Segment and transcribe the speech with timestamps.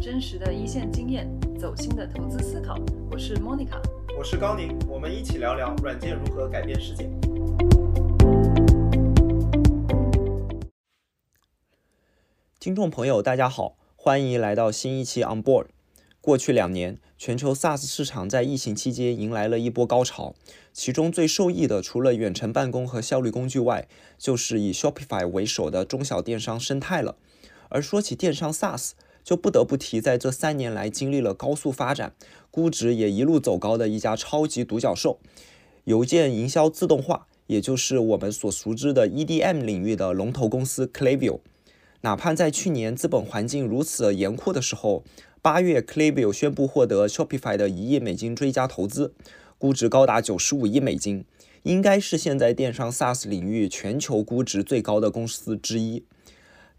[0.00, 2.78] 真实的一线经验，走心的投资思考。
[3.10, 3.80] 我是 Monica，
[4.16, 7.10] 我是高宁，我们一起聊聊软件如何改变世界。
[12.58, 15.66] 听众朋友，大家好，欢迎来到新一期 On Board。
[16.20, 20.34] 过去两年，全球 SaaS 市场在疫情期间迎来了一波高潮，
[20.72, 27.16] 其中最受益的，除了远程办公和效率工具外，就是以 Shopify 为首的中小电商生态了。
[27.68, 28.92] 而说起电商 SaaS，
[29.22, 32.14] 就不得不提在这三年来经历了高速发展、
[32.50, 35.18] 估值也一路走高的一家超级独角兽——
[35.84, 41.40] 邮件营销自动化，也就是我们所熟知的 EDM 领域的龙头公司 Klaviyo。
[42.02, 45.04] 哪怕在去年资本环境如此严酷的时候，
[45.42, 49.12] 八月 Klaviyo 宣布获得 Shopify 的一亿美金追加投资，
[49.58, 51.24] 估值高达九十五亿美金，
[51.64, 56.04] 应该是现在电商 SaaS 领域全球估值最高的公司之一。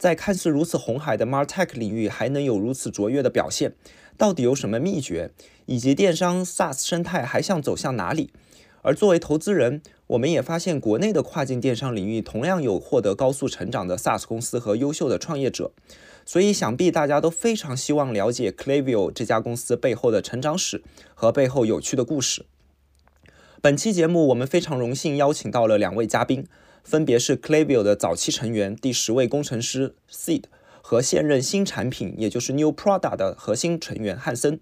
[0.01, 3.75] 在看似如此红海的 MarTech 领域，还能有如此卓越的表现，
[4.17, 5.29] 到底有什么秘诀？
[5.67, 8.31] 以及电商 SaaS 生态还想走向哪里？
[8.81, 15.71] 而作为投资人，我们也发现国内的跨境电商领域同样有获得高速成长的 SaaS 公司和优秀的创业者，
[16.25, 20.81] 所以想必大家都非常希望了解 Clavio 这家公司背后的成长史
[21.13, 22.47] 和背后有趣的故事。
[23.61, 26.47] 本期节目，我们非常荣幸邀请到了两位嘉宾。
[26.83, 30.43] 分别是 Clavio 的早期成员、第十位工程师 Seed
[30.81, 34.59] 和现任新产品，也就是 New Prada 的核心成员汉森，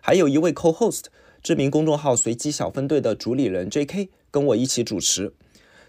[0.00, 1.04] 还有一位 Co-host，
[1.42, 4.08] 知名公众号随机小分队的主理人 J.K.
[4.30, 5.32] 跟我一起主持。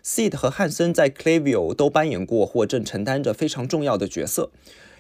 [0.04, 4.52] Seed 和汉森在 Clavio 都扮演过或正承担着非常重要的角色，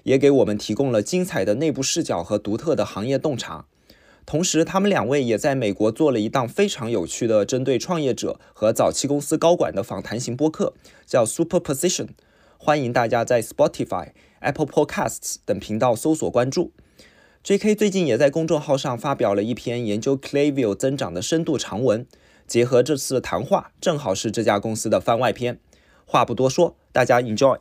[0.03, 3.65] 也给我们提供了精彩的内部视角和独特的行业洞察。
[4.29, 10.75] 同时，他们两位也在美国做了一档非常有趣的针对创业者和早期公司高管的访谈型播客，
[11.07, 12.09] 叫 Superposition。
[12.59, 16.71] 欢迎大家在 Spotify、Apple Podcasts 等频道搜索关注。
[17.41, 17.73] J.K.
[17.73, 22.05] 最近也在公众号上发表了一篇研究 Klaviyo 增长的深度长文，
[22.45, 25.59] 结合这次的谈话，正好是这家公司的番外篇。
[26.05, 27.57] 话不多说，大家 Enjoy。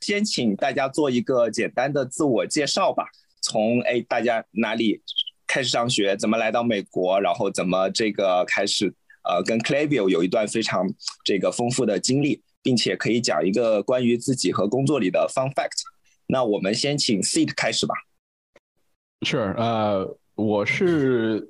[0.00, 3.04] 先请大家做一个简单的自我介绍吧。
[3.40, 5.00] 从哎，大家哪里？
[5.52, 8.86] 开始上学，怎么来到美国，然后怎么这个开始
[9.22, 10.88] 呃跟 Clavio 有一段非常
[11.22, 15.82] 这个丰富的经历，并且可以讲一个关于自己和工作里的 fun fact。
[16.26, 17.94] 那我们先请 Seed 开始吧。
[19.26, 21.46] 是，呃，我是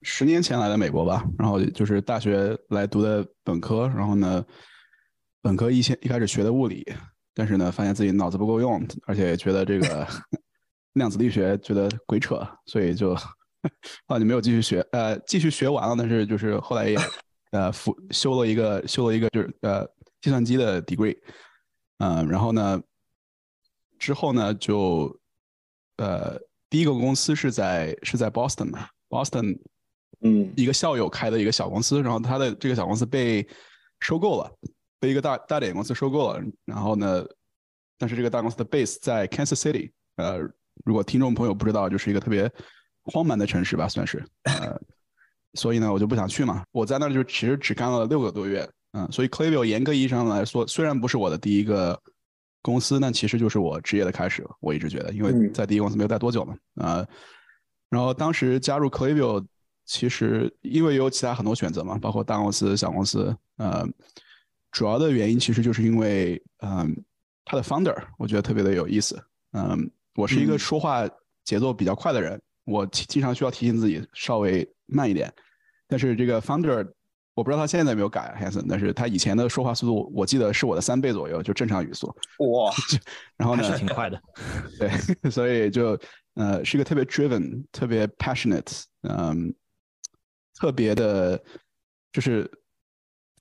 [0.00, 4.42] 十年前来的美国吧，然后就是大学来读的本科，然后呢，
[5.42, 6.90] 本科一先一开始学的物理，
[7.34, 10.08] 但是呢，发现自己脑子不够用，而且觉得这个。
[10.94, 13.12] 量子力学觉得鬼扯，所以就
[14.06, 16.98] 啊就没有继续学，呃，继续学完了，但是就是后来也
[17.52, 19.86] 呃复修了一个修了一个就是呃
[20.20, 21.16] 计算机的 degree，
[21.98, 22.82] 嗯，然后呢
[24.00, 25.16] 之后呢就
[25.98, 26.36] 呃
[26.68, 29.60] 第一个公司是在是在 Boston，Boston，
[30.22, 33.46] 嗯，一个校友开的一个小公司，然后他的这个小公司被
[34.00, 34.50] 收购了，
[34.98, 37.24] 被一个大大点公司收购了，然后呢，
[37.96, 40.50] 但是这个大公司的 base 在 Kansas City，呃。
[40.84, 42.50] 如果听众朋友不知道，就是一个特别
[43.04, 44.24] 荒蛮的城市吧，算是。
[44.44, 44.80] 呃，
[45.54, 46.62] 所以呢，我就不想去嘛。
[46.72, 52.00] 我在那儿就其实只干了六个多月，嗯，所以 Claviyo 严格意义上来说，虽然不是我的第一个
[52.62, 54.46] 公司，但其实就是我职业的开始。
[54.60, 57.06] 我一直觉得，因为在第一公司没有待多久嘛，啊。
[57.88, 59.44] 然后当时加入 Claviyo，
[59.86, 63.84] 其实因为有其他很多选择嘛，包括大公司、小公司，呃，
[64.70, 66.96] 主要的原因其实就是因为，嗯，
[67.44, 69.20] 他的 founder 我觉得特别的有意思，
[69.52, 69.90] 嗯。
[70.14, 71.08] 我是一个说话
[71.44, 75.32] 节奏比较快的人，我经常需要提醒自己稍微慢一点。
[75.86, 76.88] 但是这个 founder，
[77.34, 82.06] 我不知道他现在有没有改，Hanson，但是他以前的说话速度，我记得是我的三倍左右，就正常语速。
[82.38, 82.72] 哇，
[83.36, 83.62] 然后呢？
[83.64, 84.20] 是挺快的。
[84.78, 84.90] 对，
[85.30, 85.98] 所以就
[86.34, 89.54] 呃是一个特别 driven、特别 passionate，嗯，
[90.54, 91.42] 特别的，
[92.12, 92.50] 就是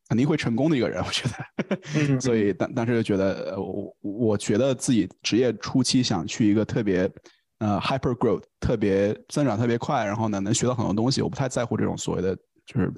[0.09, 2.20] 肯定会成功的一个人，我觉得。
[2.20, 3.96] 所以当当时就觉得我。
[4.02, 7.09] 我觉得自己职业初期想去一个特别
[7.59, 11.22] 呃 hyper growth 特别增长特别快，然后呢能学到很多东西。
[11.22, 12.35] 我不太在乎这种所谓的
[12.66, 12.91] 就是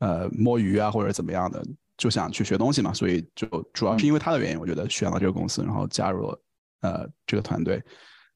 [0.00, 1.62] 呃摸鱼啊或者怎么样的，
[1.96, 2.92] 就想去学东西嘛。
[2.92, 6.42] 所以就主要是因为他的原因，我觉得选了这个公司，然后加入了
[6.80, 7.82] 呃这个团队，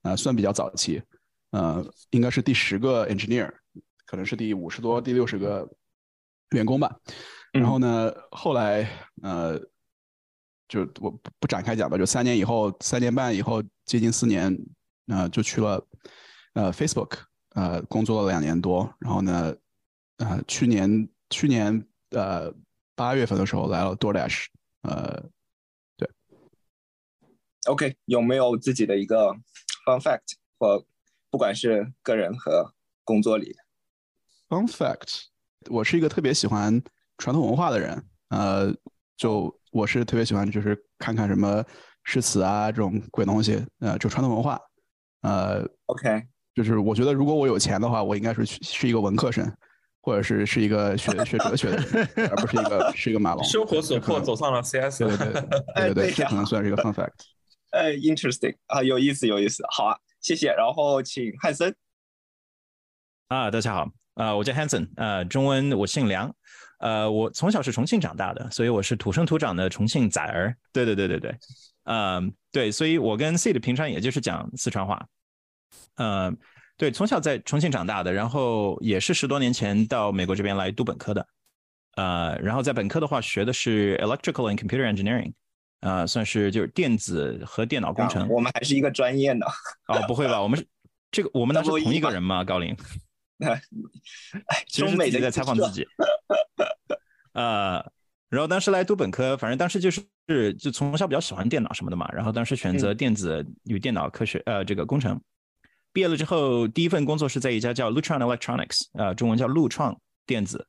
[0.02, 1.02] 呃算比较早期，
[1.50, 3.50] 呃应该是第十个 engineer，
[4.06, 5.68] 可能是第五十多第六十个
[6.50, 6.96] 员工吧。
[7.52, 8.88] 然后呢后来
[9.22, 9.60] 呃。
[10.68, 14.52] 就我不不展开讲吧，就三年以后，三年半以后，接近四年，
[15.06, 15.80] 呃，就去了
[16.54, 17.20] 呃 Facebook，
[17.50, 19.54] 呃，工作了两年多，然后呢，
[20.16, 22.52] 呃，去年去年呃
[22.96, 24.46] 八月份的时候来了 DoorDash，
[24.82, 25.22] 呃，
[25.96, 26.10] 对
[27.66, 29.32] ，OK，有没有自己的一个
[29.86, 30.34] fun fact？
[30.58, 30.84] 或
[31.30, 33.54] 不管是个人和工作里。
[34.48, 35.26] Fun fact，
[35.70, 36.82] 我是一个特别喜欢
[37.18, 38.74] 传统文化的人，呃，
[39.16, 41.64] 就我是特别喜欢就是看看什么
[42.04, 44.60] 诗词啊这种鬼东西，呃，就传统文化，
[45.22, 46.22] 呃，OK，
[46.54, 49.50] 就是我觉得如果我有钱的话，我应该是是一个文科生，
[50.02, 53.42] 或者是是一个学学哲学的人，而不是一个是一个马 龙。
[53.44, 55.40] 生活所迫走上了 CS，对对对对
[55.74, 57.12] 对对，这可能算是一个 fun fact。
[57.72, 60.52] 呃， interesting 啊，有意思有意思，好啊，谢谢。
[60.52, 61.74] 然后请汉森。
[63.28, 63.88] 啊，大家好。
[64.14, 66.34] 啊，我叫 Hanson，呃，中文我姓梁，
[66.78, 70.54] 呃，我从小是重庆长大的，所以我是土生土长的重庆崽儿。
[70.72, 71.34] 对对对对对，
[71.84, 75.06] 嗯，对，所以我跟 C 的平常也就是讲四川话，
[75.96, 76.36] 嗯，
[76.76, 81.26] 对，从小在重庆长大的，然后也是十多年前到美国这边来读本科的，
[81.96, 85.32] 呃，然后在本科的话学的是 Electrical and Computer Engineering，
[85.80, 88.28] 呃，算是就是电子和电脑工程。
[88.28, 89.46] 我们还是一个专业呢。
[89.88, 90.42] 哦，不会吧？
[90.42, 90.66] 我们是
[91.10, 92.44] 这个，我们 那是同一个人吗？
[92.44, 92.76] 高林。
[93.44, 93.62] 哎，
[94.66, 95.86] 其实自己在采访自己。
[97.32, 97.84] 呃，
[98.28, 100.02] 然后当时来读本科，反正当时就是
[100.54, 105.20] 就从小比较喜欢电脑什么的嘛，然后当时选择电子与电脑科学，呃，这个工程。
[105.92, 110.66] 毕业了之后，第一份工作是在一家叫 Lutron Electronics，呃，中文叫陆创电子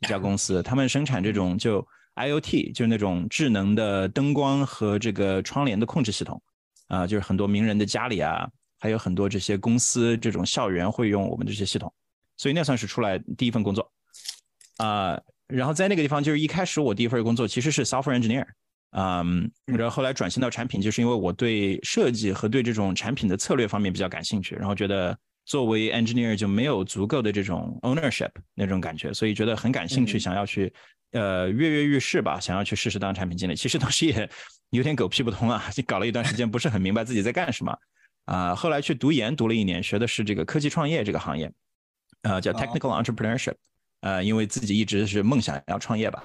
[0.00, 1.86] 一家公司，他们生产这种就
[2.16, 6.42] IOT，就是那种智能的灯光和这个窗帘的控制系统，
[6.88, 11.92] 啊，就是很多名人的家里啊，还有很多这些公司这种校园会用我们这些系统。
[12.40, 13.92] 所以那算是出来第一份工作，
[14.78, 18.46] 啊，然后在那个地方就是一开始我第一份工作其实是 software engineer，
[18.92, 25.14] 嗯，然后后来转型到产品，就是因为我对设计和对这种产品的策略方面比较感兴趣，然后觉得
[25.44, 30.72] 作为 engineer 就没有足够的这种 ownership 那种感觉，所以觉得很感兴趣，想要去
[31.12, 33.54] 呃跃跃欲试吧，想要去试试当产品经理。
[33.54, 34.26] 其实当时也
[34.70, 37.78] 有点狗屁不通啊，就 搞了一段时间，不是很明白自己在干什么，
[38.24, 41.52] 啊，后来去读研读了一年，学的是这个科技创业这个行业。
[42.22, 43.54] 呃，叫 technical entrepreneurship，
[44.00, 46.22] 呃，因为自己一直是梦想要创业吧，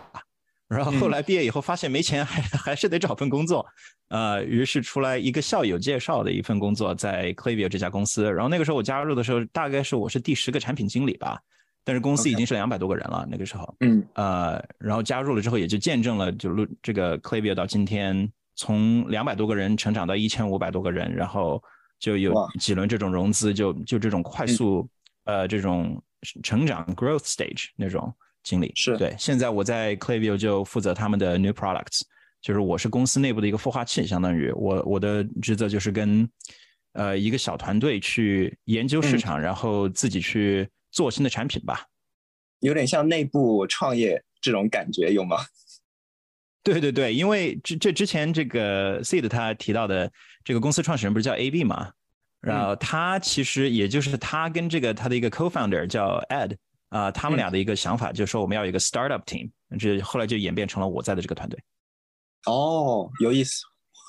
[0.68, 3.66] 然后后来毕业以后发现没钱，还 还是得找份工作，
[4.10, 11.40] 呃，于是出来一个校友介绍的一份工作，在 Klaviyo 这家公司，然后那个时候我加入的时候，大概是我是第十个产品经理吧，
[11.84, 21.64] 但是公司已经是两百多个人了，那个时候，嗯，呃，然后加入了之后，也就见证了就录这个 Klaviyo 到今天从两百多个人成长到一千五百多个人，然后
[22.00, 24.88] 就有几轮这种融资，就就这种快速。
[25.26, 26.02] 呃，这种
[26.42, 28.12] 成长 growth stage 那种
[28.42, 29.16] 经历是对。
[29.20, 32.02] 现在我在 Klaviyo 就负责他们的 new products，
[32.42, 36.28] 就是我是公司内部的一个孵化器，相当于我我的职责就是跟
[36.94, 41.86] 呃一个小团队去研究市场，然后自己去做新的产品吧。
[42.60, 45.38] 有点像内部创业这种感觉，有吗？
[46.64, 50.12] 对对对，因为这这之前这个 Seed 他提到的
[50.44, 51.92] 这个公司创始人不是叫 AB 吗？
[52.46, 56.56] 然后他其实也就是他跟这个他的一个 co-founder 叫 Ed
[56.90, 59.50] 啊，他们俩的一个想法就是说我们要有一个 startup team，
[59.80, 61.60] 这后来就演变成了我在的这个团队。
[62.46, 63.64] 哦，有意思，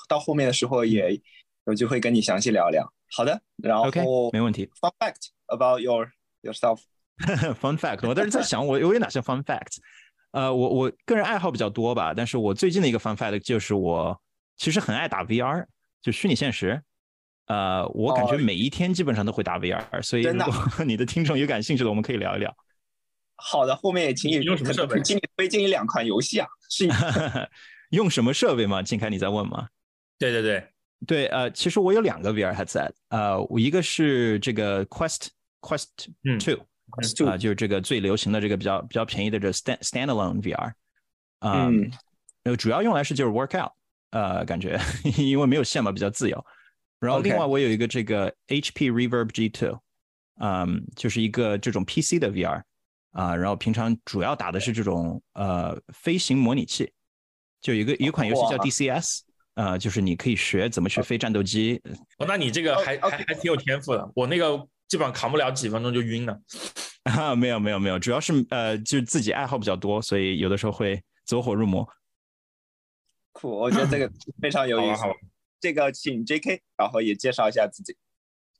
[0.07, 1.19] 到后面的时候也
[1.65, 2.87] 有机会跟你详细聊聊。
[3.15, 4.01] 好的，然后 OK，
[4.31, 4.69] 没问题。
[4.79, 6.11] Fun fact about your
[6.43, 6.81] yourself。
[7.59, 9.77] Fun fact，我当时在想我我有哪些 fun fact。
[10.31, 14.21] 呃，我我个人爱好比较多吧，但是我最近的一个 fun fact 就是我
[14.55, 15.65] 其实很爱打 VR，
[16.01, 16.79] 就虚拟现实。
[17.47, 20.53] 呃，我感觉每一天基本上都会打 VR，所以如果
[20.85, 22.55] 你的听众有感兴趣的，我们可以聊一聊。
[23.35, 25.01] 好的，后面也请你用什么设备？
[25.01, 26.47] 请你推荐一两款游戏啊？
[26.69, 26.89] 是
[27.91, 28.81] 用什么设备吗？
[28.81, 29.67] 金凯，你在问吗？
[30.19, 30.67] 对对对
[31.05, 35.27] 对，呃，其实我有两个 VR headset，呃，我一个是这个 Quest
[35.61, 35.85] Quest
[36.39, 36.65] Two，
[37.29, 40.73] 啊，就是这个最流行的这个比较比较便宜的这 stand standalone VR，
[41.41, 41.91] 嗯，
[42.43, 43.71] 呃，主要用来是就是 workout，
[44.09, 44.77] 呃，感觉
[45.17, 46.45] 因为没有线嘛，比较自由。
[46.99, 49.79] 然后另外我有一个这个 HP Reverb G2，
[50.39, 52.63] 嗯，就是一个这种 PC 的 VR
[53.11, 56.91] 啊，然后平常主要打的是这种呃飞行模拟器，
[57.61, 59.19] 就一个一款游戏叫 DCS，
[59.55, 61.81] 呃，就是你可以学怎么去飞战斗机。
[62.17, 66.39] 哦，那你这个还还还挺有天赋的，我那个基本上扛不了几分钟就晕了。
[67.03, 71.87] 啊，没有没有没有，主要是呃就自己爱好比较多，所以有的时候会走火入魔。
[73.33, 74.11] 酷，我觉得这个
[74.41, 75.03] 非常有意思。
[75.59, 76.61] 这个请 J.K.
[76.77, 77.95] 然后也介绍一下自己。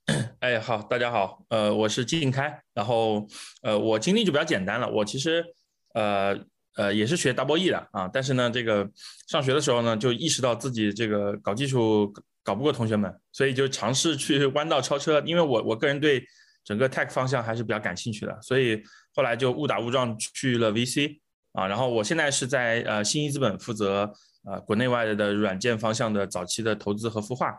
[0.39, 3.27] 哎，好，大家好，呃，我是靳开，然后
[3.61, 5.45] 呃，我经历就比较简单了，我其实
[5.93, 6.37] 呃
[6.75, 8.89] 呃也是学 Double E 的啊，但是呢，这个
[9.27, 12.13] 上学的时候呢，就意识到自己这个搞技术
[12.43, 16.25] 搞不过同学们，所以就尝试去弯道超车，因为我我个人对
[16.63, 18.81] 整个 Tech 方向还是比较感兴趣的，所以
[19.13, 21.19] 后来就误打误撞去了 VC
[21.51, 24.13] 啊，然后我现在是在呃新一资本负责。
[24.49, 27.53] 啊，国内外的软件方向的早期的投资和孵化，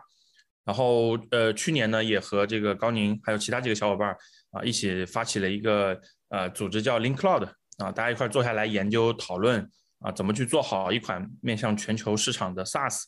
[0.65, 4.09] 然后呃，去年呢也和这个高宁还有其他几个小伙伴
[4.51, 9.69] 啊一起发起了一个呃组织叫 Link Cloud 啊，大家一块坐下来研究讨论
[9.99, 13.03] 啊，怎么去做好一款面向全球市场的 SaaS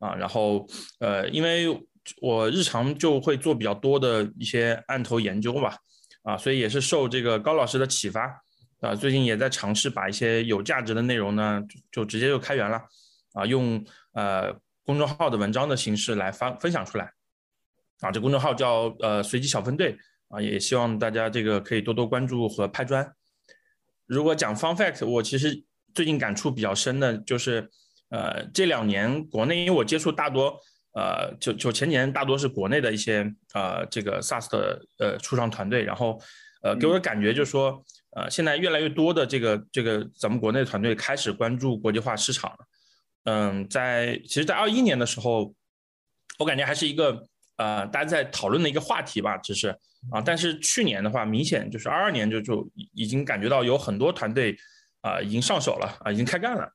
[0.00, 0.14] 啊。
[0.16, 0.66] 然后
[0.98, 1.68] 呃，因为
[2.20, 5.76] 我日常就会做比较多的一些案头研究吧，
[6.24, 8.28] 啊，所以也是受这个高老师的启发
[8.80, 12.82] 啊，最近也在尝试把一些有价值的内容呢，就直接就开源了
[13.34, 14.58] 啊，用呃。
[14.86, 17.10] 公众号的文章的形式来发分享出来，
[18.00, 19.96] 啊，这公众号叫呃随机小分队
[20.28, 23.10] 啊，也希望大家这个可以多多关注和拍砖。
[24.04, 25.64] 如果讲 fun fact，我其实
[25.94, 27.66] 最近感触比较深的就是，
[28.10, 30.54] 呃，这两年国内因为我接触大多，
[30.92, 36.20] 呃，就就前年大多是国内的一些呃这个 SaaS 的呃初创团队，然后
[36.62, 42.58] 呃给我的感觉就是说，呃，现在越来越多的这个这个咱们国内团队开始关注国际化市场了。
[43.24, 45.54] 嗯，在其实，在二一年的时候，
[46.38, 47.26] 我感觉还是一个
[47.56, 49.68] 呃大家在讨论的一个话题吧，只是
[50.10, 54.56] 啊，但是去年的话，明显就是二二年就就已经感觉到有很多团队
[55.00, 56.68] 啊已经上手了啊，已经开干了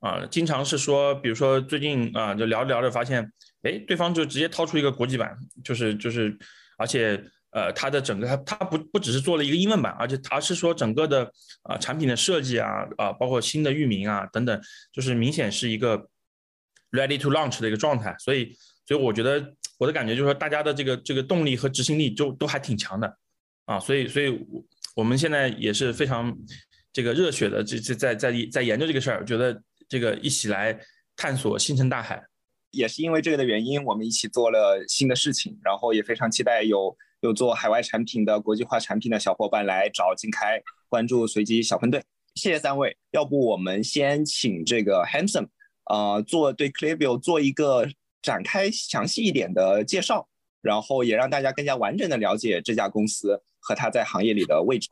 [0.00, 6.38] 啊，经常是说，比如说最近啊就聊着聊着发现，哎，对方就直接掏出一个国际版，就是就是，
[6.76, 7.22] 而且。
[7.50, 14.60] 呃，它的整个它它不不只是做了一个英文版，而且而是说整个的啊产品的设计啊啊，包括新的域名啊等等，
[14.92, 15.96] 就是明显是一个
[16.90, 18.14] ready to launch 的一个状态。
[18.18, 18.54] 所以
[18.86, 23.16] 所以我觉得我的感觉就是说，大家的这个这个动力和执行力就都还挺强的
[23.64, 23.80] 啊。
[23.80, 24.38] 所以所以
[24.94, 26.36] 我们现在也是非常
[26.92, 30.78] 这个热血的，这这在在在研究这个事儿，觉得这个一起来
[31.16, 32.22] 探索星辰大海。
[32.72, 36.94] 也是因为这个的原因，我们一起做了新的事情，然后也非常期待有。
[37.20, 42.02] 有做海外产品的国际化产品的小伙伴来找金开关注随机小分队，
[42.34, 42.96] 谢谢三位。
[43.10, 45.48] 要不我们先请这个 Handsome，
[45.90, 47.88] 呃，做对 c l a v i o 做一个
[48.22, 50.28] 展开详细一点的介绍，
[50.60, 54.88] 然后也让大家更加完整的了解这家公司和它在行业里的位置。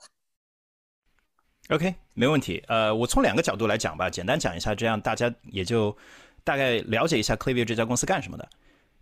[1.69, 2.63] OK，没问题。
[2.69, 5.97] 呃，我从两个角度来讲吧，简单讲一下，这样大家也就
[6.45, 8.49] 大概了解一下 c l a v i o 这家公司干什么的。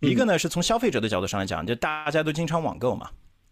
[0.05, 3.09] 一个呢是从消费者的角度上来讲，就大家都经常网购嘛，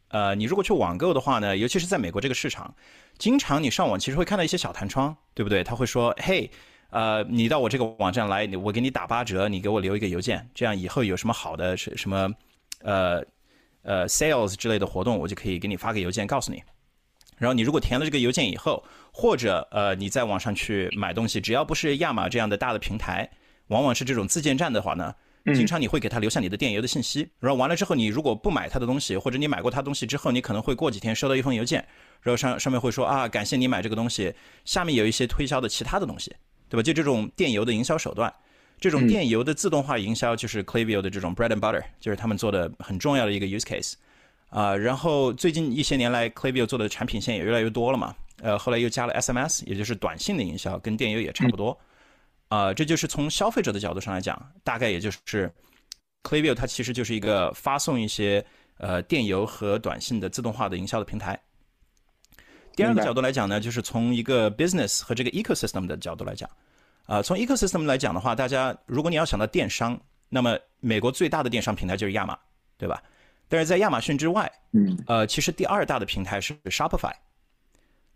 [0.10, 2.74] 呃，你如果去网购的话呢，尤其是在美国这个市场，
[3.18, 5.64] 经常你上网其实会看到一些小弹窗，对不对？
[5.64, 6.50] 他会说，嘿，
[6.92, 12.32] 呃，你到我这个网站来，我给你打八折，你给我留一个邮件，这样以后有什么好的什什么，
[12.82, 13.24] 呃
[13.82, 16.62] 呃 sales 之类的活动，我就可以给你发个邮件告诉你。
[17.38, 23.30] 然后你如果填了这个邮件以后，或者呃你在网上去买东西，只要不是亚马这样的大的平台，
[23.68, 25.16] 往往是这种自建站的话呢。
[25.54, 31.86] 经常你会给他留下你的电邮的信息，然后完了之后，你如果不买他的东西，或者你买过他东西之后，你可能会过几天收到一封邮件，
[32.22, 34.34] 然后上上面会说啊，感谢你买这个东西，
[34.64, 36.34] 下面有一些推销的其他的东西，
[36.70, 36.82] 对吧？
[36.82, 38.34] 就这种电邮的营销手段，
[38.80, 43.96] 这种电邮的自动化营销就是 Klaviyo 的这种 bread and butter，就是他们做的很重要的一个 use case
[44.50, 44.74] 啊。
[44.74, 51.78] 然后最近一些年来，Klaviyo 做的产品线也越来越多了嘛，呃，后来又加了 SMS，也就是短信的营销，跟电邮也差不多。
[52.54, 58.46] 啊，这就是从消费者的角度上来讲，大概也就是 c l a v i o 它其实就是一个发送一些
[58.78, 61.40] 呃电邮和短信的自动化的营销的平台。
[62.76, 66.48] 第二个角度来讲呢，就是从一个 business 和这个 ecosystem 的角度来讲，
[67.08, 72.38] 啊，从 ecosystem 来讲的话，大家如果你要想到电商，那么美国最大的电商平台就是亚马，
[72.78, 73.02] 对吧？
[73.48, 77.14] 但是在亚马逊之外，嗯，呃，其实第二大的平台是 Shopify。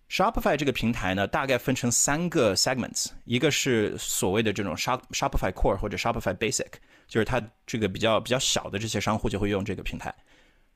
[0.09, 6.67] Shopify 这个平台呢，大概分成三个 segments，一个是所谓的这种 Shop Shopify Core 或者 Shopify Basic，
[7.09, 10.13] 就是它这个比较比较小的这些商户就会用这个平台。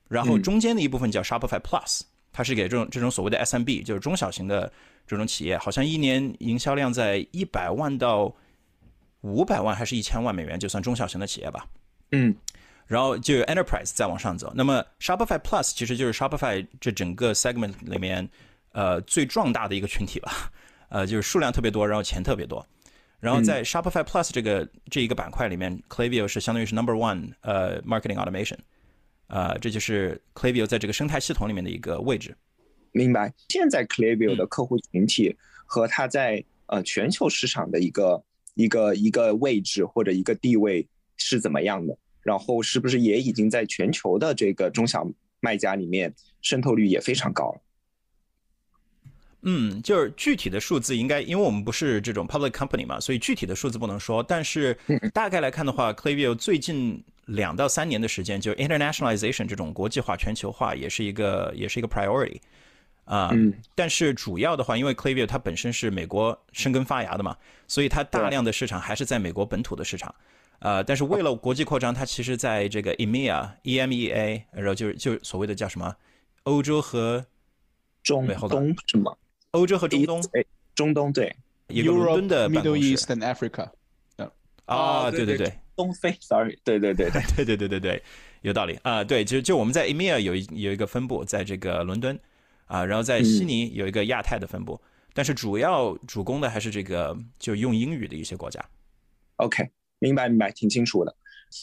[0.08, 4.70] 然后中间的一部分叫 Shopify Plus，它是给这种这种所谓的 SMB，就是中小型的
[5.06, 8.34] 这种企业，好像一年营销量在一百万到
[9.22, 11.66] 五百万，还是一千万美元，就算中小型的企业吧。
[12.10, 12.36] 嗯。
[12.86, 18.28] 然后就有 Enterprise 再往上走，那么 Shopify Plus 其实就是 Shopify 这整个 segment 里面。
[18.72, 20.50] 呃，最壮大的一个群体吧，
[20.88, 22.66] 呃，就是数量特别多，然后钱特别多，
[23.20, 28.58] 然后在 Shopify Plus 这个这一个板块里面，Klaviyo 是相当于是 Number One，呃，Marketing Automation，
[29.28, 32.36] 呃，这就是 Klaviyo 在这个生态系统里面的一个位置。
[32.92, 33.32] 明白。
[33.48, 38.22] 现在 Klaviyo 的客户群体和它在呃全球市场的一个
[38.54, 40.86] 一个一个位置或者一个地位
[41.16, 41.96] 是怎么样的？
[42.22, 45.06] 然后是不是也已经在全球的这个中小
[45.40, 47.60] 卖家里面渗透率也非常高了？
[49.42, 54.22] 嗯，就是具体的数字应该，因为我们不是这种 public company 嘛，所以具体的数字不能说。
[54.22, 54.76] 但是
[55.12, 62.40] 大概来看的话，Klaviyo 最近两到三年的时间，就 internationalization 这种国际化、全球化也是一个也是一个 priority
[63.04, 63.32] 啊。
[63.74, 70.14] 但是主要的话，因为 Klaviyo 它本身是美国生根发芽的嘛，所以它大量的市场还是在美国本土的市场。
[70.60, 75.92] 呃，但是为了国际扩张，它其实在这个 EMEA、EMEA，然后就是就是所谓的叫什么
[76.44, 77.26] 欧洲和
[78.04, 79.12] 中东是吗？
[79.52, 80.44] 欧洲和中东，哎，
[80.74, 81.34] 中东对，
[81.68, 83.70] 一个伦敦的 Middle East and Africa。
[84.64, 87.22] 啊，对对对，东非，sorry，对对对对。
[87.36, 88.02] 对对对 对 对，
[88.40, 88.78] 有道理。
[88.82, 92.18] 啊，对，就就我们在 EMEA 有一有一个分布，在这个伦敦
[92.66, 94.80] 啊，然后在悉尼有一个亚太的分布，
[95.12, 98.64] 但是主要主攻的还是这个就用英语的一些国家。
[99.36, 99.68] OK，
[99.98, 101.14] 明白明白，挺清楚的。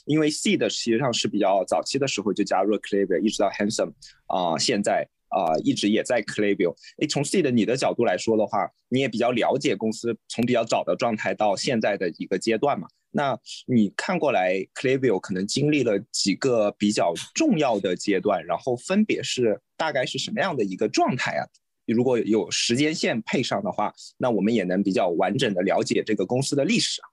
[0.05, 3.93] 因为 C 的实际上是比较早期的时候就加入了 Klaviyo，一直到 Handsome
[4.27, 6.75] 啊，现在啊一直也在 Clavio。
[7.01, 12.87] 哎，从 C 的你的角度来说的话，你也比较了解公司从比较早的状态到现在的一个阶段嘛？
[13.11, 21.43] 那你看过来 Clavio 可能经历了几个比较重要的阶段，然后分别是大概是什么样的一个状态啊？
[21.87, 27.09] 如果有时间线配上的话，那我们也能比较完整的了解这个公司的历史啊。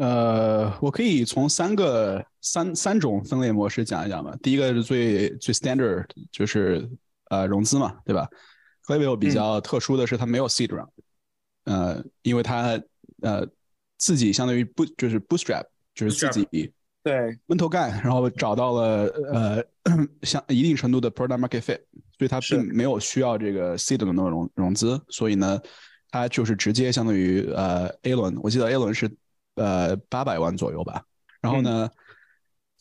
[0.00, 4.34] 呃，我可以从三个三三种分类模式讲一讲吧。
[4.42, 6.88] 第一个是最最 standard，就是
[7.28, 8.26] 呃融资嘛，对吧
[8.86, 10.88] ？Klaviyo 比较特殊的是它没有 seed round，
[11.64, 12.80] 呃，因为它
[13.20, 13.46] 呃
[13.98, 15.64] 自己相当于不就是 bootstrap，
[15.94, 19.04] 就是自己对闷头干，然后找到了
[19.34, 19.62] 呃
[20.22, 21.80] 像一定程度的 product market fit，
[22.16, 25.60] 所以它并没有需要这个 seed 的那种融融资，所以呢，
[26.10, 29.14] 它就是直接相当于呃 A 轮，我记得 A 轮是。
[29.60, 31.04] 呃，八百万左右吧。
[31.42, 31.90] 然后呢，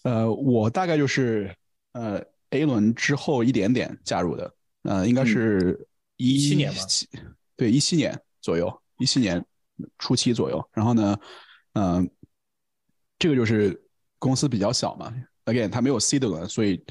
[0.03, 1.53] 呃，我大概就是
[1.91, 6.79] 呃 A 轮之后一点点加入的，呃，应该是一七年吧？
[7.57, 9.45] 对，一七年左右，一七年
[9.97, 10.69] 初期左右。
[10.71, 11.19] 然后呢，
[11.73, 12.09] 嗯，
[13.17, 13.77] 这个就是
[14.17, 15.13] 公司比较小嘛
[15.45, 16.81] ，again，它没有 C 的轮，所以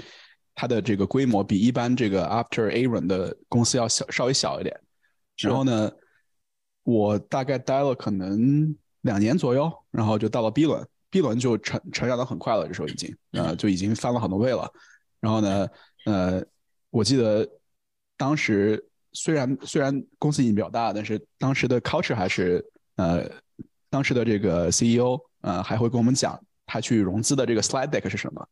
[0.54, 4.78] 它的这个规模比一般这个 After A 轮的公司要小，稍微小一点。
[5.38, 5.90] 然后呢，
[6.82, 8.76] 我大概待了可能。
[9.02, 14.70] 两年左右，然后就到了 B 轮，B 轮就成成长的很快了，这时候已经，呃，就已经翻了很多倍了。
[15.20, 15.68] 然后呢，
[16.06, 16.42] 呃，
[16.90, 17.48] 我记得
[18.16, 22.64] 当时虽然虽然公司已经比较大，但是当时的 culture 还是，
[22.96, 23.28] 呃，
[23.90, 28.48] 当时的这个 CEO，呃，还会跟我们讲他去融资的这个 slide deck 是什么，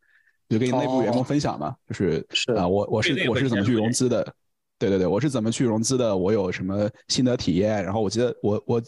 [0.49, 4.33] 就跟内部员工分享嘛，就是啊，我我是我是怎么去融资的。
[4.79, 6.15] 对对对，我是怎么去融资的？
[6.15, 7.83] 我有什么心得体验？
[7.83, 8.81] 然后我记得我我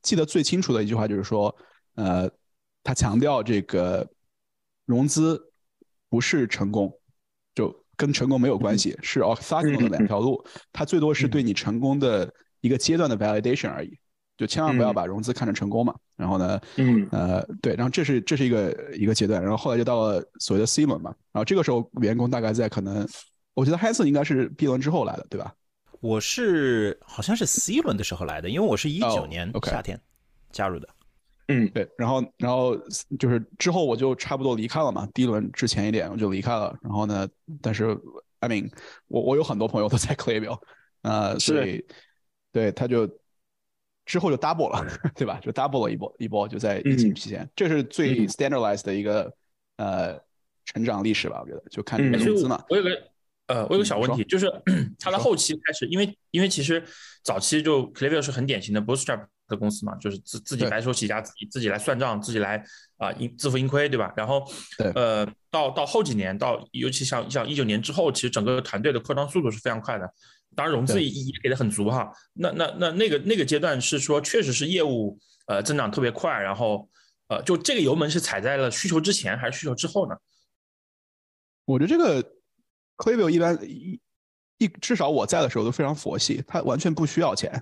[0.00, 1.54] 记得最清楚的一句话就是说，
[1.96, 2.30] 呃，
[2.82, 4.08] 他强调这个
[4.86, 5.38] 融资
[6.08, 6.90] 不是成功，
[7.54, 13.94] 就跟成功没有关系，是 orthogonal 的两条路，它最多是对你成功的一个阶段的 validation 而已，
[14.38, 15.94] 就千万不要把融资看成成功嘛。
[16.16, 23.06] 然后呢，嗯，呃，对，然后这是这是一个一个阶段，然后后来就到了所谓的 C 轮嘛，然后这个时候员工大概在可能。
[23.56, 25.54] 我觉得 Hanson 应该是 B 轮之后来的，对吧？
[26.00, 29.98] 我是好像是 C 轮的时候来的，因为我是一九年夏天
[30.52, 30.86] 加入的。
[31.48, 31.88] 嗯，对。
[31.96, 32.76] 然后，然后
[33.18, 35.08] 就是之后我就差不多离开了嘛。
[35.14, 36.78] 第一轮之前一点我就离开了。
[36.82, 37.26] 然后呢，
[37.62, 37.98] 但是
[38.40, 38.70] I mean，
[39.06, 40.60] 我我有很多朋友都在 Klaviyo，
[41.00, 41.82] 呃，所以
[42.52, 43.08] 对他就
[44.04, 45.40] 之后就 double 了， 对吧？
[45.40, 49.32] 就 double 了一波一波，就在疫情期间，这是最 standardized 的一个
[49.78, 50.20] 呃
[50.66, 51.40] 成长历史吧？
[51.40, 52.62] 我觉得就看这个融资嘛。
[52.68, 52.90] 我有个。
[53.46, 54.50] 呃，我有个小问题，就是
[54.98, 56.82] 它的后期开始，因为因为其实
[57.22, 62.60] 早期就 Claviyo 是很典型的 bootstrap 的公司嘛，就是自自己白手起家，自己自己来算账，自己来
[62.96, 64.12] 啊盈自负盈亏，对吧？
[64.16, 64.44] 然后
[64.94, 70.12] 呃到到后几年，到尤其像像一九年之后，其实整个团队的扩张速度是非常快的，
[70.56, 72.12] 当然融资也也给的很足哈。
[72.32, 76.90] 那那那那个那个阶段是说，确实是业务呃增长特别快，然后
[77.28, 80.16] 呃就这个油门是踩在了需求之前还是需求之后呢？
[81.64, 82.35] 我觉得这个。
[82.96, 84.00] Klaviyo 一般一
[84.58, 87.52] 一至少我在的时候都非常佛系，他完全不需要钱，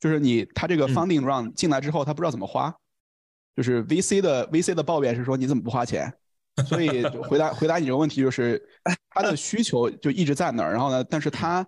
[0.00, 2.74] 就是你他这个 funding run 进来之后，他不知道怎么花，
[3.54, 6.10] 就是 VC 的 VC 的抱怨是说你怎么不花钱，
[6.66, 8.66] 所以回答回答你这个问题就是
[9.10, 11.66] 他的需求就一直在那儿，然后呢，但是他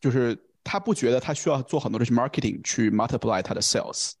[0.00, 4.12] 就是他不觉得他需要做很多的 marketing 去 multiply 他的 sales，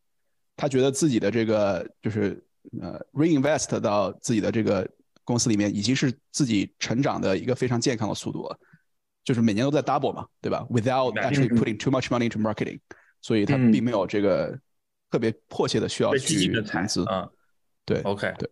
[0.54, 2.44] 他觉得自己的这个就是
[2.82, 4.86] 呃 reinvest 到自己的这个。
[5.26, 8.56] 公司里面已经是自己成长的一个非常健康的速度了，
[9.24, 12.78] 就是每年都在 double 嘛，对吧？Without actually putting too much money into marketing，
[13.20, 14.56] 所以他并没有这个
[15.10, 17.04] 特别迫切的需要去投资。
[17.06, 17.28] 啊，
[17.84, 18.48] 对，OK，对，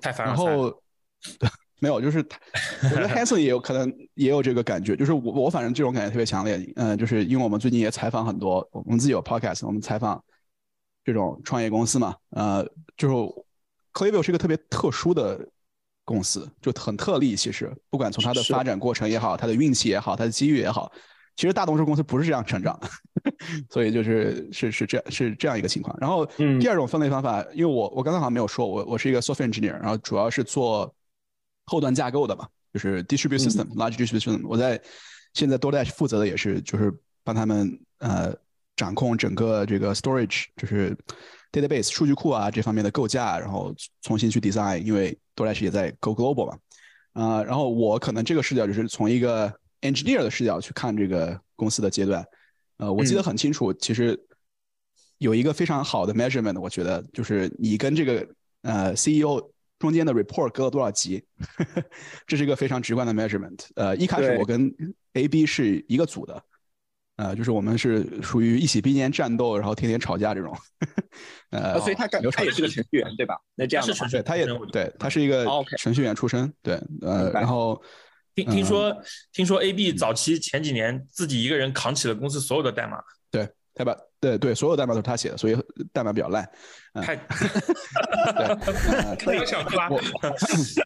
[0.00, 0.34] 太烦了。
[0.34, 0.82] 然后
[1.78, 6.60] 没有，就是我觉得 Hanson 也有可能也有这个感觉，就是我我反正这种感觉特别强烈。
[6.74, 10.20] 嗯，就是因为我们最近也采访很多，我们自己有 podcast，我们采访
[11.04, 12.66] 这种创业公司嘛，呃，
[12.96, 13.14] 就是。
[13.92, 15.46] Klaviyo 是一个特别特殊的
[16.04, 17.36] 公司，就很特例。
[17.36, 20.90] 其实，不管从它的发展过程也好，它的运气也好，它的机遇也好，
[21.36, 22.88] 其实大多数公司不是这样成长的，
[23.70, 25.96] 所以就是是是这样是这样一个情况。
[26.00, 26.26] 然后
[26.60, 30.92] 第二种分类方法，因为我我刚才好像没有说，我我是一个 software engineer，然后主要是做
[31.66, 34.46] 后端架构的嘛，就是 distributed system、large distributed system。
[34.46, 34.80] 我在
[35.34, 38.34] 现在 DoorDash 负责的也是就是帮他们呃
[38.74, 40.96] 掌控整个这个 storage，就是
[41.52, 46.58] database 数据库啊这方面的构架，然后重新去 design，因为 DoorDash 也在 go global 嘛。
[47.12, 52.24] 啊，然后我可能这个视角就是从一个 engineer 的视角去看这个公司的阶段，
[52.76, 54.16] 呃，我记得很清楚，其实
[55.18, 58.28] 有一个非常好的 measurement，我觉得就是你跟这个
[58.62, 61.24] 呃 CEO 中间的 report 隔了多少级，
[62.28, 63.58] 这是一个非常直观的 measurement。
[63.74, 64.72] 呃，一开始我跟
[65.14, 66.40] A、B 是一个组的，
[67.20, 70.56] 呃，就是我们是属于一起并肩战斗，然后天天吵架这种。
[71.50, 73.36] 呃，所以他干他也是个程序员对吧？
[73.54, 75.46] 那这样是程序员，他也对，他是一个
[75.78, 77.82] 程序员出身，对，呃，然后。
[78.36, 78.96] 听听说，
[79.32, 85.56] 听说 A B 早期前几年自己一个人扛起了公司所有的代码，对，他把对对所有代码都是他写的，所以
[85.92, 86.48] 代码比较烂。
[86.94, 87.16] 太，
[89.16, 89.88] 可以想夸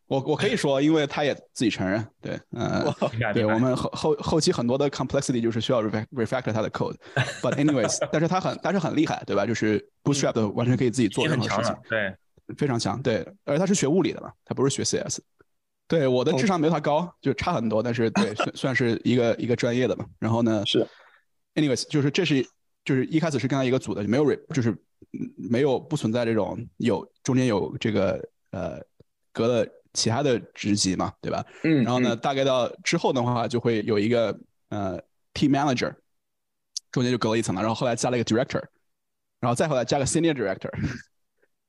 [0.06, 2.84] 我 我可以说，因为他也自己承认，对，嗯，
[3.32, 9.46] 对我们后后后期很多的 complexity 就是需要 refactor 他的 code，but anyways，但是他很但是很厉害，对吧？
[9.46, 12.14] 就是 bootstrap 的完全可以自己做任何事情，对，
[12.56, 15.20] 非常强，对，而他是学物理的嘛，他不是学 CS。
[15.86, 20.06] 对我的智商没他高，就差很多，但是对算算是一个一个专业的嘛。
[20.18, 20.84] 然后呢是
[21.54, 22.42] ，anyways，就是这是
[22.86, 24.74] 就是一开始是跟他一个组的，没有 re 就是
[25.36, 28.80] 没有不存在这种有中间有这个呃
[29.32, 31.44] 隔了其他的职级嘛，对吧？
[31.62, 31.82] 嗯。
[31.84, 34.38] 然后呢，大概到之后的话就会有一个
[34.68, 34.98] 呃
[35.34, 35.94] team manager，
[36.90, 38.62] 中间就隔了一层了，然后后来加了一个 director，
[39.40, 40.70] 然后再后来加个 senior director。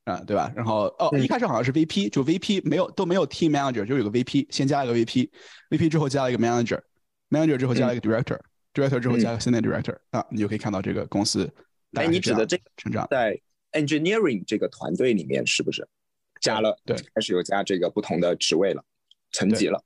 [0.06, 0.54] 啊，对吧？
[0.56, 11.52] 然后哦，一开始好像是 VP，就 VP 没有都没有 team manager，就有个 VP，先加了一个 VP，VP 之后加了一个 manager，manager 之后加了一个 director，director 之后加个 senior director，啊，你就可以看到这个公司。
[11.96, 13.40] 哎，你指的这个成长在
[13.72, 15.88] engineering 这个团队里面是不是
[16.42, 16.78] 加了？
[16.86, 18.84] 对，开始有加这个不同的职位了，
[19.32, 19.84] 层级了。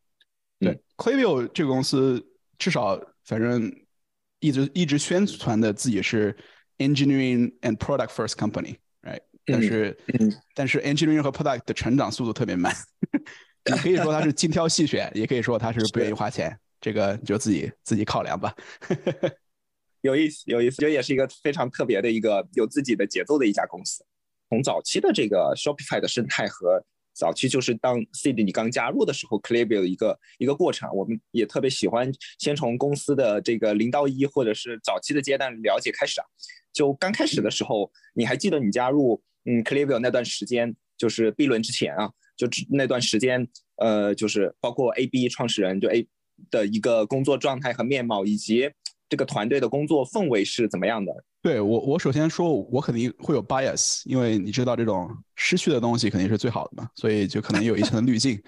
[0.60, 2.22] 对 c l a v i o 这个公司
[2.58, 3.72] 至少反正
[4.40, 6.36] 一直一直宣传的自己是
[6.80, 9.22] engineering and product first company，right？。
[9.46, 9.98] 但是，
[10.54, 12.72] 但是 engineering 和 product 的成长速度特别慢。
[13.66, 16.56] 你可以说它是精挑细选，也可以说它是不愿意花钱。
[16.80, 18.56] 这个就自己自己考量吧。
[20.02, 24.04] 有意思，有意思，觉得也是一个非常特别的一个有自己的节奏的一家公司。
[24.50, 26.84] 从早期的这个 Shopify 的生态和
[27.14, 36.26] 早期就是当 c d 你刚加入的时候 c l a v i o 的一个一个过程，我们也特别喜欢先从公司的这个零到一或者是早期的阶段了解开始啊。
[36.72, 39.22] 就刚开始的时候，你还记得你加入？
[39.46, 46.06] 嗯 c l a v i o 那段时间就是 B 轮之前啊，就那段时间，呃，就是包括 AB 创始人就 A
[46.52, 48.70] 的一个工作状态和面貌，以及
[49.10, 51.12] 这个团队的工作氛围是怎么样的？
[51.42, 58.42] 对我，我首先说，我肯定会有 bias，因为你知道这种失去的东西肯定是最好的嘛，所以就可能有一层滤镜。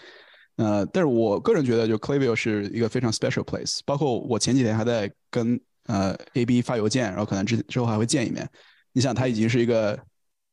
[0.58, 3.80] 呃，但是我个人觉得，就 c l a v i o 是一个非常 special place。
[3.86, 8.48] 包括我前几天还在跟呃 AB 发邮件，然后可能之之后还会见一面。
[8.94, 10.00] 你想，他已经是一个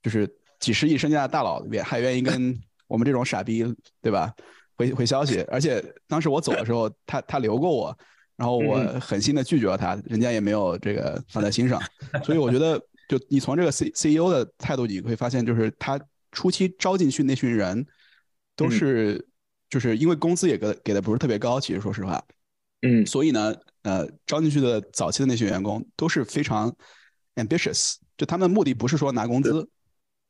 [0.03, 0.29] 就是。
[0.61, 2.53] 几十亿身价的大佬里边，还愿意跟
[2.89, 3.65] 我们这种傻逼，
[4.03, 4.35] 对吧？
[4.75, 7.97] 回回消息，而且当时我走的时候，他他留过我，
[8.39, 11.79] 然后我狠心的拒绝了他，人家也没有这个放在心上。
[12.25, 16.01] 所以我觉得，就你从这个 C C E O 的态度，你会发现，就是他
[16.33, 17.85] 初期招进去那群人，
[18.57, 19.27] 都是
[19.69, 22.25] 就是因为工资也给给的不是特别高，其实说实话，
[22.83, 26.75] 嗯，所以呢，呃，招进去的早期的那些员工都是非常
[27.35, 29.69] ambitious，就他们的目的不是说拿工资。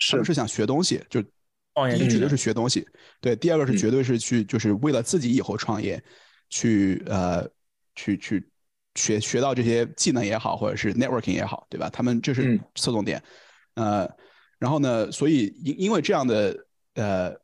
[0.00, 0.22] 是。
[0.22, 2.86] 是想学东西，就第一绝对是学东西，
[3.20, 6.00] 对，第二个是绝对是去就是为了自己以后创业，
[6.48, 7.44] 去呃
[7.98, 8.48] 去去
[8.94, 11.90] 学学到这些技能也好，或者是 networking 也好，对吧？
[11.90, 13.20] 他们这是侧重点，
[13.74, 14.08] 呃，
[14.58, 16.56] 然后呢，所以因因为这样的
[16.94, 17.34] 呃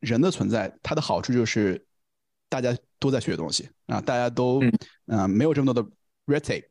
[0.00, 1.82] 人的存在，它的好处就是
[2.48, 4.60] 大家都在学东西啊，大家都
[5.06, 5.88] 嗯没有这么多的
[6.26, 6.66] red tape。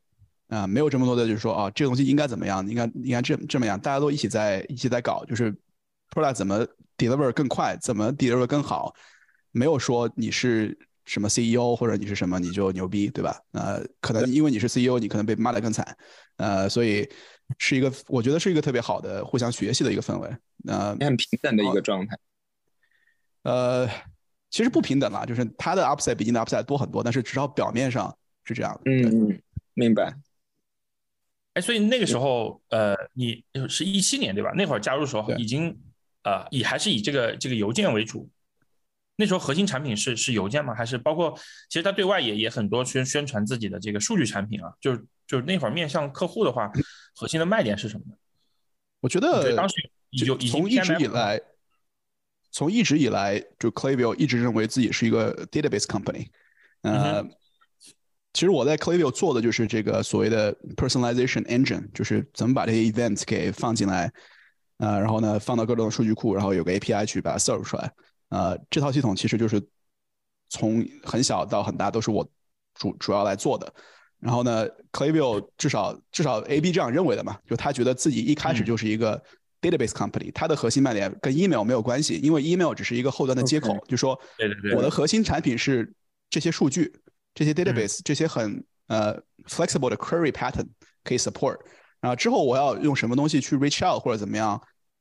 [0.48, 2.60] 啊，没有这么多的，就是说啊，这个东西应该怎么样？
[2.68, 3.80] 应该应该这这么样？
[3.80, 5.50] 大家都一起在一起在搞，就是
[6.10, 6.66] product 怎么
[6.98, 8.94] deliver 更快，怎么 deliver 更好？
[9.50, 10.78] 没有说你是
[11.12, 13.38] 什么 CEO 或者你是什么你就牛逼，对吧？
[13.52, 15.94] 呃，可能因为你是 CEO，你可能被骂得更惨。
[16.36, 17.06] 呃，所以
[17.58, 20.30] 是一个我觉得是一个特别好的互相学习的一个氛围。
[20.66, 22.16] 呃，很平等的一个状态。
[23.42, 23.86] 呃，
[24.48, 28.90] 其实不平等啦，就是他的 upside 比你的 upside 多很多，但是至少表面上是这样的。
[28.90, 29.38] 嗯，
[29.74, 30.16] 明白。
[31.52, 34.50] 哎，所以那个时候，呃，你是一七年对吧？
[34.56, 35.78] 那会儿加入的时候，已经，
[36.22, 38.30] 呃，以还是以这个这个邮件为主。
[39.16, 40.74] 那时候核心产品是是邮件吗？
[40.74, 44.72] 还是包括其实它对外也也很多宣宣传自己的这个数据产品啊？
[44.80, 46.70] 就是就是那会儿面向客户的话，
[47.14, 48.16] 核心的卖点是什么呢？
[49.00, 49.74] 我觉得当时
[50.24, 51.40] 有从一直以来，
[52.50, 56.28] 从一直以来就 Klaviyo 一直认为自己是一个 database company。
[56.82, 57.22] 呃，
[58.32, 64.12] 其实我在 Klaviyo 做的就是这个所谓的 personalization engine，就是怎么把这些 events 给放进来，
[64.78, 67.92] 呃，然后呢放到各种数据库，然后有个 API 去把它 serve 出来。
[68.32, 69.62] 呃，这套系统其实就是
[70.48, 72.26] 从很小到很大都是我
[72.74, 73.70] 主主要来做的。
[74.18, 79.22] 然后呢，Klaviyo 至少至少 AB 这样认为的嘛，就他觉得自己一开始就是一个
[79.60, 84.18] database company，它的核心卖点跟 email 没有关系，因为 email 只是一个后端的接口，就说
[84.74, 85.92] 我的核心产品是
[86.30, 86.90] 这些数据，
[87.34, 90.68] 这些 database，这些很呃 flexible 的 query pattern
[91.04, 91.58] 可以 support。
[92.00, 94.58] 然后之后我要用什么东西去 reach out 或者怎么样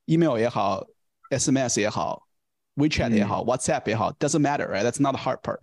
[0.08, 0.86] ，email 也好
[1.30, 2.28] ，SMS 也好。
[2.76, 4.84] WeChat 也好，WhatsApp 也好，doesn't matter, right?
[4.84, 5.60] That's not the hard part.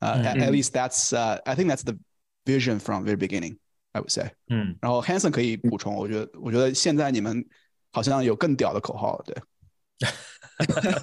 [0.00, 1.96] Uh, at, at least that's uh, I think that's the
[2.44, 3.58] vision from very beginning.
[3.94, 4.30] I would say.
[4.48, 7.44] 嗯，然后 Hanson 可以补充，我觉得我觉得现在你们
[7.92, 9.36] 好像有更屌的口号了，对。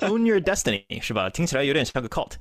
[0.10, 1.30] Own your destiny 是吧？
[1.30, 2.32] 听起来有点像个 cult。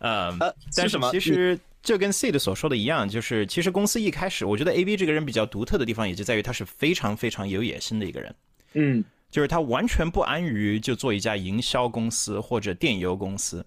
[0.00, 0.38] 嗯，
[0.76, 8.34] 但是其实这跟 Seed 所说的一样，就是其实公司一开始，我觉得 AB 这个人比较独特的地方，也就在于他是非常非常有野心的一个人。
[8.74, 9.02] 嗯。
[9.34, 13.66] 就是他完全不安于就做一家营销公司或者电邮公司，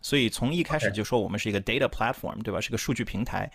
[0.00, 2.58] 所以从一开始就说我们是一个 data platform，对吧？
[2.58, 3.52] 是个数据平台。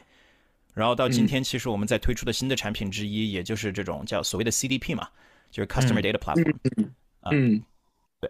[0.75, 5.09] 然后到今天，其实我们在推出的新的产品之一，也就是这种叫所谓的 CDP 嘛，
[5.49, 6.91] 就是 Customer Data Platform。
[7.31, 7.63] 嗯，
[8.19, 8.29] 对。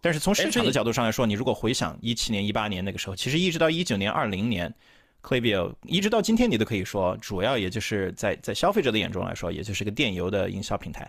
[0.00, 4.74] 但是从市场的角度上来说，你如果回想一七年、一八年那个时候，其实一直到一九年、二零年
[5.22, 11.08] ，Klaviyo 一直到今天，你都可以说，主要也就是在在消费者的眼中来说，也就是个电邮的营销平台。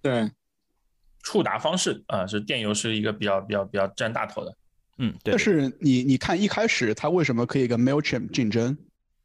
[0.00, 0.30] 对，
[1.22, 4.56] 触达方式啊，是电邮是一个比较比较比较占大头的，
[4.98, 5.32] 嗯，对。
[5.32, 8.76] 但是你你看一开始他为什么可以跟 Mailchimp 竞争，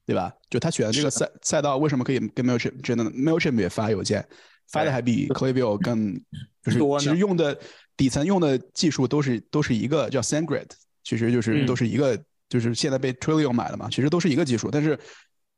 [0.05, 0.33] 对吧？
[0.49, 4.27] 就他选的这个赛赛道为什么可以跟 Mailchimp 竞争？Mailchimp 也发邮件，
[4.71, 6.13] 发的还比 Klaviyo 更
[6.63, 7.57] 就是其实用的
[7.95, 10.69] 底层用的技术都是都是一个叫 SendGrid，
[11.03, 14.99] 其实就是都是一个就是现在被 Twilio 买了嘛，其实都是一个技术，但是。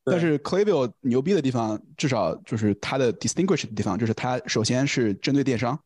[0.07, 5.77] 但是 Klaviyo 牛逼的地方，至少就是它的 distinguish 的地方，就是它首先是针对电商，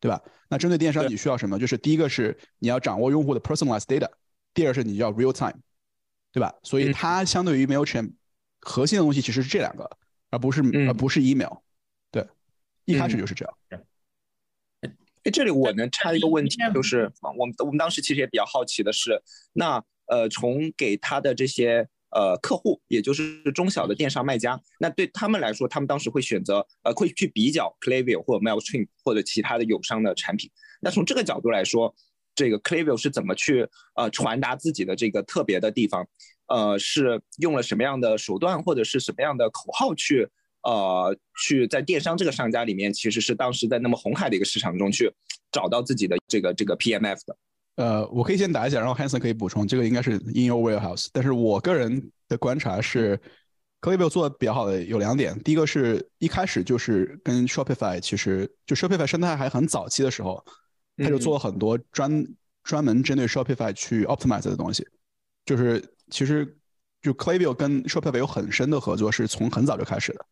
[0.00, 0.20] 对吧？
[0.48, 1.56] 那针对电商你需要什么？
[1.56, 4.10] 就是第一个是你要掌握用户的 personalized data，
[4.52, 5.54] 第二是你要 real time，
[6.32, 6.52] 对吧？
[6.64, 8.12] 所以它相对于 Mailchimp
[8.60, 9.88] 核心的东西其实是这两个，
[10.30, 11.58] 而不是而不是 email。
[12.10, 12.26] 对，
[12.86, 13.54] 一开始就是这样。
[15.22, 21.88] 哎，这里我能插一个问题，就是我们我们当时其实也比较好奇的是，那呃，从给他的这些。
[22.12, 30.50] 呃，客户也就是中小的电商卖家，那对他们来说，他们当时会选择呃，会去比较 Klaviyo 或者 Mailchimp 或者其他的友商的产品。
[30.80, 31.94] 那从这个角度来说，
[32.34, 36.06] 这个 Klaviyo 是怎么去呃传达自己的这个特别的地方？
[36.46, 40.28] 呃，是用了什么样的手段或者是什么样的口号去
[40.62, 45.12] 呃去在电商这个商家里面，其实是当时在那么红海的一个市场中去
[45.52, 47.36] 找到自己的这个这个 PMF 的。
[47.80, 49.66] 呃，我可以先答一下，然后 Hanson 可以补充。
[49.66, 53.18] 这个应该是 In Your Warehouse，但是我个人的观察是
[53.80, 55.34] Claviyo 做的比较好的有两点。
[55.42, 60.44] 第一个是一开始就是跟 Shopify，其实就 Shopify 生态还很早期的时候，
[60.98, 62.26] 他就做了很多专
[62.64, 64.86] 专门针对 Shopify 去 optimize 的东西。
[65.46, 66.54] 就是其实
[67.00, 70.26] 就 Claviyo 跟 Shopify 有很深的合作，是从很早就开始的。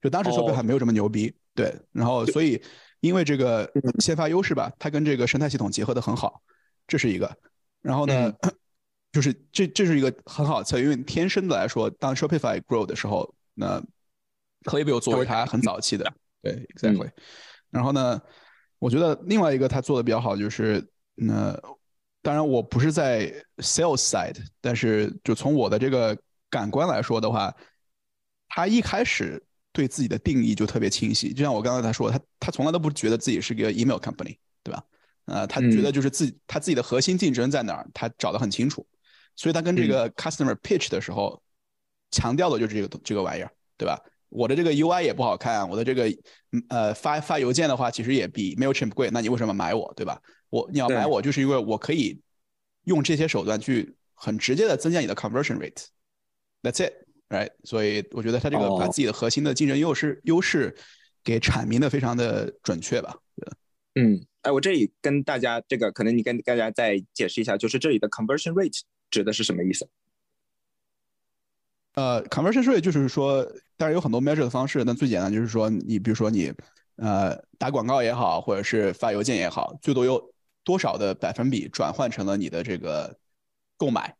[0.00, 1.74] 就当时 Shopify 还没有这么牛逼，对。
[1.90, 2.62] 然后所以
[3.00, 6.40] 因为这个先发优势吧，它跟这个生态系统结合的很好。
[6.86, 7.36] 这是一个，
[7.80, 8.32] 然后呢，
[9.12, 13.82] 就是这这是一个很好的策略，因为天生的来说，当 Shopify grow 的时候，那
[14.64, 17.10] Klaviyo 作为它很早期的，对，exactly。
[17.70, 18.20] 然后呢，
[18.78, 21.58] 我觉得另外一个他做的比较好就是，那
[22.20, 26.16] 当然我不是在 sales side，但是就从我的这个
[26.50, 27.54] 感官来说的话，
[28.48, 29.42] 他一开始
[29.72, 34.84] 对自己的定义就特别清晰，就像我刚才他说，他他从来都不觉得自己是个 email company，对吧？
[35.26, 38.86] 呃，他觉得就是自己他自己的核心竞争在哪儿，他找得很清楚，
[39.36, 41.42] 所以他跟这个 customer pitch 的时候，
[42.10, 43.98] 强调的就是这个这个玩意儿，对吧？
[44.28, 46.10] 我的这个 UI 也不好看，我的这个
[46.68, 50.20] 呃发发邮件的话，其实也比 Mailchimp 贵，那你为什么买我，对吧？
[50.48, 52.20] 我你要买我，就是因为我可以
[52.84, 57.50] 用这些手段去很直接的增加你的 conversion rate，That's it，right？
[57.64, 60.74] 所以我觉得他这个把自己的核心的竞争优势优势
[61.22, 63.16] 给阐明的非常的准确吧，
[63.94, 64.26] 嗯。
[64.42, 69.88] 哎，我这里跟大家这个，可能你跟大家再解释一下，就是这里的 conversion rate 指的是什么意思？
[71.94, 73.44] 呃，conversion rate 就是说，
[73.76, 76.52] 当然有很多 measure 的方式，但最简单就是说，你比如说你
[76.96, 80.32] 呃打广告也好，或者是发邮件也好，最多有
[80.64, 83.16] 多少的百分比转换成了你的这个
[83.76, 84.16] 购买，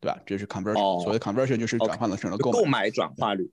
[0.00, 0.20] 对吧？
[0.24, 2.58] 这是 conversion，、哦所谓 conversion 就是转换了成了购买。
[2.58, 3.50] 购买转化率。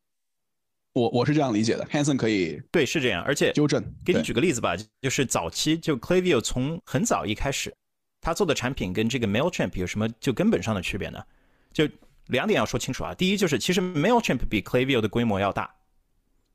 [0.94, 3.24] 我我是这样理解的，Hanson 可以对，是这样。
[3.24, 3.82] 而且纠正。
[4.04, 7.74] 给你举个例子吧，就是早期就 Klaviyo 从很早一开始，
[8.20, 11.24] 他做的产品跟这个 Mailchimp 有什么就根本上的区别呢？
[11.72, 11.88] 就
[12.28, 13.14] 两点要说清楚啊。
[13.14, 15.74] 第一就是其实 Mailchimp 比 Klaviyo 的规模要大，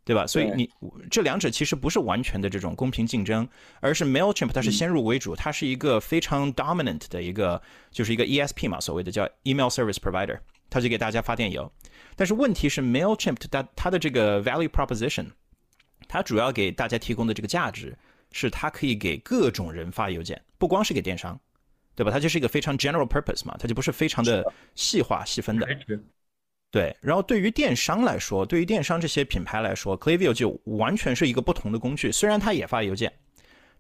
[0.04, 0.26] 对吧？
[0.26, 0.70] 所以你
[1.10, 3.48] 这两者其实不是完全的这种公平竞争，
[3.80, 11.72] 而是 Mailchimp 它是先入为主，它是一个非常 dominant 的一个就是一个 ESP 嘛，所谓的叫 Email Service Provider，它就给大家发电邮。
[12.14, 15.26] 但是问题是 Mailchimp 它它的这个 value proposition，
[16.08, 17.96] 它主要给大家提供的这个价值
[18.32, 21.38] 是它可以给各种人发邮件，不光是给电商，
[21.94, 22.10] 对吧？
[22.10, 25.66] 它就是一个非常 general purpose 嘛，它就不是非常的细化细分的。
[26.72, 32.12] 对，然后对于电商来说，对于电商这些品牌来说，Klaviyo 就完全是一个不同的工具。
[32.12, 33.10] 虽然它也发邮件，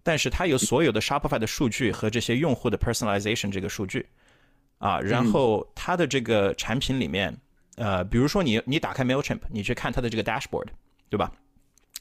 [0.02, 4.06] 但是它有所有的 Shopify 的数据和这些用户的 personalization 这个数据
[4.78, 7.36] 啊，然后它的这个产品里面，
[7.76, 10.66] 呃，比如说你你打开 Mailchimp，你去看它的这个 dashboard，
[11.08, 11.32] 对吧？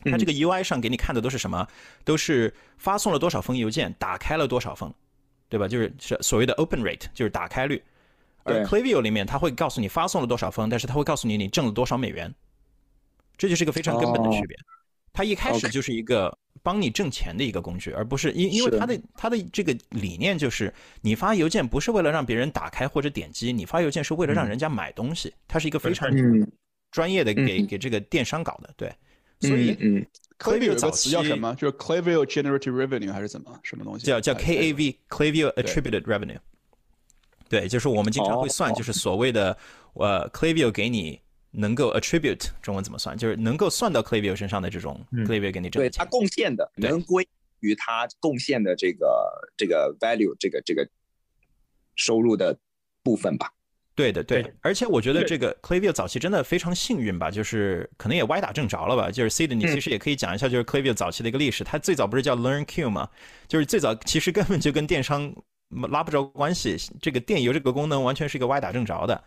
[0.04, 1.68] 它这个 UI 上给你看的都是什么？
[2.04, 4.94] 都是发送了多少封邮件，打开了多少封，
[5.50, 5.68] 对吧？
[5.68, 7.82] 就是是所谓的 open rate，就是打开率。
[8.44, 12.32] 而对 Klaviyo 里面，它会告诉你发送了多少封，但是它会告诉你你挣了多少美元，
[13.38, 14.56] 这就是一个非常根本的区别。
[15.12, 18.80] 它一开始就是一个帮你挣钱的一个工具，而不是因因为是。
[18.80, 26.51] 它的它的这个理念就是，你发邮件不是为了让别人打开或者点击，你发邮件是为了让人家买东西，它是一个非常嗯。
[26.89, 27.67] 专业的给嗯。
[27.67, 28.91] 给这个电商搞的，对。
[29.41, 29.99] 所以嗯。
[29.99, 30.06] 嗯
[30.38, 31.56] Klaviyo 有个词叫什么？
[31.56, 33.58] 就是 Klaviyo Generative Revenue 还是怎么？
[33.63, 34.06] 什么东西？
[34.06, 36.39] 叫叫哎 KAV Klaviyo Attributed Revenue，
[37.47, 38.75] 对，就是我们经常会算，哦。
[38.75, 39.58] 就是所谓的
[39.93, 41.21] 呃 Klaviyo 给你
[41.56, 46.06] 能够 attribute 中文怎么算，就是能够算到 Klaviyo 身上的这种 Klaviyo 给你挣对他。
[46.06, 47.28] 贡献的能归
[47.62, 50.88] 于他贡献的这个这个 value 这个这个
[51.96, 52.58] 收入的
[53.02, 53.52] 部分吧。
[53.96, 54.54] 对的，对的。
[54.62, 59.10] 而且我觉得这个 Klaviyo 早期真的非常幸运吧，就是可能也歪打正着了吧。
[59.10, 61.63] 就是 Sid，你其实也可以讲一下，就是 Klaviyo 早期的一个历史。
[61.63, 63.10] 它最早不是叫 LearnQ 吗？
[63.48, 65.34] 就是最早其实根本就跟电商
[65.89, 69.24] 拉不着关系，这个电邮这个功能完全是一个歪打正着的。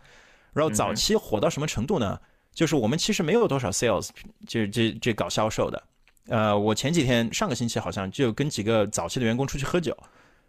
[0.59, 2.19] 然后早期火到什么程度呢？
[2.53, 4.09] 就是我们其实没有多少 sales，
[4.45, 5.81] 就是这这搞销售的。
[6.27, 9.95] 呃，我前几天上个星期好像就跟几个早期的员工出去喝酒，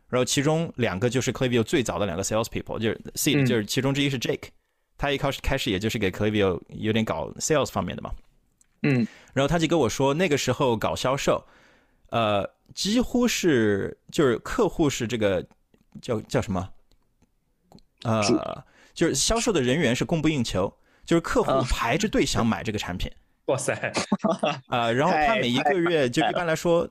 [0.09, 3.47] 然后其中两个就是 Klaviyo 最早的两个 sales people，就是 Seed，、嗯。
[3.47, 4.49] 就是其中之一是 Jake，
[4.99, 8.11] 他一开始开始也就是给 Klaviyo 有点搞 sales 方面的嘛，
[8.83, 11.47] 嗯，然后他就跟我说，那个时候搞销售，
[12.11, 15.47] 呃，几乎是就是客户是这个
[16.03, 16.69] 叫叫什么，
[18.03, 20.73] 呃，就是销售的人员是供不应求，
[21.05, 23.11] 就是客户啊排着队想买这个产品。
[23.47, 23.73] 哇塞，
[24.69, 26.89] 啊、 然后他每一个月就一般来说，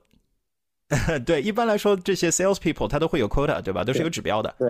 [1.25, 3.83] 对，一般来说这些 sales people 他都会有 quota，对吧？
[3.83, 4.53] 都是有指标的。
[4.59, 4.67] 对，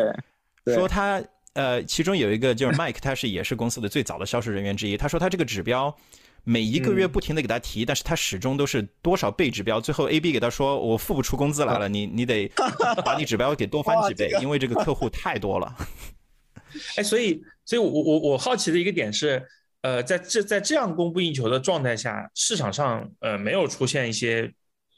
[0.65, 1.19] 对说他
[1.53, 4.95] 呃，其中有一个就是 Mike，他是也是公司的最早的销售人员之一。
[4.95, 5.95] 他说他这个指标
[6.43, 9.81] 每一个月嗯不停的给他提，但是他始终都是多少倍指标。
[9.81, 12.51] 最后 A B 给他说我付不出工资来了，你你得
[13.03, 15.75] 把你指标给多翻几倍，因为这个客户太多了。
[16.97, 19.45] 哎，所以，所以我我我好奇的一个点是，
[19.81, 24.53] 呃，在这在这样供不应求的状态下，市场上呃没有出现一些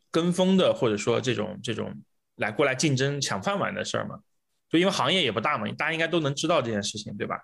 [0.10, 1.94] 跟风的，或者说这种这种
[2.36, 4.20] 来过来竞争抢饭碗的事儿吗？
[4.70, 7.38] 就因为行业也不大嘛，大家应该都能知道这件事情，对吧？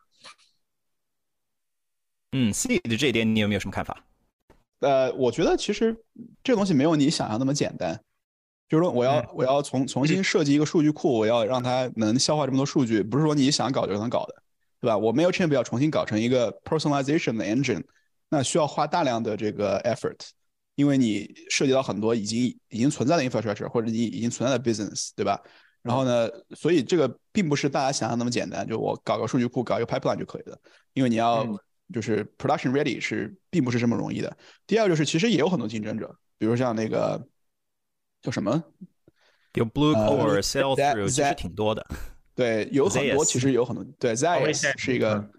[2.31, 4.05] 嗯，C 的这一点你有没有什么看法？
[4.79, 5.95] 呃，我觉得其实
[6.43, 7.99] 这个东西没有你想象那么简单。
[8.69, 14.35] 就是说，我要嗯我要重重新设计一个数据库，我要让它能消化这么多数据，不是说你想搞就能搞的，
[14.81, 14.97] 对吧？
[14.97, 17.83] 我 Mailchimp 要重新搞成一个 personalization 的 engine，
[18.29, 20.17] 那需要花大量的这个 effort，
[20.75, 25.41] 因为你涉及到很多已经已经存在的 infrastructure 或者你已经存在的 business，对吧？
[25.81, 30.59] 然后呢，所以这个并不是大家想象那么简单，就我搞个数据库，搞一个 pipeline 就可以了，
[30.93, 31.57] 因为你要嗯
[31.93, 34.35] 就是 production ready 是并不是这么容易的。
[34.65, 37.25] 第二就是其实也有很多竞争者，比如像那个
[38.21, 38.63] 叫什么？
[39.53, 41.85] 有 Blue 呃 Core、Sell that- Through，其实挺多的。
[42.35, 45.31] 对，有很多其实有很多对 Zayas 是一个嗯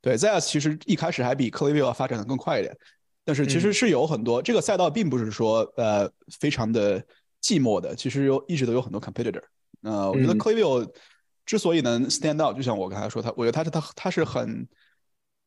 [0.00, 2.76] 对 Zayas 其实一开始还比 Klaviyo 要发展的更快一点，
[3.24, 6.08] 但是其实嗯是有很多这个赛道并不是说呃
[6.38, 7.00] 非常的
[7.42, 9.42] 寂寞的，其实有一直都有很多 competitor。
[9.82, 10.88] 呃，我觉得嗯 Klaviyo
[11.44, 14.68] 之所以能 stand out，就像我刚才说，他我觉得他是他他是很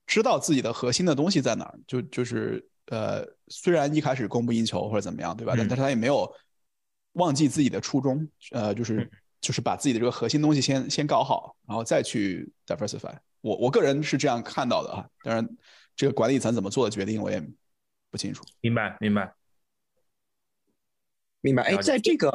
[0.05, 5.53] 知道自己的核心的东西在哪儿，就就是呃虽然一开始供不应求或者怎么样，对吧？
[5.55, 6.29] 但嗯但是他也没有
[7.13, 13.15] 忘记自己的初衷，呃，就是嗯就是把自己的这个核心东西先先搞好，然后再去 diversify。
[13.41, 15.47] 我我个人是这样看到的啊，当然
[15.95, 17.41] 这个管理层怎么做的决定我也
[18.11, 18.43] 不清楚。
[18.61, 19.33] 明白，明白。
[21.41, 21.63] 明白。
[21.63, 22.33] 哎，在这个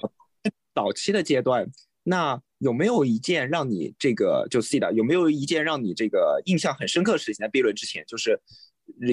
[0.75, 1.71] 早期的阶段，
[2.05, 7.45] 那有没有一件让你这个就 C 的有没有一件让你这个印象很深刻的事情？
[7.45, 8.41] 在 B 轮之前，就是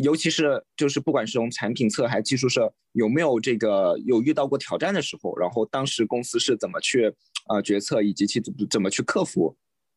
[0.04, 5.36] 尤其是就是不管是从产品侧还是技术侧，有没有这个有遇到过挑战的时候？
[5.38, 7.14] 然后当时公司是怎么去
[7.48, 9.56] 啊决策，以及去怎么去克服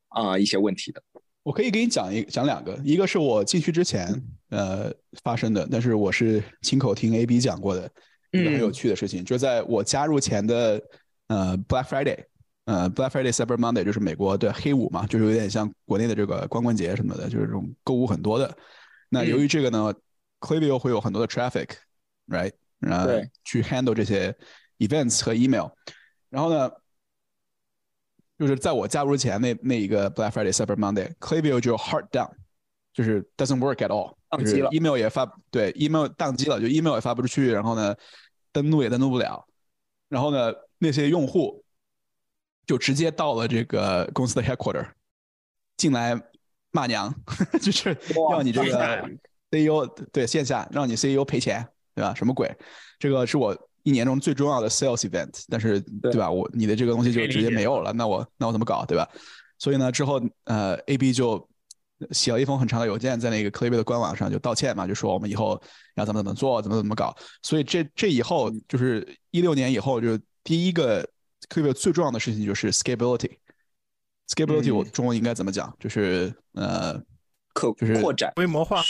[0.08, 1.02] 啊一些问题的？
[1.42, 4.08] 我可以给你讲一讲两个，一个是我进去之前
[4.48, 4.90] 呃
[5.22, 7.90] 发生的，但是我是亲口听 A B 讲过的
[8.30, 10.80] 一个很有趣的事情，就在我加入前的
[11.28, 12.18] 呃 Black Friday，
[12.64, 18.56] 呃 Black Friday Cyber Monday 就是美国的黑五嘛，就是有点像国内的这个光棍节什么的，就是这种购物很多的。
[19.14, 19.94] 那由于这个呢
[20.40, 23.10] ，Klaviyo 会有很多的 traffic，right，然后
[23.44, 24.36] 去 handle 这些
[24.78, 25.68] events 和 email，
[26.28, 26.70] 然后呢。
[28.36, 32.28] 就是在我加入之前那那一个 Black Friday Cyber Monday，Klaviyo 就 hard down，
[32.92, 37.94] 就是 doesn't work at all，宕机了，email 也发对 email 宕机了，就 email 也发不出去，然后呢，
[38.50, 39.46] 登录也登录不了，
[40.08, 41.64] 然后呢，那些用户
[42.66, 44.84] 就直接到了这个公司的 headquarter
[45.76, 46.20] 进来
[46.74, 47.10] 骂娘，
[47.62, 47.96] 就是
[48.30, 49.08] 要你这个
[49.50, 52.12] CEO 对线下让你 CEO 赔钱，对吧？
[52.14, 52.54] 什么鬼？
[52.98, 53.56] 这个是我。
[53.86, 56.30] 一年中最重要的 sales event，但是对吧？
[56.30, 59.06] 我你的这个东西就直接没有了，那我那我怎么搞，对吧？
[59.58, 61.46] 所以呢，之后呃，AB 就
[62.10, 65.62] 写了一封很长的邮件在那个 c l a v e 的官网上就道歉嘛，就说我们以后
[65.96, 67.14] 要怎么怎么做，怎么怎么搞。
[67.42, 71.02] 所以这这以后就是一六年以后，就第一个
[71.50, 73.32] c l a v e 最重要的事情就是 scalability。
[74.28, 75.74] Scalability 我中文应该怎么讲？
[75.78, 77.00] 就是呃，
[77.52, 78.82] 可就是扩展规模化。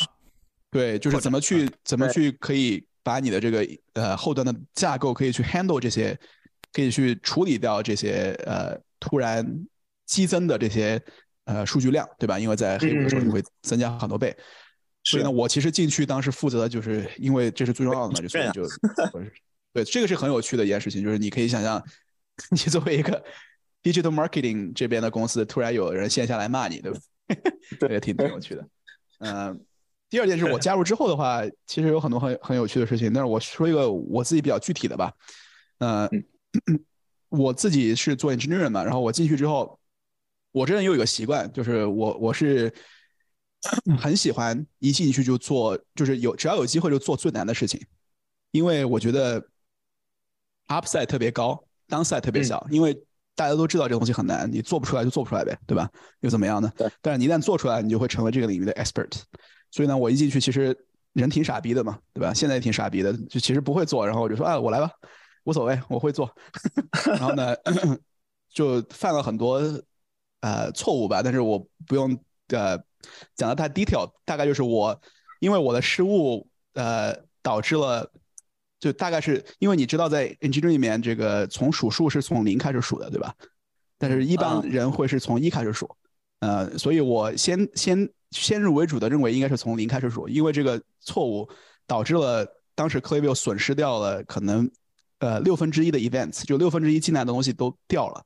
[0.71, 2.87] 对，就是怎么去怎么去可以。
[3.07, 6.19] 把你的这个呃后端的架构可以去 handle 这些，
[6.73, 9.47] 可以去处理掉这些呃突然
[10.07, 10.99] 激增的这些
[11.45, 12.39] 呃数据量，对吧？
[12.39, 14.35] 因为在黑五的时候你会增加很多倍。
[15.03, 18.67] 所以呢，我其实进去当时负责的就是因为这是最重要的嘛，就所以就
[19.75, 21.85] 对这个是很有趣的一件事情，就是你可以想象，
[22.53, 23.23] 你作为一个
[23.85, 26.99] digital marketing 这边的公司，突然有人线下来骂你，对吧？
[27.79, 28.69] 对也挺挺有趣的，
[29.19, 29.65] 嗯。
[30.11, 33.13] 第二件事，我加入之后的话， 其实有很多很很有趣的事情。
[33.13, 35.13] 但是我说一个我自己比较具体的吧。
[35.79, 36.09] 呃，
[37.31, 39.77] 我自己是做 engineer 嘛，然后我进去之后，
[40.53, 42.73] 我这人有一个习惯，就是我我是
[43.99, 47.85] 很喜欢一进去就做，就是有只要有机会就做最难的事情，
[48.53, 49.45] 因为我觉得
[50.69, 52.65] upside 特别高，downside 特别小。
[52.71, 52.97] 因为
[53.35, 55.91] 大家都知道这个东西很难，你做不出来就做不出来呗，对吧？
[56.21, 56.73] 又怎么样呢？
[57.03, 59.23] 但是你一旦做出来，你就会成为这个领域的 expert。
[59.71, 60.77] 所以呢，我一进去，其实
[61.15, 62.33] 人挺傻逼的嘛，对吧？
[62.33, 64.91] 现在也挺傻逼的，就其实不会做，然后我就说，啊，我来吧，
[65.45, 66.31] 无所谓，我会做。
[67.07, 67.55] 然后呢，
[68.55, 69.61] 就犯了很多
[70.41, 72.17] 呃错误吧，但是我不用
[72.49, 72.79] 呃
[73.35, 75.01] 讲的太 detail，大概就是我
[75.41, 78.09] 因为我的失误呃导致了，
[78.85, 83.35] 就大概是因为你知道在 engineering 里面，这个从数数是从零开始数的，对吧？
[83.99, 85.89] 但是一般人会是从一开始数，
[86.41, 88.09] 呃，所以我先先。
[88.31, 91.49] 先入为主的认为应该是从零开始数，因为这个错误
[91.87, 94.69] 导致了当时 Klaviyo 损失掉了可能
[95.21, 98.21] 呃六分之一的 events，就六分之一进来的东西都掉了，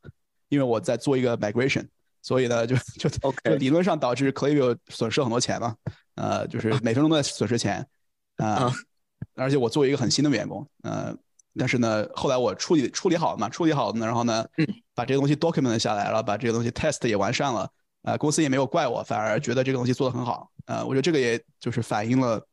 [0.49, 1.87] 因为我在做一个 migration，
[2.23, 5.77] 所以呢就就就理论上导致 Klaviyo 损失很多钱嘛，
[6.15, 7.87] 呃就是每分钟都在损失钱。
[8.39, 8.73] 啊，
[9.35, 11.15] 而且我作为一个很新的员工，呃
[11.57, 14.47] 但是呢后来我处理处理好了嘛，处理好了呢，然后呢
[14.95, 17.71] 把这个东西 document 下来了，把这个东西 test 也完善了。
[18.03, 20.51] 啊，公司也没有怪我，反而觉得这个东西做得很好。
[20.67, 22.47] 呃，我觉得这个也就是反映了，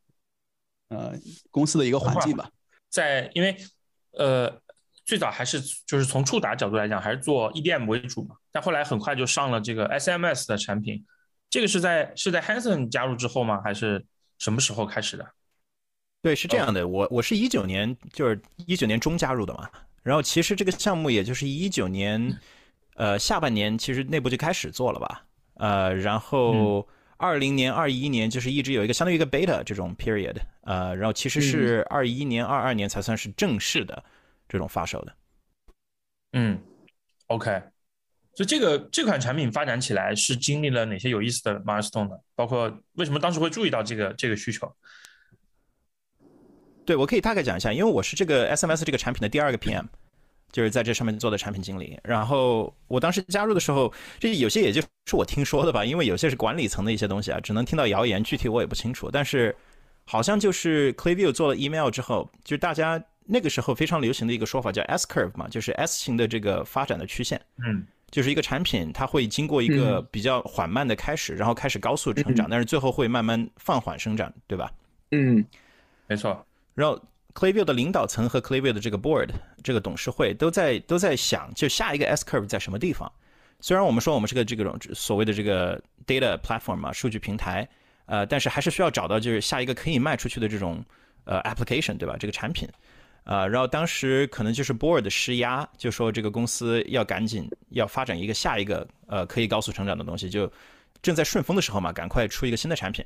[0.90, 1.14] 呃，
[1.52, 2.50] 公司的一个环境吧。
[2.90, 3.56] 在因为，
[4.18, 4.52] 呃，
[5.06, 8.36] 最早还是就是从触达角度来讲，还是做 EDM 为主嘛。
[8.52, 11.06] 但后来很快就上了这个 SMS 的产品。
[11.48, 13.62] 这个是在是在 Hanson 加入之后吗？
[13.64, 14.04] 还是
[14.40, 15.26] 什么时候开始的？
[16.26, 16.88] 对，是这样的。
[16.88, 19.70] 我我是一九年就是一九年中加入的嘛。
[20.02, 22.36] 然后其实这个项目也就是一九年，
[22.96, 25.24] 呃，下半年其实内部就开始做了吧。
[25.54, 34.04] 呃，然后二零年、二一年就是一直有一个相当于一个 beta 这种 period，呃，然后其实是二一年、二二年才算是正式的
[34.50, 35.16] 这种发售的。
[36.34, 36.60] 嗯
[37.28, 37.52] ，OK，
[38.34, 42.16] 所以这个这款产品发展起来是经历了哪些有意思的 milestone 呢？
[42.34, 44.76] 包括为什么当时会注意到这个这个需求？
[46.86, 49.86] 对我可以大概讲一下，因为我是这个 SMS 这个产品的第二个 PM。
[50.52, 59.10] 就是在这上面做的产品经理，然后我当时加入的时候，这有些也就是我听说的吧，因为有些是管理层的一些东西啊，只能听到谣言，具体我也不清楚。
[59.12, 59.54] 但是
[60.06, 67.42] 好像就是 Clayview 做了 email 之后，就大家那个时候非常流行的一个说法叫 S curve 嘛，就是 S 型的这个发展的曲线。
[67.58, 74.72] 嗯，就是一个产品它会经过一个比较缓慢的开始，然后开始高速成长，但是最后会慢慢放缓生长，对吧？
[75.12, 75.44] 嗯，
[76.08, 76.46] 没错。
[76.76, 77.02] 然后
[77.34, 79.30] Clayview 的领导层和 Clayview 的这个 board
[79.64, 83.12] 这个董事会都在都在想，就下一个 S curve 在什么地方。
[83.62, 87.68] 虽然我们说我们是个这个所谓的这个 data platform 嘛，数据平台，
[88.06, 90.84] 呃，但是还是需要找到就是下一个可以卖出去的这种
[91.24, 92.16] 呃 application，对吧？
[92.20, 92.70] 这个产品，
[93.24, 100.52] 呃，然后当时可能就是 board 施压，就说这个公司要赶紧要发展一个下一个呃可以高速成长的东西，就
[101.02, 103.04] 正在顺风的时候嘛，赶快出一个新的产品。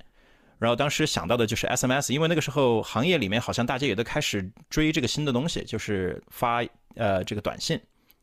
[0.59, 6.63] 然后当时想到的就是 SMS，因为那个时候行业里面好像大家也都开始追这个新的东西，就是发
[6.95, 7.79] 呃这个短信。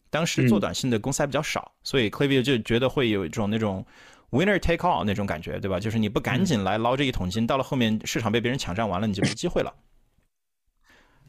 [0.08, 3.84] 当时做短信的公司还比较少，所以 Klaviyo 就觉得会有一种那种
[4.30, 5.80] winner take all 那种感觉，对吧？
[5.80, 9.74] 就是你不赶紧来捞这一桶金，到了后面市场被别人抢占完了，你就没机会了。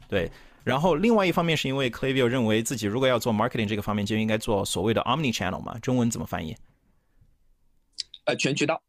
[0.08, 0.30] 对，
[0.64, 6.56] 然后另外一方面是因为 Klaviyo 认为自己如果要做 marketing 这个方面，就应该做所谓的 omni channel 嘛，中文怎么翻译？
[8.24, 8.80] 呃，全渠道，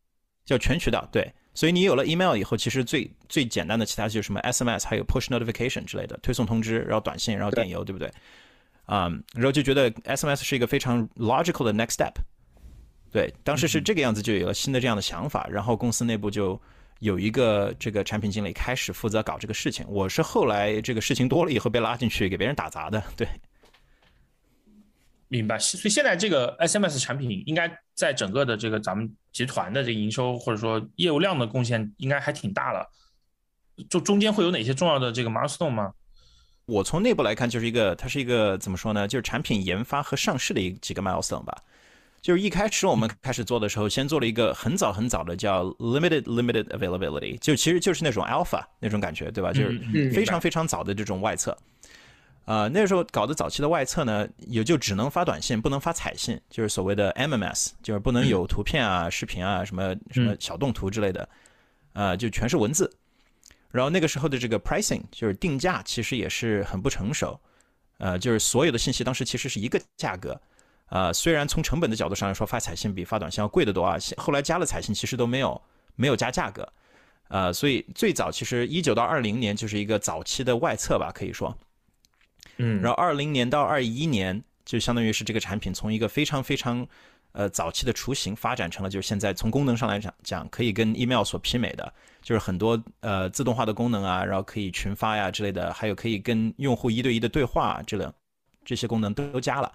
[0.45, 1.05] 叫全渠道。
[1.11, 8.09] 对，所以你有了 email 以后，其实最最简单的其他就是什么 SMS，还有 push notification 之类的推送通知，然后短信，然后电邮，对不对？
[8.85, 12.13] 啊，然后就觉得 SMS 是一个非常 logical 的 next step，
[13.11, 16.57] 对，当时是这个样子，就有了新的这样的想法，然后公司内部就
[16.99, 19.85] 有一个这个产品经理开始负责搞这个事情。
[19.89, 23.27] 我是后来这个事情多了以后被拉进去给别人打杂的，对。
[25.29, 32.85] 明白，所以现在这个 SMS 产品应该在整个的这个咱们集团的这个营收或者说业务量的贡献应该还挺大了。
[33.89, 35.93] 就中间会有哪些重要的这个 milestone 吗？
[36.65, 39.07] 我从内部来看，就是一个，它是一个怎么说呢？
[39.07, 41.55] 就是产品研发和上市的一几个 milestone 吧。
[42.21, 49.53] 就是一开始我们开始做的时候，先做了一个很早很早的叫 limited limited availability，就其实就是那种 alpha 那种感觉，对吧？
[49.53, 51.57] 就是非常非常早的这种外测。
[52.49, 61.29] 呃，那时候搞的早期的外测呢，也就只能发短信，不能发彩信，就是所谓的 MMS，就是不能有图片啊、视频啊、什么什么小动图之类的，
[61.93, 62.91] 呃，就全是文字。
[63.69, 67.39] 然后那个时候的这个 pricing 就是定价，其实也是很不成熟，
[67.99, 70.41] 呃，就是所有的信息当时其实是一个价格，
[70.87, 75.61] 呃，虽然从成本的角度上来说发彩信比发短信要贵得多啊，后来加了彩信其实都没有
[75.95, 76.67] 没有加价格，
[77.27, 81.55] 呃，所以最早其实一九到二零年就是一个早期的外测吧，可以说，
[82.59, 86.87] 嗯，然后二零年到二一年就相当于是这个产品从一个非常非常
[87.31, 91.91] 呃早期的雏形发展成了就是现在从功能上来讲讲可以跟 email 所媲美的。
[92.21, 98.05] 就是很多呃自动化的功能啊，然后可以群发呀之类的，还有可以跟用户一对一的对话之类，
[98.65, 99.71] 这些功能都都加了，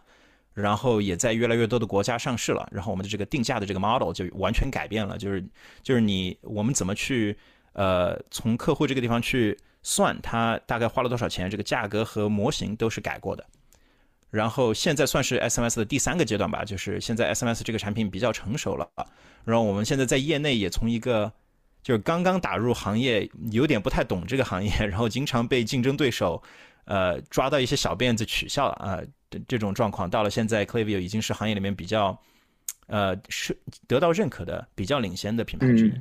[0.53, 2.69] 然后也在越来越多的国家上市了。
[2.71, 5.43] 然后我们的这个定价的这个 model 就完全改变了，就是
[5.83, 7.35] 就是你我们怎么去
[7.73, 13.47] 呃从客户这个地方去算它大概花了多少钱，这个价格和模型都是改过的。
[14.31, 18.89] 然后现在算是 SMS 的第三个阶段吧，就是现在 SMS 这个产品比较成熟了，
[19.45, 21.33] 然后我们现在在业内也从一个
[21.85, 26.43] 就是刚刚打入行业，有点不太懂这个行业，然后经常被竞争对手，
[26.87, 28.99] 呃，抓到一些小辫子取笑啊，
[29.31, 32.19] 这这种状况，到了现在，Klaviyo 已经是行业里面比较，
[32.89, 33.57] 呃，是
[33.87, 35.93] 得到认可的比较领先的品牌之一。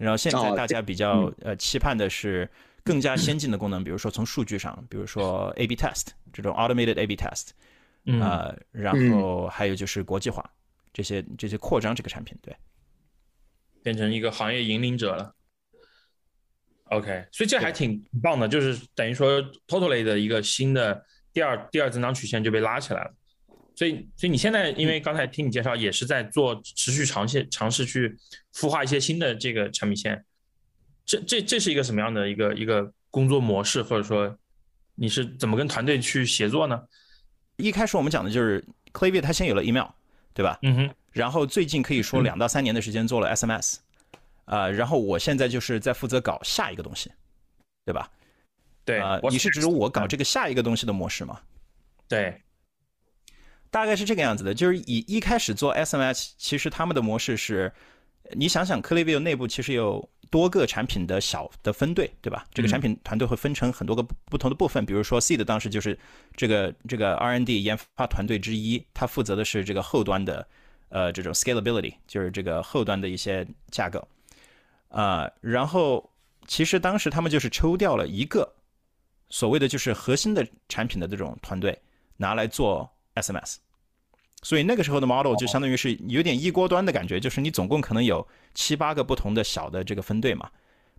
[0.00, 2.48] 然后现在大家比较呃期盼的是
[2.82, 7.50] 更加先进的功能，比如说从数据上，比如说 A/B test 这种 automated A/B test，
[8.20, 10.42] 啊，然后还有就是国际化
[10.92, 12.56] 这些这些扩张这个产品，对。
[13.82, 15.34] 变成一个行业引领者了
[16.90, 23.14] ，OK，所以这还挺棒的，就是等于说 Totally 的一个新的第二第二增长曲线就被拉起来了。
[23.80, 28.14] 所以，所以你现在因为刚才听你介绍，也是在做持续尝试尝试去
[28.54, 30.22] 孵化一些新的这个产品线。
[31.06, 34.36] 这这这是一个什么样的一个一个工作模式，或者说
[34.96, 36.78] 你是怎么跟团队去协作呢？
[37.56, 38.62] 一开始我们讲的就是
[38.92, 39.86] Klaviyo 它先有了 email，
[40.34, 40.58] 对吧？
[40.60, 40.94] 嗯哼。
[41.12, 43.76] 然后最近可以说两到三年的时间做了 SMS，
[44.44, 47.10] 啊，然后我现在就是在负责搞下一个东西，
[47.86, 48.10] 对吧？
[48.84, 51.40] 对，啊，你是指我搞这个下一个东西的模式吗？
[52.06, 52.42] 对，
[53.70, 54.52] 大概是这个样子的。
[54.52, 57.72] 就是以一开始做 SMS，其实他们的模式是，
[58.32, 62.46] 你想想 c l i v i o 内部其实有多个产品的小的分队，对吧？
[62.52, 65.98] 这个产品团队会分成很多个不同的部分，比如说 Seed 当时就是
[66.36, 70.46] 这个这个 R&D 研发团队之一，他负责的是这个后端的。
[70.92, 74.08] 呃，这种 scalability 就是这个后端的一些架构，
[74.88, 76.10] 啊，然后
[76.48, 78.52] 其实当时他们就是抽调了一个
[79.28, 81.80] 所谓的就是核心的产品的这种团队
[82.16, 83.56] 拿来做 SMS，
[84.42, 90.50] 所以那个时候的 model 就相当于是有点一锅端的感觉，就是你总共可能有七八个不同的小的这个分队嘛，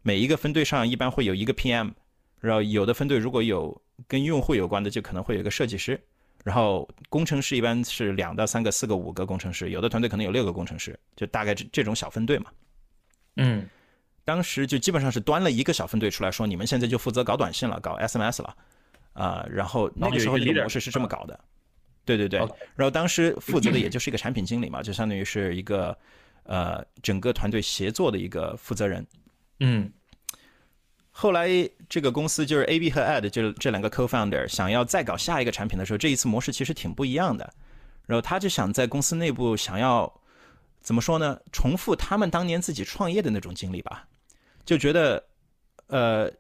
[0.02, 1.92] 每一个分队上一般会有一个 PM，
[2.40, 6.00] 然后有的分队如果有跟用户有关的，就可能会有一个设计师。
[6.44, 12.50] 然后工程师一般是两到三个、四个、五个工程师，有的团队可能有六个工程师，就大概这这种小分队嘛。
[13.36, 13.70] 嗯，
[14.26, 18.58] 当时就基本上是端了一个小分队出来说，你们现在就负责搞短信了，搞 SMS 了，
[19.14, 21.40] 啊，然后那个时候一个模式是这么搞的，
[22.06, 22.40] 对对对，
[22.76, 25.98] 然后当时负责的也就是一个产品经理嘛，就相当于是一个
[26.44, 29.06] 呃整个团队协作的一个负责人，
[29.60, 29.92] 嗯。
[31.14, 31.50] 后来
[31.90, 37.54] 这个公司就是 A B 和 Ed 就这两个 co-founder 想要再搞下一个产品的时候，这一次模式其实挺不一样的。
[38.08, 40.12] 然后他就想在公司内部想要
[40.80, 41.38] 怎么说呢？
[41.52, 44.08] 重复他们当年自己创业的那种经历吧，
[44.66, 45.22] 就觉得
[45.88, 46.32] 呃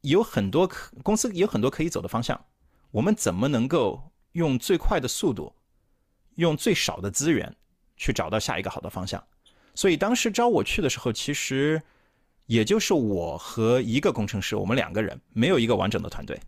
[0.00, 2.44] 有很多可公司有很多可以走的方向，
[2.90, 4.02] 我们怎么能够
[4.38, 5.52] 用最快的速度，
[6.36, 7.54] 用最少的资源
[7.96, 9.22] 去找到下一个好的方向？
[9.74, 11.82] 所以当时招我去的时候，其实。
[12.48, 16.40] 也就是我和一个工程师，我们两个人没有一个完整的团队，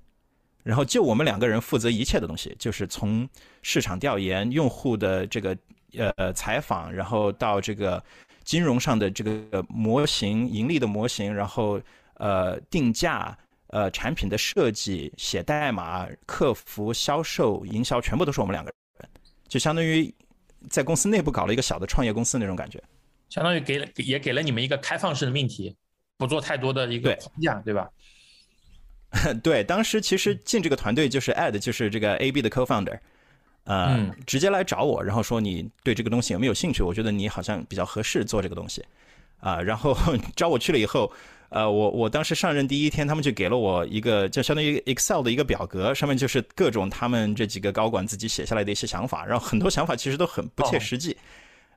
[0.62, 3.28] 然后就我们两个人负责一切的东西，就是从
[3.60, 5.54] 市场调研、用户的这个
[5.98, 8.02] 呃采访，然后到这个
[8.42, 11.78] 金融上的这个模型、盈利的模型，然后
[12.14, 13.36] 呃定价、
[13.70, 19.08] 呃产品的设计、写代码、客服、销售、营销，全部都是我们两个人，
[19.48, 20.14] 就相当于
[20.68, 22.80] 在公司内部搞了一个小的创业公司那种感觉，
[23.28, 25.74] 相当于给了也给了你们一个开放式的命题。
[26.16, 27.88] 不做太多的一个框架，对吧？
[29.42, 33.00] 对，当时其实进这个团队就是 Ad，就是这个 AB 的 co-founder，
[33.64, 36.82] 呃，直接来找我，然后说你对这个东西有没有兴趣？
[36.82, 38.84] 我觉得你好像比较合适做这个东西，
[39.38, 39.96] 啊，然后
[40.36, 41.10] 招我去了以后，
[41.50, 51.16] 呃，我我当时上任第一天，他们就给了我一个就相当于 Excel 的一个表格，上面就是各种他们这几个高管自己写下来的一些想法，然后很多想法其实都很不切实际，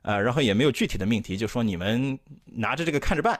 [0.02, 3.38] 呃，然后也没有具体的命题，就说你们拿着这个看着办。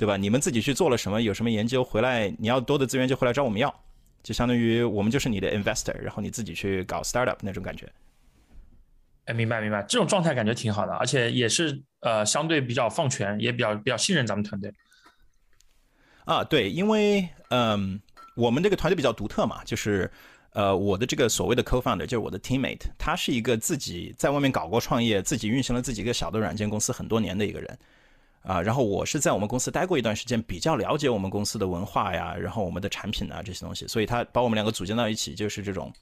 [0.00, 0.16] 对吧？
[0.16, 1.20] 你们自己去做了什么？
[1.20, 2.34] 有什么研究回来？
[2.38, 3.68] 你要多的资源就回来找我们要，
[4.22, 7.86] 就相当于我们就是你的 investor，然后你自己去搞 startup 那种感觉。
[9.26, 14.72] 哎，明白明白，这种状态感觉挺好的，而且也是呃相对比较放权，也比较比较信任咱们团队。
[16.24, 18.00] 啊，对，因为嗯，
[18.34, 20.10] 我们这个团队比较独特嘛，就是
[20.52, 27.78] 呃，我的这个所谓的 co-founder 就是我的 teammate，他是一个自己在外面搞过创业，自己运行了自己一个小的软件公司很多年的一个人。
[28.42, 35.92] 啊，然后我是在我们公司待过一段时间，比较了解我们公司的文化呀，然后我们的产品啊这些东西，所以他把我们两个组建到一起，就是这种，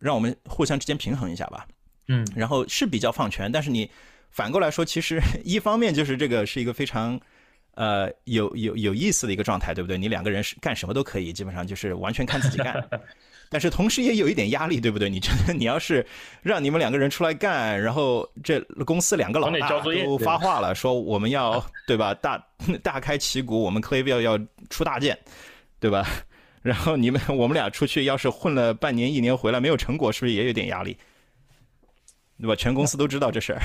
[0.00, 1.64] 让我们互相之间平衡一下吧。
[2.08, 3.88] 嗯，然后是比较放权，但是你
[4.32, 7.20] 反过来说，其实 一方面就是这个是一个非常
[7.74, 9.96] 呃有有有意思的一个状态，对不对？
[9.98, 12.82] 你两个人是干什么都可以，基本上就是完全看自己干。
[13.50, 15.10] 但是同时也有一点压力，对不对？
[15.10, 16.06] 你觉得你要是
[16.40, 22.14] 让你们两个人出来干，然后这公司两个老大都发话了，说我们要对吧？
[22.14, 22.42] 大
[22.82, 24.38] 大开旗鼓，我们 Clayville 要
[24.70, 25.18] 出大件，
[25.78, 26.08] 对吧？
[26.62, 30.96] 然后你们我们俩出去，要是混了半年一年回来没有成果，是不是也有点压力？
[32.40, 32.56] 对吧？
[32.56, 33.60] 全公司都知道这事儿，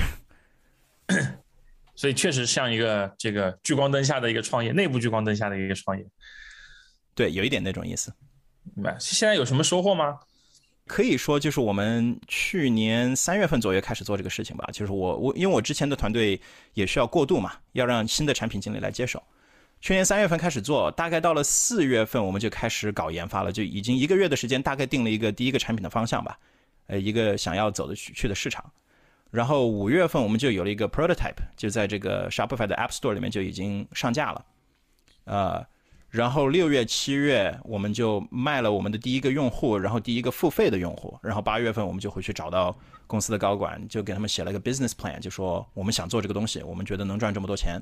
[1.98, 6.06] 所以确实像一个这个聚光灯下的一个创业，内部聚光灯下的一个创业，
[7.12, 8.14] 对，有一点那种意思。
[8.76, 8.96] 明白。
[9.00, 10.16] 现在有什么收获吗？
[10.86, 14.64] 可以说就是我们去年三月份左右开始做这个事情吧。
[14.72, 16.40] 就是我我因为我之前的团队
[16.72, 19.20] 也需要过渡嘛，要让新的产品经理来接手。
[19.80, 26.38] 去年三月份开始做，大概到了四月份我们就开始搞研发了，就已经一个月的时间，大概定了一个第一个产品的方向吧，
[26.86, 28.64] 呃，一个想要走的去去的市场。
[29.30, 34.44] 然后五月份我们就有了一个 prototype，就在这个 Shopify 的 App Store 里面就已经上架了，
[35.24, 35.66] 呃。
[36.10, 41.18] 然后六月、七月我们就卖了我们的第一个用户，然后第一个付费的用户。
[41.22, 42.74] 然后八月份我们就回去找到
[43.06, 47.78] 公司的高管，就给他们写了个 business plan，就说我们想做这个东西，我们觉得能赚这么多钱，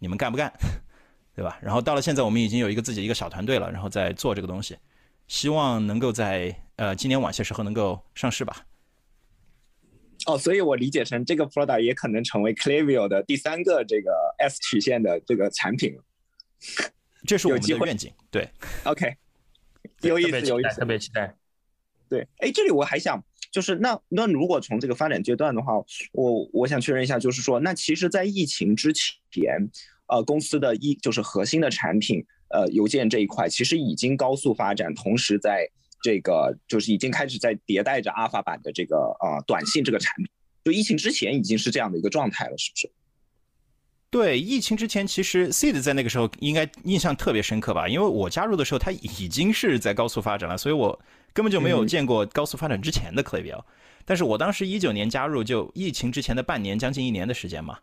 [0.00, 0.52] 你们干不干？
[1.36, 1.56] 对吧？
[1.62, 4.76] 然后到了现在，我们已经有一个自己一个小团队了，然后在做这个东西，
[5.28, 8.56] 希望能够在呃今年晚些时候能够上市吧。
[10.28, 15.98] 哦，所以我理解成这个 product 也可能成为 Clavio 的第三个这个 S 曲线的这个产品。
[17.26, 18.48] 这是我们的愿景，对
[18.84, 19.16] ，OK，
[20.02, 21.34] 有意思，有意思，特别期待。
[22.08, 25.72] 对，哎，这里我还想，就是那那如果从这个发展阶段的话，
[26.12, 29.68] 我我想确认一下，就是说，那其实，在疫情之前，
[30.08, 35.68] 呃，公司的一就是核心的产品，呃，邮件这一块，其实已经高速发展，同时在
[36.02, 40.26] 这个就是已经开始在迭代着阿尔法版的这个呃短信这个产品，
[40.64, 42.90] 就疫情之前已经是这样的一个状态了，是不是？
[44.10, 47.86] 对，疫情之前，其实 Seed 在那个时候应该印象特别深刻吧？
[47.86, 50.98] 因为我加入的时候，它已经是在高速发展了，所以我
[51.34, 53.64] 根本就没有见过高速发展之前的 c l a v i
[54.06, 57.78] 但是我当时一九年加入，就疫情之前的半年，将近一年的时间嘛。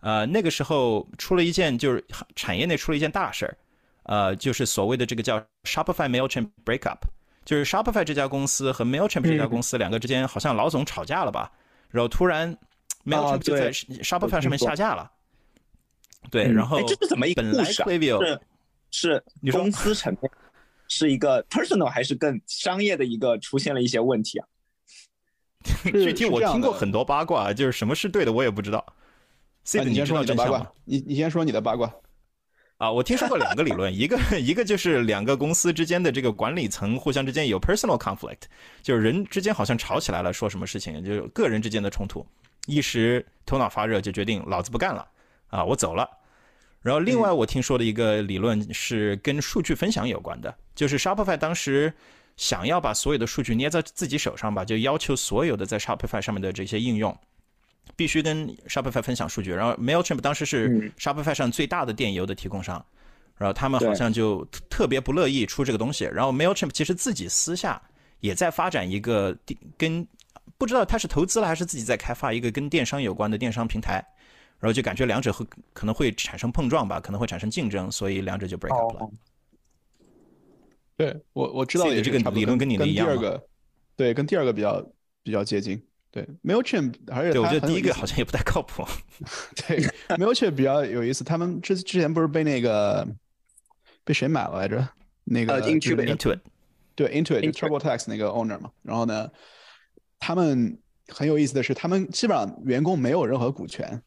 [0.00, 2.04] 呃，那个时候出了一件，就是
[2.36, 3.58] 产业内出了一件大事儿，
[4.04, 6.98] 呃，就是所谓的这个叫 Shopify Mailchimp breakup，
[7.46, 11.50] 就是 Shopify 这家公司和 Mailchimp 这家公司两个之间好像老总吵架了吧？
[11.88, 12.54] 然后突然
[13.06, 15.10] Mailchimp 就在 Shopify 上面下架了。
[16.28, 17.82] 对，然后这是怎么一个故事？
[18.90, 20.30] 是是公司层面，
[20.88, 24.46] 是一个 personal 还是更商业的一个出现了一些问题啊？
[25.84, 28.84] 具体我听过很多八卦，就是什么是对的我也不知道。
[29.62, 31.92] C 你先说你的八卦，你你先说你的八卦。
[32.78, 38.42] 啊，我听说过两个理论， 一个一个就是两个公司之间的这个管理层互相之间有 personal conflict，
[38.82, 42.26] 就是人之间好像吵起来了，说什么事情，就是个人之间的冲突，
[42.66, 45.08] 一时头脑发热就决定老子不干了，
[45.48, 46.06] 啊，我走了。
[46.82, 51.92] 然后另外我听说的一个理论是跟数据分享有关的，就是 Shopify 当时
[52.36, 57.18] 想要把所有的数据捏在自己手上吧，就要求所有的在 Shopify 上面的这些应用
[57.94, 59.52] 必须跟 Shopify 分享数据。
[59.52, 62.84] 然后 Mailchimp 当时是 Shopify 上最大的电邮的提供商，
[63.36, 66.04] 然后他们好像就特别不乐意出这个东西。
[66.04, 67.80] 然后 Mailchimp 其实自己私下
[68.20, 69.36] 也在发展一个
[69.76, 70.06] 跟
[70.58, 74.04] 不知道他是投资了还是自己在开发一个跟电商有关的电商平台。
[74.58, 79.10] 然后就感觉两者会可能会产生碰撞吧，可能会产生竞争，所以两者就 break up 了。
[80.96, 83.06] 对我我知道这个理论跟你的一样。
[83.06, 83.46] 第二个，
[83.96, 84.82] 对，跟第二个比较
[85.22, 85.78] 比较接近。
[86.16, 88.82] 对，Mailchimp，而且对我觉得第一个好像也不太靠谱。
[89.68, 89.82] 对
[90.16, 93.06] ，Mailchimp 比较有意思，他们之之前不是被那个
[94.02, 94.88] 被谁买了来着？
[95.24, 96.40] 那个 Intuit，
[96.94, 98.70] 对，Intuit，TurboTax 那个 owner 嘛。
[98.82, 99.30] 然后呢，
[100.18, 104.02] 他们很有意思的是，他们基本上员工没有任何股权。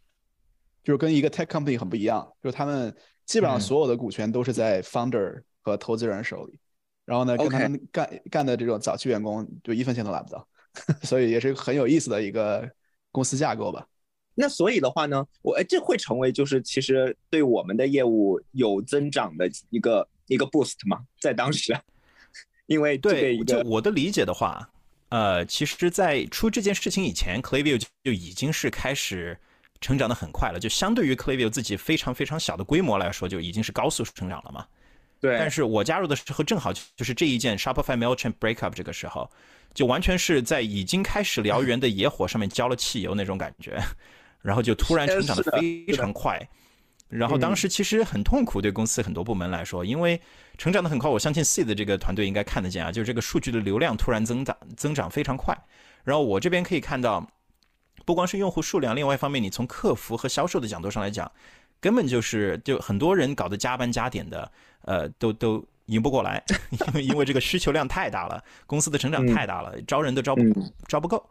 [0.82, 2.92] 就是跟一个 tech company 很不一样，就是他们
[3.26, 6.58] 基本上所有的股权都是在 founder 和投资人手里，
[7.06, 10.48] 然后呢，跟他们干干的这种早期员工就一分钱都拿不到，
[11.04, 12.70] 所以也是很有意思的一个
[13.12, 13.86] 公司架构吧。
[14.36, 21.00] 那所以的话呢，我哎，这会成为就是其实对我们的业务有增长的一个一个 boost 吗？
[21.20, 21.78] 在当时，
[22.68, 24.70] 因为对，就我的理解的话，
[25.10, 29.38] 呃，其实，在出这件事情以前，Clavio 就已经是开始。
[29.82, 34.68] 成长的很快了，就相对于 Clavio 自己非常非常小的规模来说，就已经是高速成长了嘛。
[35.20, 35.38] 对。
[35.38, 39.30] 但是我加入的时候正好就是这一件 Shopify Mailchimp breakup 这个时候，
[39.74, 43.82] 就完全是在已经开始燎原的野火上面浇了汽油那种感觉，
[44.42, 46.40] 然后就突然成长的非常快。
[47.08, 50.22] 然后当时其实很痛苦，对公司很多部门来说，因为
[50.58, 51.10] 成长的很快。
[51.10, 55.58] 我相信 C 的这个团队应该看得见啊，就是这个数据的流量突然增长增长非常快。
[56.04, 57.28] 然后我这边可以看到。
[58.06, 61.32] 不光是用户数量，另外一方面，你从客服和销售的角度上来讲，
[61.80, 64.52] 根本就是就很多人搞得加班加点的，
[64.90, 66.44] 呃，都都赢不过来，
[66.88, 70.42] 因为因为这个需求量太大了，公司的成长太大了，招人都招不
[70.88, 71.24] 招不够。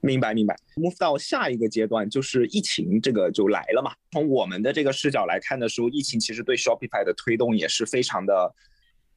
[0.00, 0.56] 明白明白。
[0.76, 3.92] move 到下一个阶段，就是疫情这个就来了嘛。
[4.10, 8.52] 从我们的这个视角来看的时候，疫情其实对 Shopify 的推动也是非常的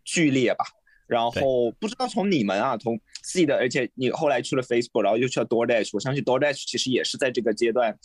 [0.04, 0.64] 剧烈吧。
[1.08, 7.98] 然后不知道从你们啊，从自己的，而且你后来去了 Facebook，然后又去了 DoorDash，我相信 DoorDash 其实也是在这个阶段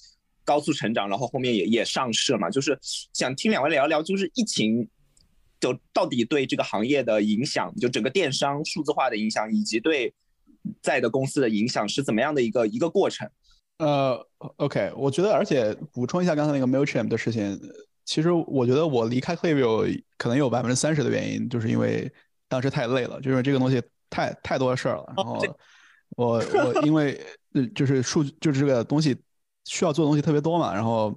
[0.47, 2.49] 高速成长，然后后面也也上市了嘛。
[2.49, 2.79] 就是
[3.13, 4.89] 想听两位聊一聊，就是疫情
[5.61, 10.15] 就到底对这个行业的影响，就整个电商数字化的影响，以及对
[10.81, 13.29] 在的公司的影响是怎么样的一个一个过程？
[13.77, 14.27] 呃
[14.57, 17.61] ，OK，我觉得，而且补充一下刚才那个 Mailchimp 的事情，
[18.07, 22.11] 其实我觉得我离开 Klaviyo 可能有百分之三十的原因，就是因为。
[22.49, 25.13] 当时太累了，就是这个东西太太多事儿了。
[25.17, 25.43] 然后
[26.11, 27.21] 我我因为
[27.75, 29.17] 就是数就是这个东西
[29.67, 30.73] 需要做的东西特别多嘛。
[30.73, 31.15] 然后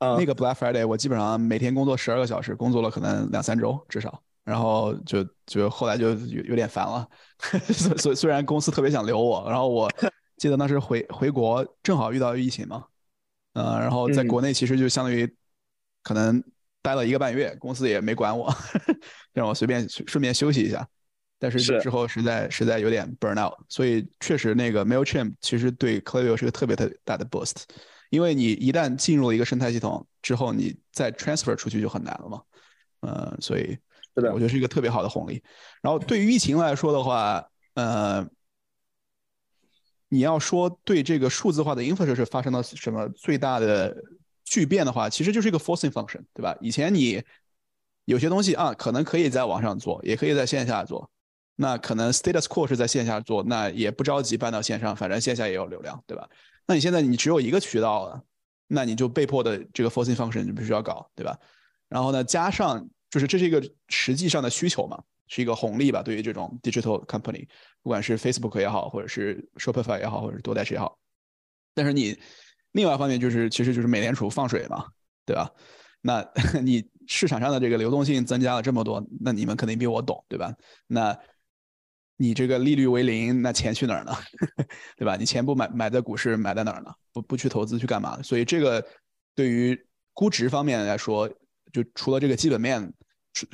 [0.00, 4.22] 那个 Black Friday 我基本上每天工作十二个小时，工作了可能两三周至少。
[4.44, 7.06] 然后就就后来就有有点烦了。
[7.98, 9.90] 所以虽然公司特别想留我，然后我
[10.38, 12.84] 记得当时回回国正好遇到疫情嘛，
[13.52, 15.30] 嗯，然后在国内其实就相当于
[16.02, 16.42] 可能。
[16.84, 18.52] 待了一个半月，公司也没管我，
[19.32, 20.84] 让我随便顺便休息一下。
[21.42, 27.64] 但是之后实在实在有点 burn out，所以确实那个 Mailchimp 其实对 Klaviyo 是个特别特大的 boost，
[28.10, 32.42] 因为你一旦进入了一个生态系统之后，你再 transfer 出去就很难了嘛。
[33.00, 33.76] 嗯，所以
[34.14, 35.42] 我觉得是一个特别好的红利。
[35.82, 38.24] 然后对于疫情来说的话，呃，
[40.08, 43.96] 你要说对这个数字化的 infrastructure 发生了什么最大的？
[44.44, 46.54] 巨变的话，其实就是一个 forcing function，对吧？
[46.60, 47.22] 以前你
[48.04, 51.10] 有些东西啊，可能可以在网上做，也可以在线下做。
[51.56, 56.28] 那可能 status quo 是在线下做，那也不着急搬到线上，反正线下也有流量，对吧？
[56.66, 58.22] 那你现在你只有一个渠道了，
[58.68, 61.38] 那你就被迫的这个 forcing function 就必须要搞，对吧？
[61.88, 66.02] 然后呢，加上就是这是一个实际上的需求嘛，是一个红利吧？
[66.02, 67.46] 对于这种 digital company，
[67.82, 70.98] 不管是 Facebook 也好，或者是 Shopify 也好，或者是多代也好，
[71.74, 72.18] 但是你。
[72.74, 74.86] 另外一方面就是，其实就是美联储放水嘛，
[75.26, 75.50] 对吧？
[76.00, 76.26] 那
[76.64, 80.50] 你市场上的这个流动性增加了这么多，那你们肯定比我懂，对吧？
[80.86, 81.14] 那
[82.22, 84.16] 你这个利率为零，那钱去哪儿呢？
[84.96, 85.16] 对吧？
[85.16, 86.94] 你钱不买买在股市，买在哪儿呢？
[87.12, 88.22] 不不去投资去干嘛？
[88.22, 88.84] 所以这个
[89.34, 89.76] 对于
[90.14, 91.28] 估值方面来说，
[91.72, 92.92] 就除了这个基本面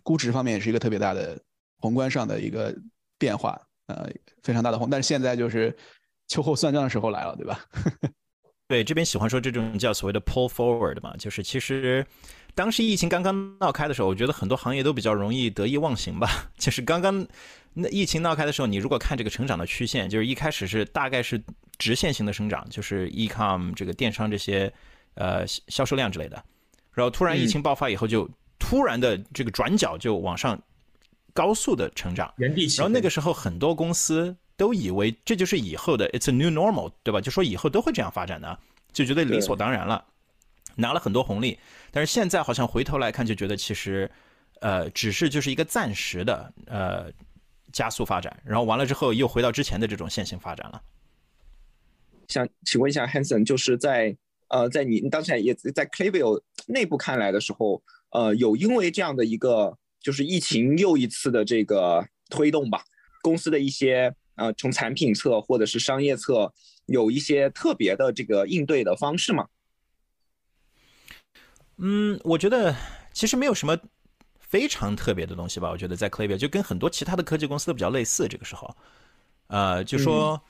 [0.03, 1.41] 估值方面也是一个特别大的
[1.79, 2.77] 宏观上的一个
[3.19, 4.07] 变化，呃，
[4.43, 4.91] 非常大的宏。
[4.91, 5.75] 但是现在就是
[6.27, 7.65] 秋后算账的时候来了，对吧？
[8.69, 12.07] 对，这边喜欢说这种叫所谓的 pull forward 嘛，就是其实
[12.55, 16.29] 当时疫情刚刚闹开的时候，我觉得很多行业都比较容易得意忘形吧。
[16.59, 17.27] 就是刚刚
[17.81, 21.41] 那疫情闹开的时候，你如果看这个成长的曲线，就是一开始是大概是
[21.79, 24.73] 直线型的生长，就是 ecom 这个电商这些
[25.15, 26.43] 呃销售量之类的，
[26.93, 30.61] 然后突然疫情爆发以后，就突然的这个转角就往上
[31.33, 34.37] 高速的成长，原地起然后那个时候很多公司。
[34.59, 37.21] 都以为这就是以后的 It's a new normal，对吧？
[37.21, 38.59] 就说以后都会这样发展的，
[38.93, 40.05] 就觉得理所当然了，
[40.75, 41.57] 拿了很多红利。
[41.93, 44.11] 但是现在好像回头来看，就觉得其实，
[44.61, 47.05] 呃，只是就是一个暂时的呃
[47.73, 50.83] 加速发展，然后完了之后又回到之前的这种线性发展了。
[52.29, 54.17] 想请问一下 Hanson，就是在
[54.49, 62.85] 呃在你当前也在 Clavio 内部看来的时候，呃，有因为这样的一个就是疫情又一次的这个推动吧，
[63.23, 64.15] 公司的一些。
[64.41, 66.55] 呃，从产品侧或者是商业侧，
[66.87, 69.49] 有一些特别的这个应对的方式吗？
[71.79, 72.73] 嗯，我觉得
[73.13, 73.77] 其实没有什么
[74.49, 75.71] 非常特别的东西吧。
[75.71, 78.27] 我觉得在 Clavio 就跟很多其他的科技公司都比较类似。
[78.27, 78.75] 这个时候，
[79.47, 80.43] 呃，就说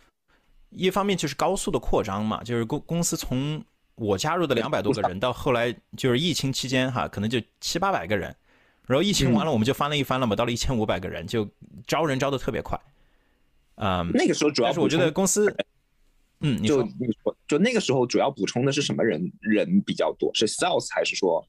[0.71, 3.63] 一方面就是高速的扩张嘛，就是公公司从
[3.97, 8.35] 我加入的两百多个人，到后来就是疫情期间哈，可能就七八百个人，
[8.87, 11.49] 然后疫情完了我们就翻了一番了嘛，到了一千五百个人，就
[11.87, 12.81] 招人招的特别快。
[13.75, 15.55] 啊，那个时候主要是我觉得公司，
[16.41, 20.31] 嗯，就你说，就那个时候主要补充的是什么人人比较多？
[20.35, 21.45] 是 sales 还是说，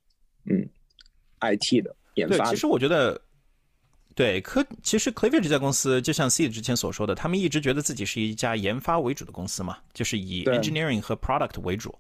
[0.45, 0.68] 嗯
[1.41, 2.45] ，IT 的研发？
[2.45, 3.20] 对，其实我觉得，
[4.13, 11.97] 对科，其实 Clever 这家公司，就像 C 之前所说的，他们一直觉得自己是一家研发为主的公司嘛，就是以 engineering 和 product 为主。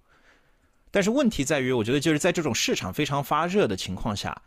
[0.91, 4.39] 但是问题在于，我觉得就是在这种市场非常发热的情况下，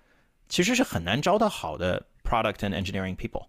[0.48, 3.46] 其实是很难招到好的 product and engineering people。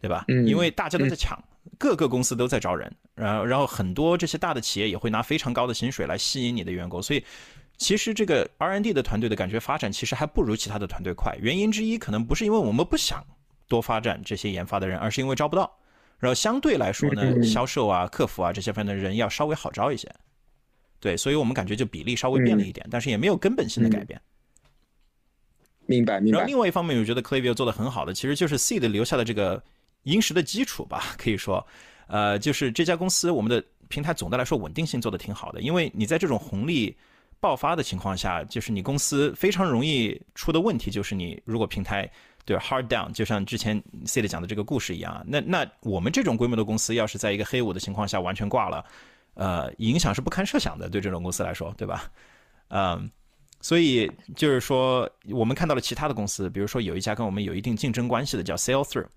[0.00, 0.24] 对吧？
[0.48, 1.40] 因为大家都在抢，
[1.78, 7.24] 各个公司都在招人，然后然后很多这些大的企业也会拿非常高的薪水来吸引你的员工，所以
[7.82, 11.36] 其实这个 R&D 的团队的感觉发展其实还不如其他的团队快。
[11.40, 13.24] 原因之一可能不是因为我们不想
[13.66, 15.70] 多发展这些研发的人，而是因为招不到。
[16.18, 20.08] 然后相对来说呢，销售啊、客服啊这些方面的人要稍微好招一些。
[21.00, 24.20] 对，所以我们感觉就比例稍微变了一点，但是也没有根本性的改变。
[25.86, 26.38] 明白，明白。
[26.38, 29.62] 然后另外一方面，我觉得 Clavio 做的很好的，其实就是 Seed 留下的这个。
[30.04, 31.64] 殷实的基础吧， 可以说，
[32.08, 35.60] 呃，就是这家公司，我们的平台总的来说稳定性做的挺好的。
[35.60, 36.96] 因为你在这种红利
[37.42, 42.08] 爆发的情况下，就是你公司非常容易出的问题，就是你如果平台
[42.44, 48.84] 对 hard down，就像之前 C 的讲的这个故事一样，那那我们这种规模的公司，要是在一个黑五的情况下完全挂了，
[49.34, 52.08] 呃，影响是不堪设想的，对这种公司来说，对吧？
[52.68, 53.10] 嗯，
[53.60, 59.08] 所以就是说，我们看到了其他的公司，比如说有一家跟我们有一定竞争关系的，叫 Sell Through。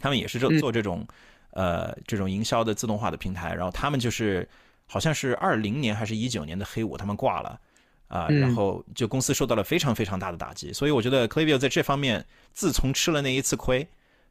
[0.00, 1.06] 他们也是做做这种，
[1.52, 4.48] 呃，这种营销的自动化的平台，然后他们就是
[4.90, 7.60] 好像是二零年还是一九年的黑五，他们挂了，
[8.08, 13.86] 啊，然后就公司受到了非常非常大的打击，所以我觉得 Clavio 在这方面自从吃了那一次亏，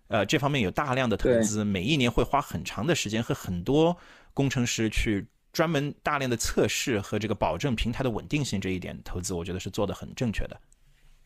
[0.10, 3.96] 呃，这方面有大量的投资，每一年会花很长的时间和很多
[4.34, 10.62] 工程师去专门大量的测试和这个保证平台的稳定性这一点投资，我觉得是做的很正确的。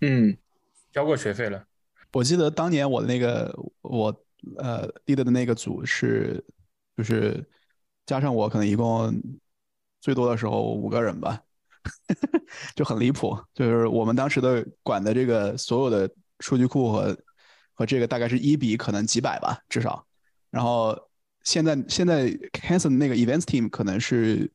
[0.01, 0.37] 嗯，
[0.91, 1.65] 交过学费了。
[2.11, 4.15] 我记得当年我那个我。
[4.57, 6.43] 呃，leader 的那个组是，
[6.97, 7.41] 就是
[8.05, 9.13] 加上我，可能一共
[10.01, 11.41] 最多的时候五个人吧，
[12.75, 13.37] 就很离谱。
[13.53, 17.17] 就是我们当时的管的这个所有的数据库和
[17.73, 20.05] 和这个大概是一比可能几百吧，至少。
[20.49, 20.97] 然后
[21.43, 22.29] 现在现在
[22.61, 24.51] Hanson 那个 events team 可能是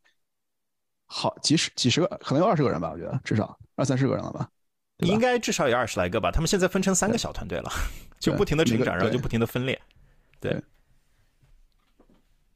[1.07, 4.49] 好几十几十个，可能有二十个人吧，我觉得至少二三十个人了吧。
[4.99, 6.31] 应该至少有二十来个吧。
[6.31, 7.71] 他们现在分成三个小团队了，
[8.19, 9.81] 就不停的成长，然后就不停的分裂。
[10.41, 10.61] 对，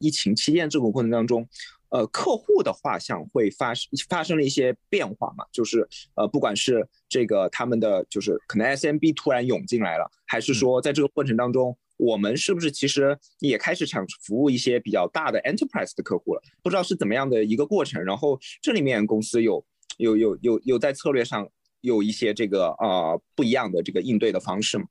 [0.02, 1.48] 疫情期间这个过程当中，
[1.90, 5.44] 呃，客户的画像会发生发生了一些变化嘛？
[5.52, 16.42] 就是呃，不管是这个他们的就是可能 SMB 突然涌进来了，还是说在这个过程当中，我们是不是其实也开始想服务一些比较大的 enterprise 的客户了？
[16.62, 18.04] 不知道是怎么样的一个过程。
[18.04, 19.64] 然后这里面公司有
[19.98, 21.48] 有有有有在策略上。
[21.82, 24.84] 有一些这个啊不一样的这个应对的方式吗？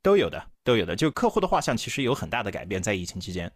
[0.00, 0.96] 都有的，都有的。
[0.96, 3.52] 就客户的画像其实有很大的改变，在疫情期间，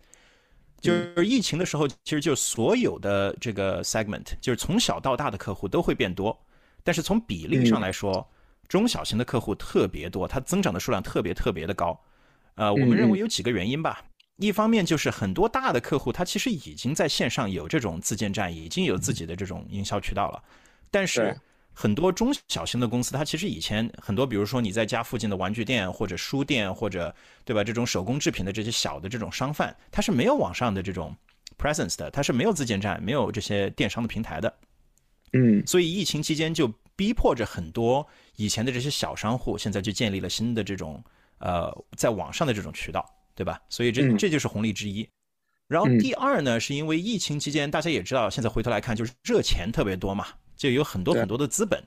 [0.82, 6.36] 就是疫情的时候，其实就所有的这个 segment，就是从小到大的客户都会变多。
[6.82, 8.28] 但是从比例上来说，
[8.66, 11.98] 中小型的客户特别多，它增长的数量特别特别的高。
[12.56, 14.02] 呃，我们认为有几个原因吧。
[14.36, 20.42] 一方面就是很多大的客户，他其实已经在线上有这种自建站，已经有自己的这种营销渠道了，
[20.90, 21.38] 但是。
[21.74, 27.14] 很多中小型的公司，它其实以前很多，比如说你在家附近的玩具店或者书店或者
[27.44, 31.16] 对吧，这种手工制品的这些小的这种商贩，它是没有网上的这种
[31.58, 34.54] presence 的，它是没有自建站，没有这些电商的平台的。
[35.32, 38.06] 嗯，所以疫情期间就逼迫着很多
[38.36, 41.02] 以前的这些小商户，现在就建立了新的这种
[41.38, 43.02] 呃在网上的这种渠道，
[43.34, 43.58] 对吧？
[43.70, 45.08] 所以这这就是红利之一。
[45.68, 50.26] 然后第二呢，是因为疫情期间，大家也知道，现在回头来看，就是热钱特别多嘛。
[50.62, 51.82] 就有很多很多的资本，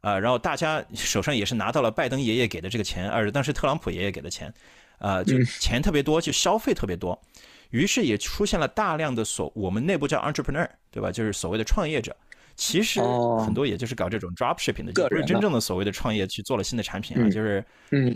[0.00, 4.50] 啊，然后大家手上也是拿到了拜登爷爷给的这个钱，而当时特朗普爷爷给的钱，
[4.96, 7.20] 啊，就钱特别多，就消费特别多，
[7.68, 11.12] 于是也出现了大量的所我们内部叫 entrepreneur，对吧？
[11.12, 12.16] 就是所谓的创业者，
[12.56, 12.98] 其实
[13.44, 17.62] 很多也就是搞这种 drop shipping 的，就不是真正的所谓的创业去做了新的产品啊，就是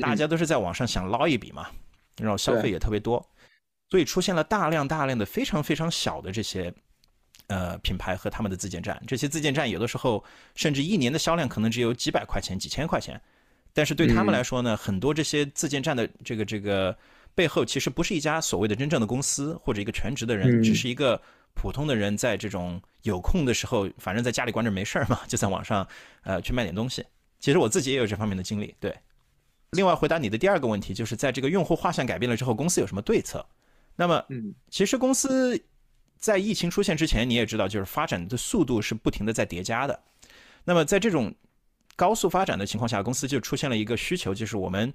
[0.01, 1.67] 大家都是在网上想捞一笔嘛，
[2.17, 3.23] 然后消费也特别多，
[3.91, 6.73] 所以出现了大量大量的非常非常小的这些。
[7.49, 10.23] 呃，品牌和他们的自建站，这些自建站有的时候
[10.55, 13.19] 甚至一年的销量可能只有几百块钱、几千块钱，
[13.73, 16.95] 但是对他们来说呢，很多这些自建站的这个这个
[17.35, 21.19] 背后，其实不是一家所谓的真正的公司或者一个全职的人，只是一个
[21.55, 25.89] 普通的人在这种有空的时候，反正在家里关着没事儿嘛，就在网上
[26.25, 27.03] 呃去卖点东西。
[27.41, 28.75] 其实我自己也有这方面的经历。
[28.79, 28.95] 对，
[29.71, 33.47] 另外回答你的第二个问题，就是在这个用户画像改变了之后，公司有什么对策？
[33.97, 35.59] 那么，嗯，其实公司。
[36.19, 39.99] 在疫情出现之前，你也知道，就是发展的速度是不停的在叠加的。
[40.65, 41.33] 那么在这种
[41.97, 44.93] 高速发展的情况下，公司就出现了一个需求，就是我们，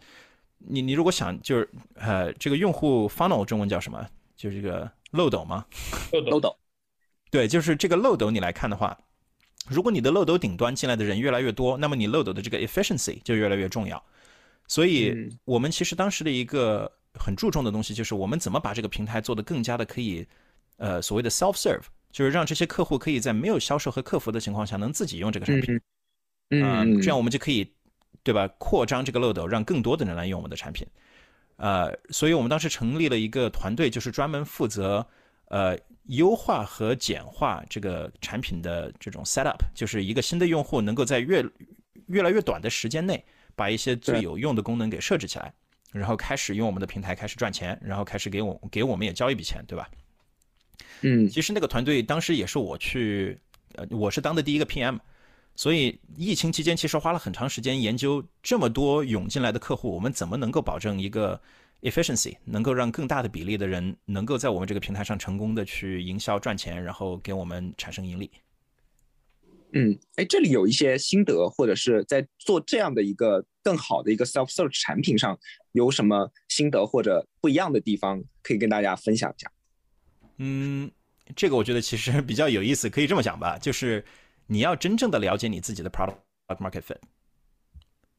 [0.57, 4.05] 你你如果想，就是呃，这个用户 funnel 中文叫什么？
[4.35, 5.65] 就是这个漏斗吗？
[6.25, 6.55] 漏斗。
[7.31, 8.29] 对，就是这个漏斗。
[8.29, 8.97] 你来看的话，
[9.69, 14.03] 如果你的漏斗顶端进来的人越来越多，那么你漏斗的这个 efficiency 就越来越重要。
[14.67, 20.27] 所以我们其实当时的一个很注重的东西，就是我们怎么把这个平台做得更加的可以。
[20.77, 25.81] 呃，所谓的 self serve 就是让这些客户可以在没有销售和客服的情况下，能自己用这个产品，
[26.49, 27.73] 嗯，这样我们就可以，
[28.21, 28.47] 对吧？
[28.57, 30.87] 扩张这个漏斗，让更多的人来用我们的产品。
[31.55, 35.05] 呃，所以我们当时成立了一个团队，就是专门负责
[35.49, 41.43] 呃优化和简化这个产品的这种 set up，就是一个新的用户能够在越
[42.07, 43.23] 越来越短的时间内，
[43.55, 45.53] 把一些最有用的功能给设置起来，
[45.91, 49.89] 然后开始用我们的平台开始赚钱，然后开始给我给我们也交一笔钱，对吧？
[51.03, 53.37] 嗯，其实那个团队当时也是我去，
[53.75, 54.97] 呃，我是当的第一个 PM，
[55.55, 61.39] 所以疫情期间其实花了很长时间研究这么多涌进来的客户，我们怎么能够保证一个
[61.81, 68.31] efficiency，能够让更大的比例的人能够在我们这个平台上成功的去营销赚钱，然后给我们产生盈利。
[69.73, 75.37] 嗯，哎，这里有一些心得，或者是在做这样的一个更好的一个 self search 产品上
[75.73, 79.51] 有什么心得或者不一样的地方，可以跟大家分享一下。
[80.37, 80.89] 嗯，
[81.35, 84.03] 这个我觉得其实比较有意思，可以这么讲吧，就是
[84.47, 86.17] 你要真正的了解你自己的 product
[86.47, 86.97] market fit。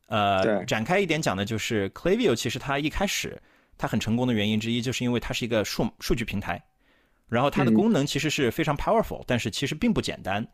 [0.07, 3.41] 呃，展开一点讲呢，就是 Klaviyo 其实它一开始
[3.79, 6.63] 它很成功的原因之一，就是因为它是一个数数据平台，
[7.29, 10.47] 然后它的功能其实是非常 powerful，但是其实并不简单。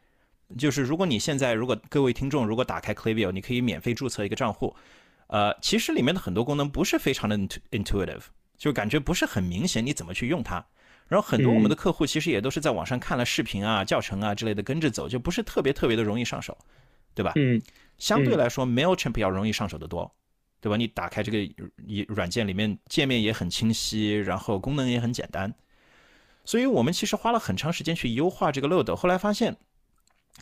[0.58, 4.74] 就是如果你现在如果各位听众如果打开 Klaviyo，你可以免费注册一个账户，
[5.26, 7.36] 呃，其实里面的很多功能不是非常的
[7.70, 8.22] intuitive，
[8.56, 10.64] 就感觉不是很明显你怎么去用它。
[11.10, 16.56] 然后很多我们的客户其实也都是在网上看了视频啊、教程啊之类的跟着走，就不是特别特别的容易上手，
[17.16, 17.32] 对吧？
[17.34, 17.60] 嗯，
[17.98, 20.14] 相对来说，Mailchimp 要容易上手的多，
[20.60, 20.76] 对吧？
[20.76, 21.38] 你打开这个
[21.84, 25.52] 一软件里面，界面也很清晰，然后功能也很简单，
[26.44, 29.56] 所以我们其实花了很长时间去优化这个漏斗，后来发现。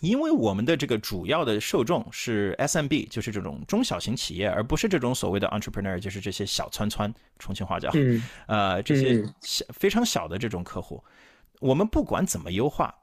[0.00, 7.90] 因为我们的这个主要的受众是 SMB，就是这种中小型企业，而不是这种所谓的 entrepreneur，就是这些小窜窜，重庆话叫，
[8.46, 11.02] 呃，这些小非常小的这种客户，
[11.60, 12.94] 我们不管怎么优化，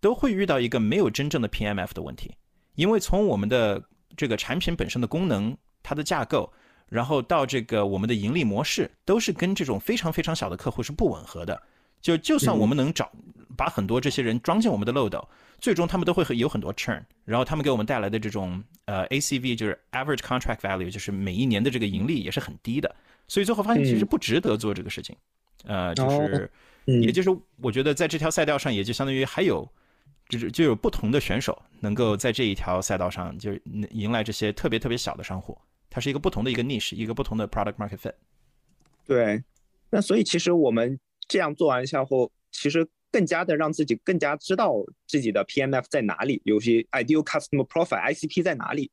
[0.00, 2.34] 都会遇到一个没有真正的 PMF 的问题。
[2.74, 3.82] 因为从我们的
[4.16, 6.52] 这个产品本身的功能、它的架构，
[6.88, 11.62] 然后到这个我们的盈利模式，都是跟这种非常非常小的客户是不吻合的。
[12.00, 13.10] 就就算我们能找
[13.56, 15.26] 把很多这些人装进我们的漏斗。
[15.64, 22.96] 最终他们都会有很多 churn，然后他们给我们带来的这种呃 ACV 就是 average contract value，就是每一年的这个盈利也是很低的，
[23.26, 25.16] 所以最后发现其实不值得做这个事情，
[25.64, 26.50] 呃，就是，
[26.84, 27.30] 也就是
[27.62, 29.66] 我觉得在这条赛道上，也就相当于还有，
[30.28, 35.56] 就是就有不同的选手能够在这一条赛道上就是迎来这些特别特别小的商户，
[35.88, 38.12] 它是一个不同的一个 niche，一个不同的 product market fit。
[39.06, 39.42] 对，
[39.88, 42.86] 那所以其实我们这样做完下后，其实。
[43.14, 44.74] 更加的让自己更加知道
[45.06, 48.90] 自己的 PMF 在哪里，有些 Ideal Customer Profile ICP 在哪里，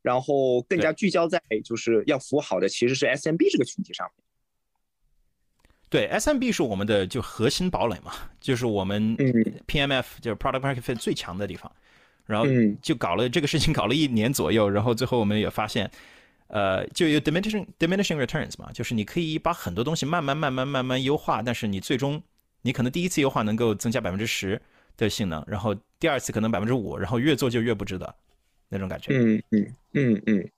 [0.00, 4.24] 然后更加聚焦在就是要服务好的其实是 SMB 这个群体上面。
[5.90, 9.16] 对，SMB 是我们的就核心堡垒嘛，就是我们
[9.66, 11.70] PMF 就是 Product Market Fit 最强的地方。
[12.26, 12.46] 然后
[12.80, 15.90] 就搞了这个事情搞了一年左右，然后最后我们也发现，
[16.46, 22.22] 呃，就有 diminishing diminishing returns 嘛，就是你可以把很多东西慢慢慢慢慢慢优化，但是你最终
[22.64, 24.58] 你可能第一次优化能够增加百分之十
[24.96, 28.14] 的性能，然后第二次可能百分之五，然后越做就越不值得
[28.70, 29.12] 那种感觉。
[29.12, 30.50] 嗯嗯嗯嗯。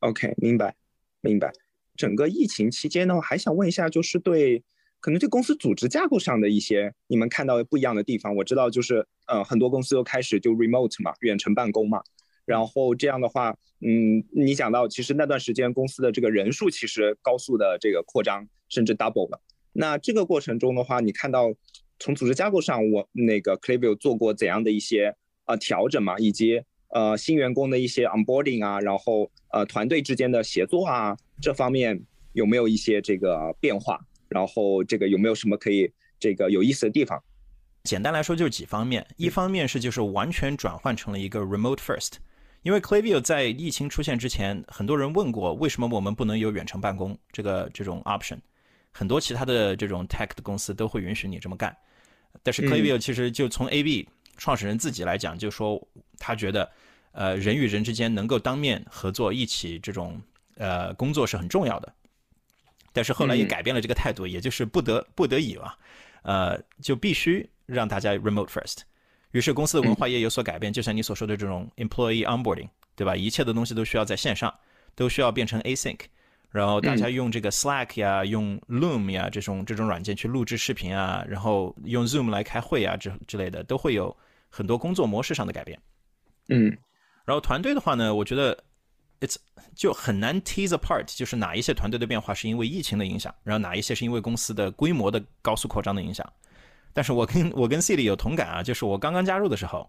[0.00, 0.76] OK，明白
[1.22, 1.50] 明白。
[1.96, 4.62] 整个疫情期间呢，我还想问一下，就是对。
[5.02, 12.02] 可能对公司组织架构上的一些你们看到不一样的地方，我知道就是呃很多公司都开始就 remote 嘛，远程办公嘛，
[12.44, 19.40] 然后这样的话，嗯，你讲到其实那段时间公司的这个人数其实高速的这个扩张，甚至 double 了。
[19.72, 21.52] 那这个过程中的话，你看到
[21.98, 25.14] 从组织架构上，我那个 Clayview 做过怎样的一些
[25.46, 32.00] 呃调整嘛，以及呃新员工的一些 onboarding 啊，然后呃团队之间的协作啊这方面
[32.32, 33.98] 有没有一些这个变化？
[34.28, 37.20] 然后这个有没有什么可以这个有意思的地方？
[37.82, 42.12] 简单来说就是几方面，一方面是就是完全转换成了一个 remote first，
[42.62, 48.38] 因为 Clayview 在疫情出现之前，很多人问过为什么我们不能有远程办公这个这种 option，
[48.92, 51.76] 很多其他的这种 tech 的公司都会允许你这么干，
[52.42, 55.80] 但是 Clayview 其实就从 AB 创始人自己来讲，就说
[56.18, 56.70] 他觉得
[57.12, 60.20] 呃人与人之间能够当面合作一起这种
[60.56, 61.92] 呃工作是很重要的。
[62.92, 65.74] 但是后来也改变了这个态度，也就是不得不得已嘛，
[66.22, 68.78] 呃，就必须让大家 remote first。
[69.30, 73.14] 于是公司的文化也有所改变，就像你所说的这种 employee onboarding，对吧？
[73.14, 74.52] 一切的东西都需要在线上，
[74.96, 76.00] 都需要变成 async。
[76.50, 84.16] 然后大家用这个 Slack 呀，用 Loom 呀这种这种软件去录制视频啊，然后用 Zoom 来开会啊之之类的，都会有
[84.48, 85.80] 很多工作模式上的改变。
[86.48, 86.76] 嗯，
[87.24, 88.64] 然后团队的话呢，我觉得。
[89.22, 89.36] It's
[89.76, 96.26] 就很难 tease apart，就是哪一些团队的变化是因为疫情的影响，然后哪一些是因为公司的规模的高速扩张的影响。
[96.94, 99.86] 但是我跟我跟 C 里有同感啊，就是我刚刚加入的时候，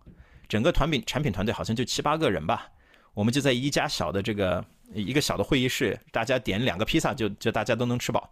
[0.50, 2.68] 整个团品产品团队好像就七八个人吧，
[3.14, 8.30] 我们就在一家小的这个一个小的会议室，大家点两个披萨就就大家都能吃饱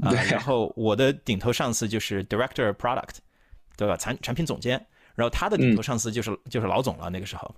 [0.00, 0.12] 啊。
[0.30, 3.16] 然后我的顶头上司就是 Director Product，
[3.76, 3.96] 对吧？
[3.96, 4.72] 产产品总监，
[5.14, 7.54] 然后他的顶头上司就是就是老总了，那个时候。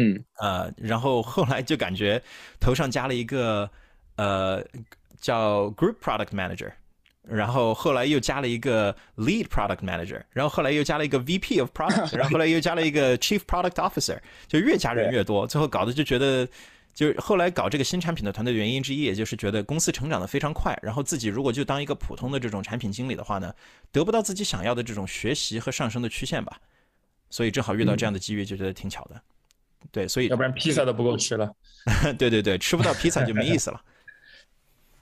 [0.00, 2.22] 嗯呃，然后后来就感觉
[2.60, 3.68] 头上加了一个
[4.14, 4.64] 呃
[5.20, 6.70] 叫 Group Product Manager，
[7.28, 16.48] 然后后来又加了一个 Lead Product Manager，然后后来又加了一个 VP of Product， 然后后来又加了一个 Chief Product Officer，就越加人越多，最后搞得就觉得，
[16.94, 23.54] 就是后来搞这个新产品的团队原因之一，也就是觉得公司成长的非常快，然后自己如果就当一个普通的这种产品经理的话呢，
[23.92, 26.58] 得不到自己想要的这种学习和上升的曲线吧，
[27.30, 29.20] 所以正好遇到这样的机遇，就觉得挺巧的。
[29.92, 31.50] 对，所以要不然披萨都不够吃了。
[32.18, 33.80] 对对对，吃不到披萨就没意思了。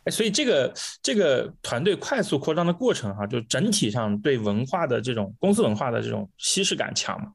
[0.07, 7.31] 哎，所以这个这个团队快速扩张的过程哈，就整体上对文化的这种公司文化的这种稀释感强嘛。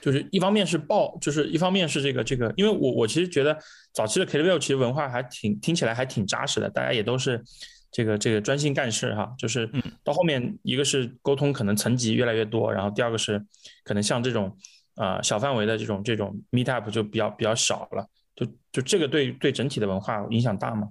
[0.00, 3.56] 就是一方面是爆，就是一方面是这个这个，因为我我其实觉得
[3.92, 7.42] 早期的 k t v 其实文化还挺听起来还挺扎实的，大家也都是
[7.90, 9.34] 这个这个专心干事哈。
[9.36, 9.70] 就是
[10.02, 13.44] 到后面一个是沟通可能层级越来越多，然后第二个是
[13.84, 14.56] 可能像这种。
[14.98, 18.04] 啊，小范围的这种这种 meet up 就比较比较少了，
[18.34, 20.88] 就就这个对对整体的文化影响大吗？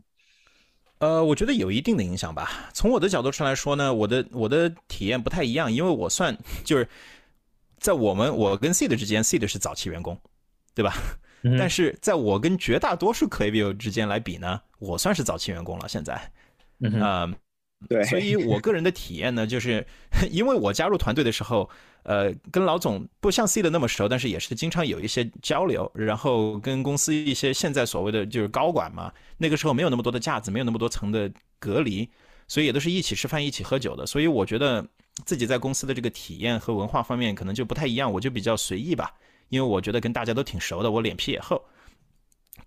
[1.00, 2.70] 呃，我觉得有一定的影响吧。
[2.74, 6.88] 从我的角度上来说呢，我的我的体验不太一样，因为我算就是
[7.78, 10.20] 在我们我跟 Seed 之间，Seed 是早期员工，
[10.74, 10.96] 对吧？
[11.58, 15.88] 但是在我跟绝大多数 Clayview 之间来比呢，我算是早期员工了。
[15.88, 16.20] 现在，
[16.80, 17.34] 嗯，
[17.88, 19.86] 对，所以我个人的体验呢，就是
[20.32, 21.70] 因为我加入团队的时候。
[22.04, 25.92] 呃，跟老总不像 C 的那么熟，但是也是经常有一些交流。
[25.94, 31.30] 然后跟公司一些现在所谓的就是高管嘛，那个时候没有那么多的架子，没有那么多层的
[31.60, 32.10] 隔离，
[32.48, 34.06] 所以也都是一起吃饭、一起喝酒的。
[34.06, 34.88] 所以我觉得
[35.26, 39.14] 自己在公司的这个体验和文化方面可能就不太一样，我就比较随意吧，
[39.50, 41.62] 因为我觉得跟大家都挺熟的，我脸皮也厚。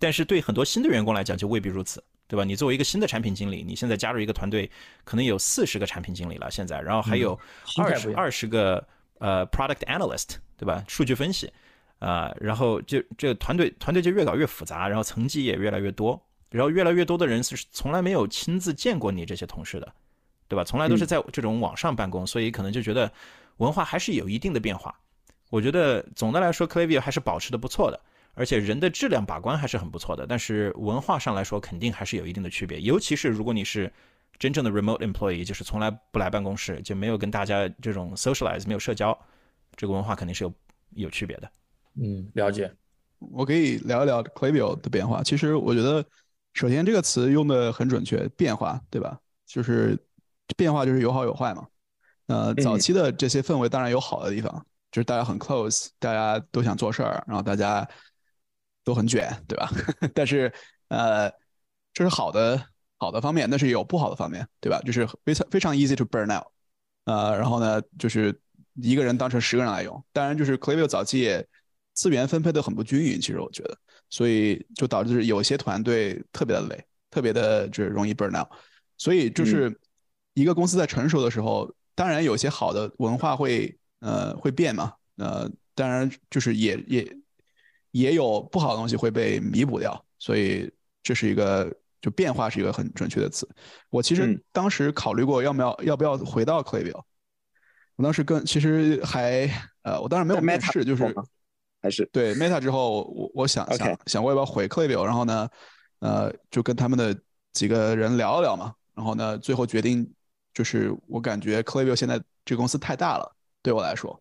[0.00, 2.42] 但是对很多新的员工来讲就未必如此，对吧？
[2.42, 4.68] 你作为一个新的产品经理，你现在加入一个团队，
[5.04, 7.38] 可能有四十个产品经理了，现在，然后还有
[7.78, 8.84] 二十二十个。
[9.22, 10.82] 呃，product analyst，对吧？
[10.88, 11.52] 数据分析，
[11.98, 16.18] 啊，然后就这个团队团队就越搞越复杂，然后层级也越来越多，
[16.48, 19.92] 然后越来越多的人是从来没有亲自见过你这些同事的，
[20.48, 20.64] 对吧？
[20.64, 23.12] 从来都是在这种网上办公，所以可能就觉得
[23.58, 24.98] 文化还是有一定的变化。
[25.50, 28.00] 我觉得总的来说，Clayview 还是保持的不错的，
[28.34, 30.26] 而且人的质量把关还是很不错的。
[30.26, 33.92] 但是文化上来说，肯定还是有一定的区别，尤其是如果你是。
[34.38, 39.14] 真正的 remote employee 就是从来不来办公室，就没有跟大家这种 socialize，没有社交，
[39.76, 40.54] 这个文化肯定是有
[40.94, 41.50] 有区别的。
[42.00, 42.72] 嗯，了解。
[43.18, 45.22] 我可以聊一聊 Clayview 的变化。
[45.22, 46.02] 其实我觉得，
[46.54, 49.20] 首先这个词用的很准确，变化，对吧？
[49.44, 49.98] 就是
[50.56, 51.66] 变化就是有好有坏嘛。
[52.28, 54.50] 呃，早期的这些氛围当然有好的地方，
[54.90, 57.86] 就是大家很 close，大家都想做事儿，然后大家
[58.84, 59.70] 都很卷，对吧？
[60.14, 60.52] 但是
[60.88, 61.30] 呃，
[61.92, 62.62] 这是好的
[62.98, 64.80] 好的方面，但是也有不好的方面，对吧？
[64.84, 66.46] 就是非常非常 easy to burn out，
[67.04, 68.38] 呃，然后呢，就是
[68.74, 70.04] 一个人当成十个人来用。
[70.12, 71.46] 当然，就是 Klaviyo 早期也
[71.92, 73.76] 资源分配的很不均匀，其实我觉得，
[74.08, 78.48] 所以就导致有些团队特别的累，特别的就是容易 burn out。
[78.96, 79.78] 所以就是
[80.34, 87.16] 一个公司在成熟的时候，当然有些好的文化会呃会变嘛，呃，当然就是也也
[87.90, 90.72] 也有不好的东西会被弥补掉，所以
[91.02, 93.48] 这是一个就变化是一个很准确的词。
[93.88, 97.02] 我其实当时考虑过要不要要不要回到 Klaviyo，
[97.96, 99.50] 我当时跟其实还
[99.82, 101.14] 呃我当时没有面试，就是
[101.82, 105.48] 还是对 Meta 之后，我我想想想过要不要回 Klaviyo，然后呢
[106.00, 107.16] 呃就跟他们的
[107.52, 108.74] 几个人聊一聊嘛。
[108.92, 110.06] 然后呢，最后决定
[110.52, 114.20] 就是我感觉 Klaviyo 现在这个公司太大了，对我来说，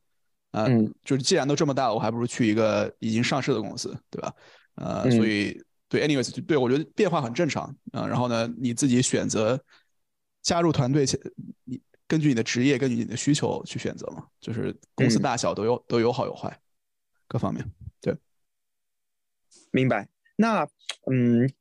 [0.51, 4.33] 嗯，就是既然都这么大了，我还不如去一个已经上市的公司，对吧？
[4.75, 9.63] 呃，所以对，anyways，对我觉得变化很正常，啊，然后呢，你自己选择
[10.41, 11.05] 加入团队，
[11.65, 16.59] 你根据你的职业，根据你的需求去选择嘛，就是公司大小都有都有好有坏，
[17.27, 17.63] 各方面，
[18.01, 18.15] 对，
[19.71, 20.07] 明白。
[20.35, 20.67] 那
[21.11, 21.51] 嗯。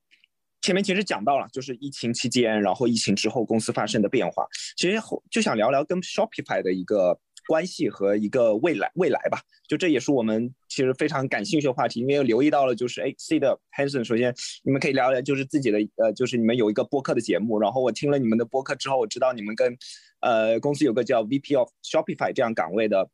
[0.61, 4.45] 前面其实讲到了，就是疫情期间，然后疫情之后公司发生的变化。
[4.77, 5.01] 其实
[5.31, 9.41] 就想聊聊跟 Shopify 的一个关系和一个未来未来吧。
[9.67, 17.59] 就这也是我们其实非常感兴趣的话题，因为留意到了，就是哎，C 的 Hanson，首先你们可以聊聊，就是自己的呃，就是你们有一个播客的节目。
[17.59, 19.77] 然后我听了你们的播客之后，我知道你们跟
[20.21, 23.11] 呃公司有个叫 VP of Shopify 这样岗位的。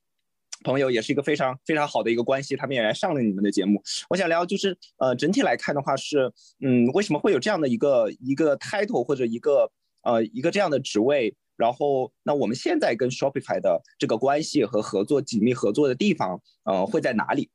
[0.62, 3.82] 朋友也是一个非常非常好的一个关系，他们也来上了你们的节目。
[4.08, 6.32] 我想聊就是，呃，整体来看的话是，
[6.64, 9.70] 嗯，为什么会有这样的一个一个 title 或者一个
[10.04, 11.34] 呃一个这样的职位？
[11.56, 17.50] 然后，那我们现在跟 Shopify 的这个关系和合作紧密合作的地方，呃，会在哪里？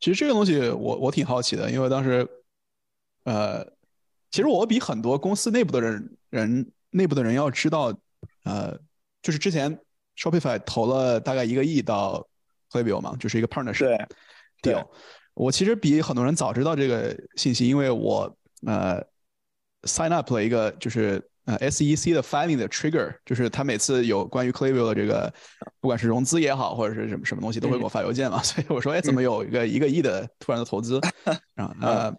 [0.00, 2.28] 其实这个东西我我挺好奇的，因为当时，
[3.24, 3.64] 呃，
[4.30, 7.96] 其实我比很多公司内部的人人内部的人要知道，
[8.44, 8.78] 呃，
[9.22, 9.78] 就是之前。
[10.18, 12.26] Shopify 投了大概一个亿到
[12.70, 14.08] Klaviyo 嘛，就是一个 partnership
[14.62, 14.88] deal。
[15.34, 18.34] 我其实比很多人早知道这个信息，因为我
[18.66, 18.98] 呃
[19.82, 25.32] sign up 了一个就是呃 SEC 的 filing 的 trigger，就是他每次有关于 Klaviyo 的这个，
[25.80, 28.40] 不管是融资也好，或者是什么什么东西，都会给我发邮件嘛。
[28.44, 31.00] 所以我说，哎，怎么有一个一个亿的突然的投资？
[31.56, 32.14] 啊呃，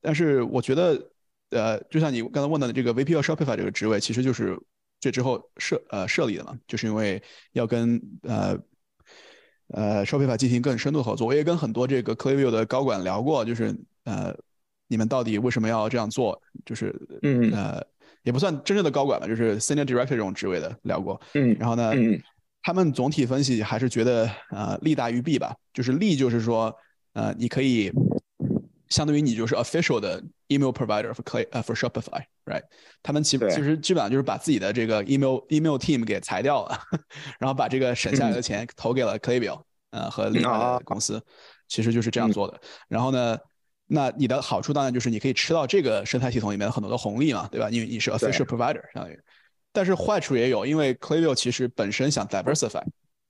[0.00, 1.10] 但是我觉得
[1.50, 4.56] 呃，就像你刚才问到的这个 VP of Shopify 这个职位，其实就是。
[4.98, 7.22] 这之后设呃设立的嘛，就是因为
[7.52, 8.58] 要跟呃
[9.68, 11.26] 呃 Shopify 进行更深度合作。
[11.26, 14.34] 我也跟很多这个 Klaviyo 的高管聊过，就是呃
[14.88, 16.40] 你们到底为什么要这样做？
[16.64, 17.86] 就是嗯呃
[18.26, 21.18] 也不算真正的高管吧，就是 Senior Director 这种职位的聊过。
[21.32, 21.94] 嗯，然后呢，
[22.62, 25.56] 他们总体分析还是觉得呃利大于弊吧。
[25.72, 26.76] 就是利就是说
[27.14, 27.90] 呃你可以。
[28.88, 32.62] 相当于你就是 official 的 email provider for Clay 呃 for Shopify，right？
[33.02, 36.78] 他们其其实基本上就是把自己的这个 email email team 给裁掉了，
[37.40, 41.20] 然后把这个省下来的钱投给了 Klaviyo，呃和另外的公司，
[41.66, 42.60] 其实就是这样做的。
[42.86, 43.36] 然后呢，
[43.86, 47.70] 那你的好处当然就是你可以吃到这个生态系统里面很多的红利嘛，对吧？
[47.70, 49.18] 因为你是 official provider，相当于。
[49.72, 52.82] 但是坏处也有，因为 Klaviyo 其实本身想 diversify，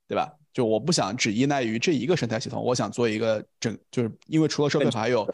[0.09, 0.33] 对吧？
[0.53, 5.29] 就我不想只依赖于这一个生态系统，我想做一个整，就是因为除了 Shopify 还有。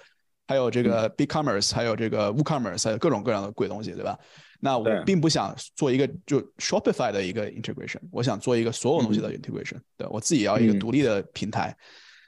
[0.45, 4.19] 还有这个 BigCommerce，还有这个 WooCommerce，还有各种各样的鬼东西，对吧？
[4.61, 11.75] 那我并不想做一个就 Shopify 的一个 integration，我想做一个所有东西的 integration，对我自己要一个独立的平台。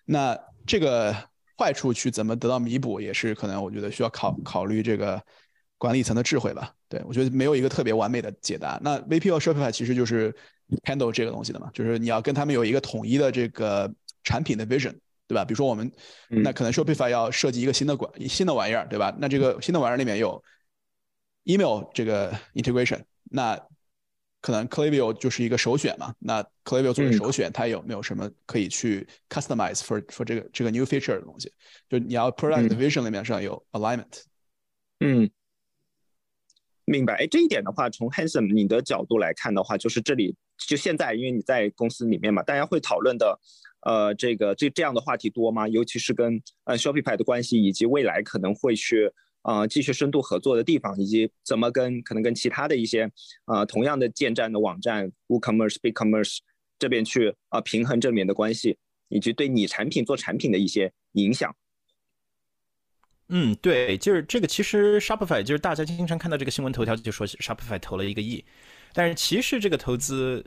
[0.07, 1.15] 那这个
[1.59, 5.23] 坏处去怎么得到弥补，也是可能我觉得需要考考虑这个
[5.79, 6.75] 管理层的智慧吧。
[6.89, 8.81] 对我觉得没有一个特别完美的解答。
[8.83, 10.35] 那 VP 和 Shopify 其实就是
[10.85, 14.95] handle 这个东西的嘛，就是你要跟他们有一个统一的这个产品的 vision。
[15.27, 15.43] 对吧？
[15.43, 15.91] 比如说我们，
[16.29, 19.17] 那可能 Shopify 要设计一个新的管新的玩意儿，对吧？
[19.19, 20.45] 那这个新的玩意儿里面有
[21.45, 23.01] email 这个 integration，
[23.31, 23.59] 那
[24.45, 26.15] 可能 Klaviyo 就是一个首选嘛。
[26.19, 31.51] 那 Klaviyo 作为首选，它有没有什么可以去 customize for for 这个这个 new feature 的东西？
[31.89, 34.25] 就你要 product vision 里面上有 alignment。
[35.01, 35.31] 嗯，
[36.85, 37.15] 明白。
[37.15, 43.41] 哎，这一点的话，从 Hanson 你的角度来看的话，就是这里就现在，因为你在公司里面嘛，大家会讨论的。
[43.87, 45.67] 呃，这个这这样的话题多吗？
[45.69, 49.11] 尤其是跟呃 Shopify 的关系，以及未来可能会去
[49.45, 53.09] 啊继续深度合作的地方，以及怎么跟可能跟其他的一些
[53.45, 56.39] 啊同样的建站的网站，WooCommerce、BigCommerce
[56.77, 58.77] 这边去啊平衡这里面的关系，
[59.09, 61.55] 以及对你产品做产品的一些影响。
[63.29, 64.49] 嗯，对，就是这个。
[64.49, 68.45] 其实 Shopify 就是大家经常看到这个新闻头条，就说 Shopify 投了一个亿，
[68.93, 70.45] 但是其实这个投资。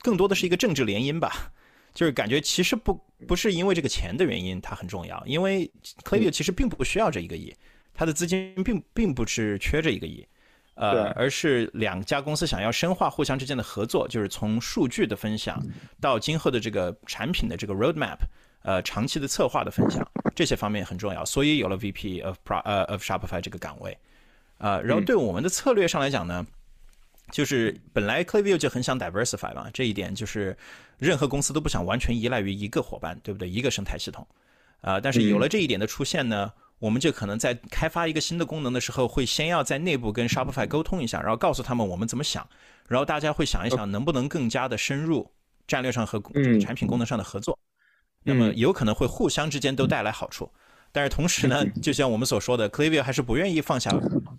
[0.00, 1.52] 更多的是一个政治联姻吧，
[1.98, 2.94] 就是感觉其实不
[3.26, 5.68] 不是因为这个钱的原因它很重要，因为
[6.04, 7.52] Klaviyo 其实并不需要这一个亿，
[7.92, 10.24] 它的资金并并不是缺这一个亿。
[10.76, 15.60] 呃，而是两家公司想要深化互相之间的合作，就是从数据的分享
[16.00, 18.18] 到今后的这个产品的这个 roadmap，
[18.62, 23.98] 呃，长期的策划的分享，这些方面很重要，所以有了 VP of Pro 呃 of Shopify 这个岗位，
[24.58, 26.46] 呃，然后对我们的策略上来讲呢，
[27.32, 30.56] 就是本来 Klaviyo 就很想 diversify 嘛，这一点就是
[30.98, 33.48] 任何公司都不想完全依赖于一个伙伴，对不对？
[33.48, 34.26] 一个生态系统，
[34.80, 36.52] 啊，但是有了这一点的出现呢。
[36.80, 42.48] 我们就可能在开发一个新的功能的时候，会先要在内部跟 Shopify 沟通一下，然后告诉他们我们怎么想，
[42.86, 45.28] 然后大家会想一想能不能更加的深入
[45.66, 46.22] 战略上和
[46.60, 47.58] 产品功能上的合作，
[48.22, 50.48] 那么有可能会互相之间都带来好处。
[50.92, 53.90] 但是同时呢，就像我们所说的，Klaviyo 还是不愿意放下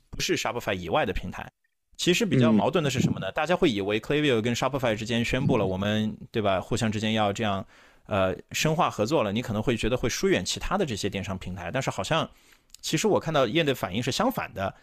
[0.09, 1.51] 不是 Shopify 以外的平台。
[1.99, 3.29] 其实比较矛盾的是什么呢？
[3.33, 7.63] 大家会以为 Klaviyo 跟 Shopify 之间宣布了我们对吧，互相之间要这样。
[8.05, 12.27] 呃，深化合作了，你可能会觉得会疏远其他的这些电商平台，但是好像，
[12.81, 14.73] 其实我看到业内反应是相反的，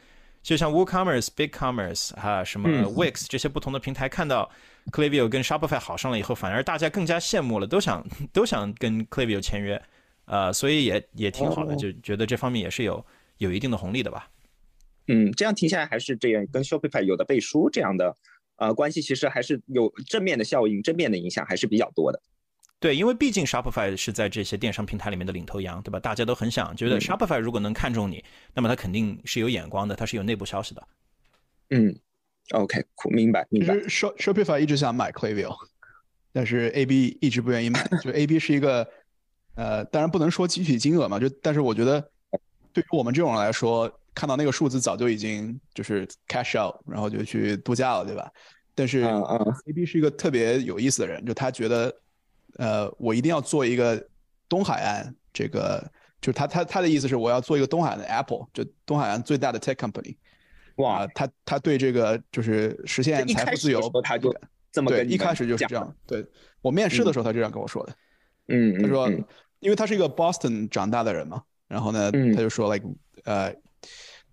[0.43, 4.49] 就像 WooCommerce、BigCommerce 哈，什么 Wix 这些不同的平台，看到
[4.93, 9.83] Klaviyo 跟 Shopify 好上了以后，反而大家更加羡慕了，都想 都想跟 Klaviyo 签约，
[10.27, 13.05] 呃，所以也也挺好的，就觉得这方面也是有
[13.39, 14.29] 有一定的红利的吧。
[15.09, 18.17] 嗯，这样听下来还是这样，跟 Shopify 有的背书这样的
[18.57, 22.21] 呃关系，其实还是有正面的效应，正面的影响还是比较多的。
[22.79, 25.99] 对，因为毕竟 Shopify 是在这些电商平台里面的领头羊，对吧？
[25.99, 28.23] 大家都很想觉得 Shopify 如果能看中你，
[28.53, 30.87] 那么他肯定是有眼光的，它是有内部消息的。
[31.71, 31.99] 嗯
[32.51, 33.75] ，OK，明白明白。
[33.75, 35.57] 其实 Shopify 一直想买 Klaviyo，
[36.33, 37.83] 但是 AB 一直不愿意买。
[38.03, 38.87] 就 AB 是一个，
[39.55, 42.11] 呃，当然不能说具体金额嘛，就但是我觉得
[42.75, 48.29] 对于我们这种人来说，看到那个数字早就已经就是 cash out，然后就去度假了，对吧？
[48.75, 49.05] 但是
[49.67, 51.95] AB 是一个特别有意思的人，就他觉得。
[52.59, 54.03] 呃，我一定要做一个
[54.49, 55.79] 东海岸，这个
[56.23, 60.17] 就是他他他的意思是我要做一个东海岸的 Apple，就东海岸最大的 tech company。
[60.77, 64.35] 哇，他他对这个就是实现财富自由，他就
[64.73, 65.95] 这么对，一开始就是这样。
[66.07, 66.25] 对
[66.63, 67.95] 我面试的时候他这样跟我说的。
[68.49, 69.07] 嗯，他说，
[69.59, 72.89] 因为他是一个 Boston 长大的人嘛，然后呢，他就说 like
[73.25, 73.55] 呃，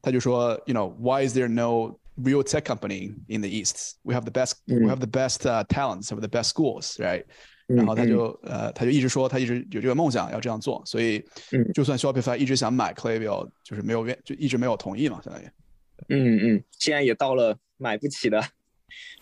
[0.03, 3.95] 他就说，you know why is there no real tech company in the East?
[4.03, 5.37] We have the best, we have the best
[5.69, 7.23] talents, have the best schools, right?
[7.67, 11.25] 然后他就呃，他就一直说他一直有这个梦想要这样做，所以
[11.73, 15.49] 就算 Shopify 一直想买 Klaviyo，就是没有愿就一直没有同意嘛，相当于。
[16.09, 18.43] 嗯嗯，现在也到了买不起的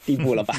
[0.03, 0.55] 地步了吧？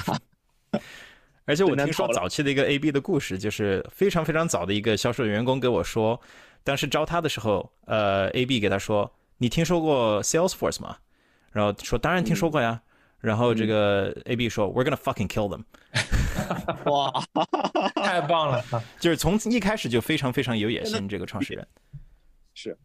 [1.44, 6.18] 而且我听说早期的一个 AB 的故事，就是非常非常早的一个销售员工给我说，
[6.62, 9.12] 当时招他的时候，呃，AB 给他说
[9.42, 10.98] ：“你听说过 Salesforce 吗？”
[11.50, 12.80] 然后说：“当然听说过呀。”
[13.18, 15.64] 然后这个 AB 说：“We're gonna fucking kill them。
[16.90, 17.12] ”哇，
[17.96, 18.64] 太棒了！
[19.00, 21.66] 就是从一开始就非常非常有野心，这个创始人
[22.54, 22.78] 是。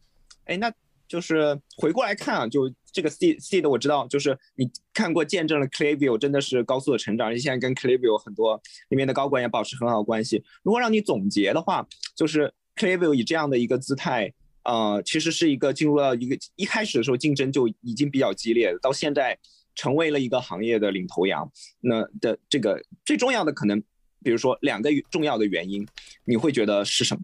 [0.46, 0.72] 哎，那
[1.08, 8.60] 就是回过来看啊，就这个 C C 的我知道，就是你看过见证了 Klaviyo 真的是高速的成长，而且现在跟 Klaviyo 很多
[8.90, 10.44] 里面的高管也保持很好的关系。
[10.64, 14.32] 如果让你总结的话，就是 Klaviyo 以这样的一个姿态，
[14.68, 19.36] 呃，其实是一个进入到一个一开始的时候竞争就已经比较激烈，到现在。
[19.80, 21.48] 成为了一个行业的领头羊，
[21.82, 23.80] 那的这个最重要的可能，
[24.24, 25.88] 比如说两个重要的原因，
[26.24, 27.22] 你会觉得是什么？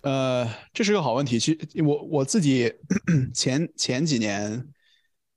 [0.00, 1.38] 呃，这是个好问题。
[1.38, 2.72] 其实我我自己
[3.34, 4.66] 前前几年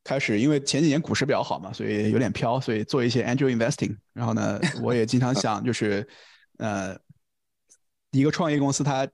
[0.02, 3.98] 开始，因为前几年股市比较好嘛，所以有点飘，所以做一些 angel investing。
[4.14, 6.08] 然后呢，我也经常想，就是
[6.58, 6.98] 呃，
[8.18, 9.08] 一个创业公司，它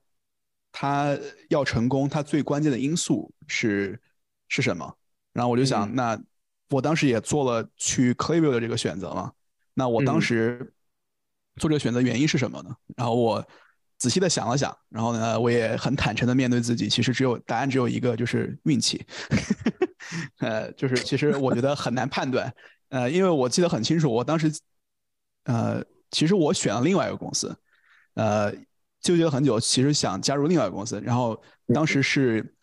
[0.71, 1.17] 它
[1.49, 3.99] 要成功，它最关键的因素是。
[4.53, 4.97] 是什么？
[5.31, 6.21] 然后我就想，那
[6.71, 9.31] 我当时也做了去 Klaviyo 的这个选择嘛。
[9.73, 10.73] 那我当时
[11.55, 12.75] 做这个选择原因是什么呢？
[12.97, 13.47] 然后我
[13.97, 19.05] 仔细的想了想，然后呢，我也很坦诚的面对自己，其实只有答案只有一个，就是运气。
[20.39, 22.53] 呃，就是其实我觉得很难判断。
[22.89, 24.51] 呃，因为我记得很清楚，我当时
[25.45, 27.57] 呃，其实我选了另外一个公司，
[28.15, 28.53] 呃，
[29.01, 31.41] 纠结了很久，其实想加入另外一个公司，然后
[31.73, 32.53] 当时是。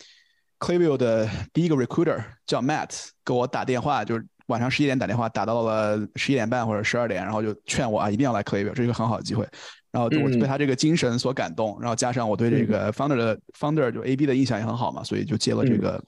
[0.60, 9.46] Klaviyo 的第一个 recruiter 叫 Matt，给我打电话，就是晚上十一点打电话，打到了十一点半或者十二点，然后就劝我啊，一定要来 Klaviyo，这是一个很好的机会。
[9.92, 16.02] 然后我就被他这个精神所感动，然后加上我对这个 founder 的 founder 就 AB 的印象也很好嘛，所以就接了这个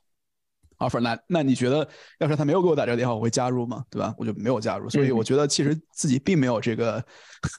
[0.78, 0.98] offer。
[0.98, 1.88] 那那你觉得，
[2.18, 3.84] 要是他没有给我打这个电话，我会加入吗？
[3.88, 4.12] 对吧？
[4.18, 4.90] 我就没有加入。
[4.90, 7.00] 所以我觉得其实自己并没有这个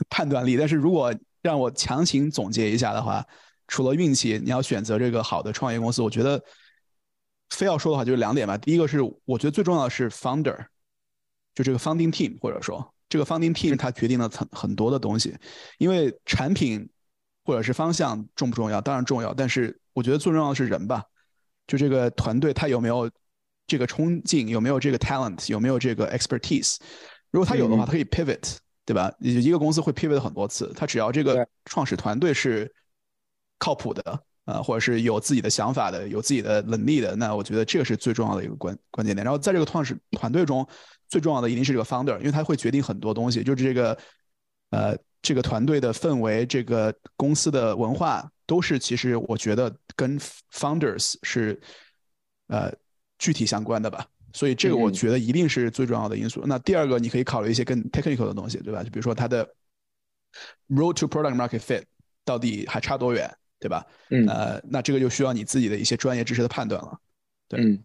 [0.10, 0.58] 判断力。
[0.58, 3.26] 但是如果让我强行总结一下的话，
[3.68, 6.42] 除了运气，你要选择这个好的创业公司，我觉得。
[7.54, 8.58] 非要说的话，就是两点吧。
[8.58, 10.58] 第一个是，我觉得最重要的是 founder，
[11.54, 15.36] 就这个 founding team，或者说这个 founding team 它决定了很很多的东西，
[15.78, 16.90] 因为产品
[17.44, 18.80] 或者是方向重不重要？
[18.80, 21.04] 当然重要，但是我觉得最重要的是人吧，
[21.68, 23.12] 就这个团队他有没有
[23.68, 26.78] 这个冲劲，有没有这个 talent，有没有这个 expertise。
[27.32, 28.60] 如果他有的话，他可以 pivot，
[28.92, 29.14] 对吧？
[29.20, 32.70] 一个公司会 pivot 很多次，他只要这个创始团队是
[33.58, 34.24] 靠谱的。
[34.46, 39.24] 呃，或者是有自己的想法的，有自己的能力的，那我觉得这个是最重要的一个关关键点。
[39.24, 40.68] 然后在这个创始团队中，
[41.08, 43.98] 最重要的一定是这个 founder，因为他会决定很多东西，就是这个
[44.72, 50.20] 呃这个团队的氛围，这个公司的文化，都是其实我觉得跟
[50.52, 51.62] founders 是
[52.48, 52.74] 呃
[53.20, 54.08] 具体相关的吧。
[54.34, 56.44] 所以这个我觉得一定是最重要的因素。
[56.46, 58.84] 那第二个，你可以考虑一些更 technical 的东西，对吧？
[58.84, 59.46] 就比如说它的
[60.70, 61.84] road to product market fit
[62.24, 63.30] 到底还差多远？
[63.60, 63.86] 对吧？
[64.10, 67.00] 嗯，呃，那这个就需要你自己的一些专业知识的判断了。
[67.48, 67.84] 对，嗯，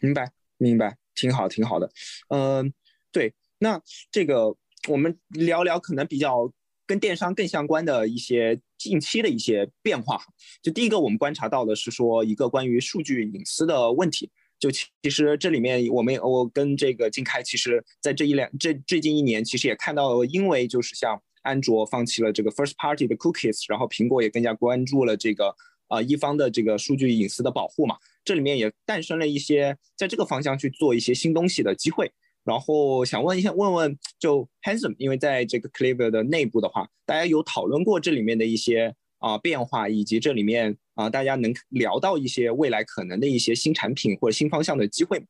[0.00, 1.88] 明白，明白，挺好，挺好的。
[2.30, 2.72] 嗯，
[3.12, 3.80] 对，那
[4.10, 4.56] 这个
[4.88, 6.52] 我们聊聊可能比较
[6.84, 10.20] 跟电商更相关的一些近期的一些变化。
[10.60, 14.28] 就第一个，我们观察到的是说一个关于数据隐私的问题。
[14.58, 21.20] 就其实这里面，我们我跟这个金开，其实在这一两这最近一年，其实也看到了，因为就是像。
[21.42, 25.54] 安卓放弃了这个 first party 的 cookies，然后苹果也更加关注了这个
[25.86, 27.96] 啊一方的这个数据隐私的保护嘛。
[28.24, 32.10] 这里面也诞生了一些在这个方向去做一些新东西的机会。
[32.42, 38.96] 然后想问一下，问问就 Handsome，因为在这个 Clever 的内部的话，大家有讨论过这里面的一些
[39.26, 45.22] 啊变化，以及这里面啊大家能聊到一些未来可能的一些新产品或者新方向的机会？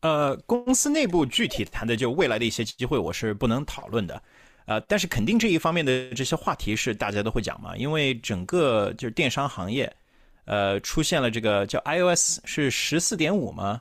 [0.00, 4.22] 呃，公司内部具体谈的就未来的一些机会，我是不能讨论的。
[4.66, 9.90] 呃，但是肯定这一方面的这些话题是大家都会讲嘛，因为整个就是电商行业，
[10.46, 13.80] 呃，出现了这个叫 iOS 是十四点五吗？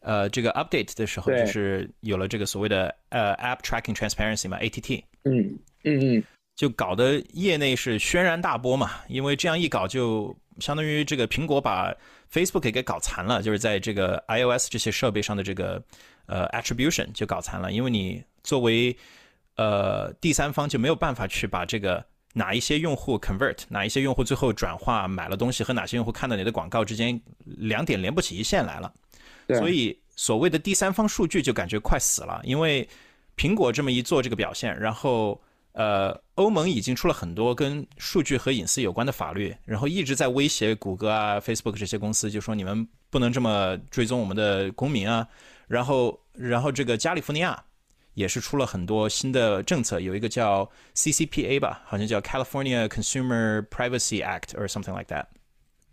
[0.00, 5.04] 呃，这个 update 的时候就是有了这个所谓的呃 App Tracking Transparency 嘛，ATT。
[5.24, 6.24] 嗯嗯嗯，
[6.62, 11.92] 就搞得业内是轩然大波嘛，因为这样一搞就相当于这个苹果把。
[12.32, 15.82] Facebook 给搞残了，就是在这个 iOS 这些设备上的这个
[16.24, 18.96] 呃 attribution 就搞残了，因为你作为
[19.56, 22.02] 呃第三方就没有办法去把这个
[22.32, 28.90] 哪一些用户 convert，哪一些用户最后转化买了东西和哪些用户看到你的广告之间两点连不起一线来了，
[29.48, 32.88] 所以所谓的第三方数据就感觉快死了，因为
[33.36, 35.38] 苹果这么一做这个表现，然后。
[35.72, 45.26] 呃，欧盟已经出了很多跟数据和隐私有关的法律，然后一直在威胁谷歌啊、Facebook 这些公司，就说你们不能这么追踪我们的公民啊。
[45.68, 47.64] 然后，然后这个加利福尼亚
[48.12, 55.24] 也是出了很多新的政策，有一个叫 CCPA 吧，好像叫 California Consumer Privacy Act or something like that。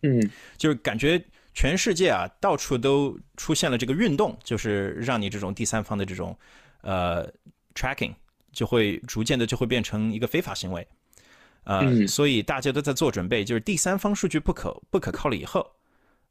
[0.02, 1.24] 嗯，就是感觉
[1.54, 6.38] 全世界啊，到处都出现了这个运动，就是让你这种第三方的这种
[6.82, 7.32] 呃
[7.74, 8.14] tracking。
[8.52, 10.88] 就会逐渐的就会变成一个非法行为，
[11.64, 15.66] 呃，所以大家都在做准备，就是第三方数据不可不可靠了以后，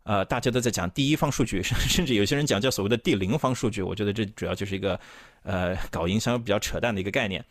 [0.03, 3.83] 呃，大家都在讲第一方数据， 甚至有些人讲叫所谓的第零方数据。
[3.83, 4.99] 我觉得这主要就是一个
[5.43, 7.45] 呃搞营销比较扯淡的一个概念，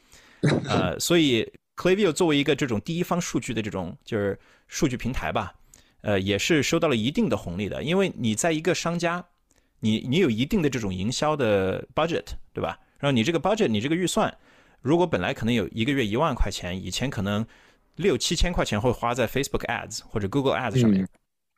[0.67, 4.37] 呃， 所以 Klaviyo 作为一个这种第一方数据的这种就是
[4.67, 5.53] 数据平台吧，
[6.01, 9.23] 呃，也是收到了一定的红利的，因为你在一个商家，
[9.79, 12.79] 你你有一定的这种营销的 budget，对吧？
[12.99, 14.35] 然后你这个 budget，你这个预算。
[14.87, 17.45] 如果本来可能有一个月一万块钱，以前可能
[17.97, 21.05] 六七千块钱会花在 Facebook Ads 或者 Google Ads 上面，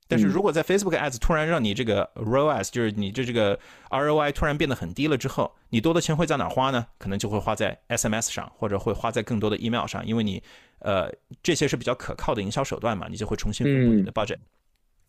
[0.07, 3.59] 但是如果在 Facebook Ads 突然让你这个 ROAS，就是你这这个
[3.91, 6.87] ROI 突然变得很低了之后，你多的钱会在哪花呢？
[6.97, 10.41] 可能就会花在 SMS 上，或者会花在更多的 email 上，因为你
[10.79, 11.07] 呃
[11.43, 14.39] 这些是比较可靠的营销手段嘛，你就会重新分布你的 budget。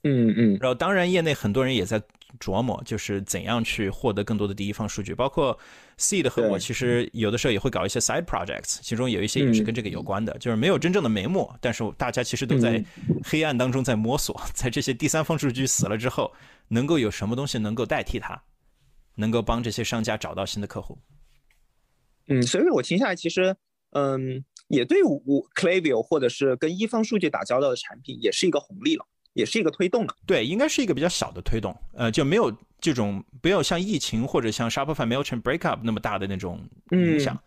[0.03, 2.03] 嗯嗯，然后当然业内很多人也在
[2.39, 5.59] 琢磨，就是怎样去获得更多的第一方数据，包括
[5.98, 12.82] Seed 和我其实有的时候也会搞一些 side projects，其中有一些也是跟这个有关的，就是没有真正的眉目，但是大家其实都在
[13.24, 16.32] 黑暗当中在摸索， 在这些第三方数据死了之后，
[16.69, 18.40] 能够有什么东西能够代替它，
[19.16, 20.98] 能够帮这些商家找到新的客户。
[22.28, 23.57] 嗯，所以我听下来，其实
[23.90, 25.20] 嗯，也对我
[25.55, 29.05] Klaviyo 或者是跟一方数据打交道的产品，也是一个红利了。
[29.32, 37.40] 也是一个推动的，对，应该是一个比较小的推动，呃，就没有这种没有像疫情或者像 Shopify Mailchimp breakup 那么大的那种影响，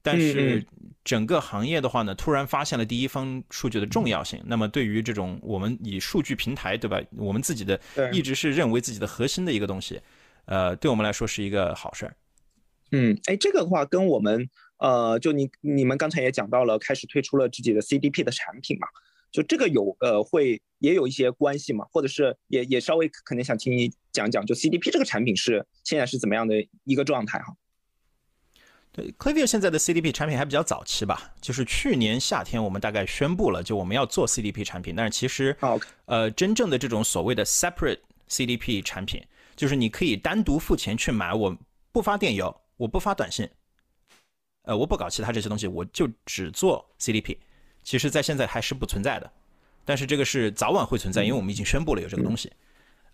[0.00, 0.64] 但是
[1.04, 7.78] 整个行业的话呢，突然发现了第一方数据的重要性，那么对于这种我们以数据平台对吧，我们自己的
[8.12, 10.00] 一直是认为自己的核心的一个东西，
[10.46, 12.16] 呃，对我们来说是一个好事儿。
[12.92, 14.48] 嗯，哎，这个的话跟我们
[14.78, 18.88] 呃，就你你们刚才也讲到了，开始推出了自己的 CDP 的产品嘛。
[19.36, 26.54] 就这个有呃会也有一些关系嘛，或者是也也稍微可能想听你讲讲，就 CDP 这个产品是现在是怎么样的
[26.84, 27.54] 一个状态哈？
[28.92, 35.54] 对，Klaviyo 现在的 CDP 产品还比较早期吧，就是去年夏天我们大概宣布了，就我们要做 CDP 产品，但是其实
[36.06, 37.98] 呃真正的这种所谓的 separate
[38.30, 39.22] CDP 产品，
[39.54, 41.54] 就是你可以单独付钱去买，我
[41.92, 43.46] 不发电邮，我不发短信，
[44.62, 47.36] 呃，我不搞其他这些东西，我就只做 CDP。
[47.86, 49.30] 其实，在现在还是不存在的，
[49.84, 52.52] 但是这个是早晚会存在，因为我们已经宣布了有这个东西。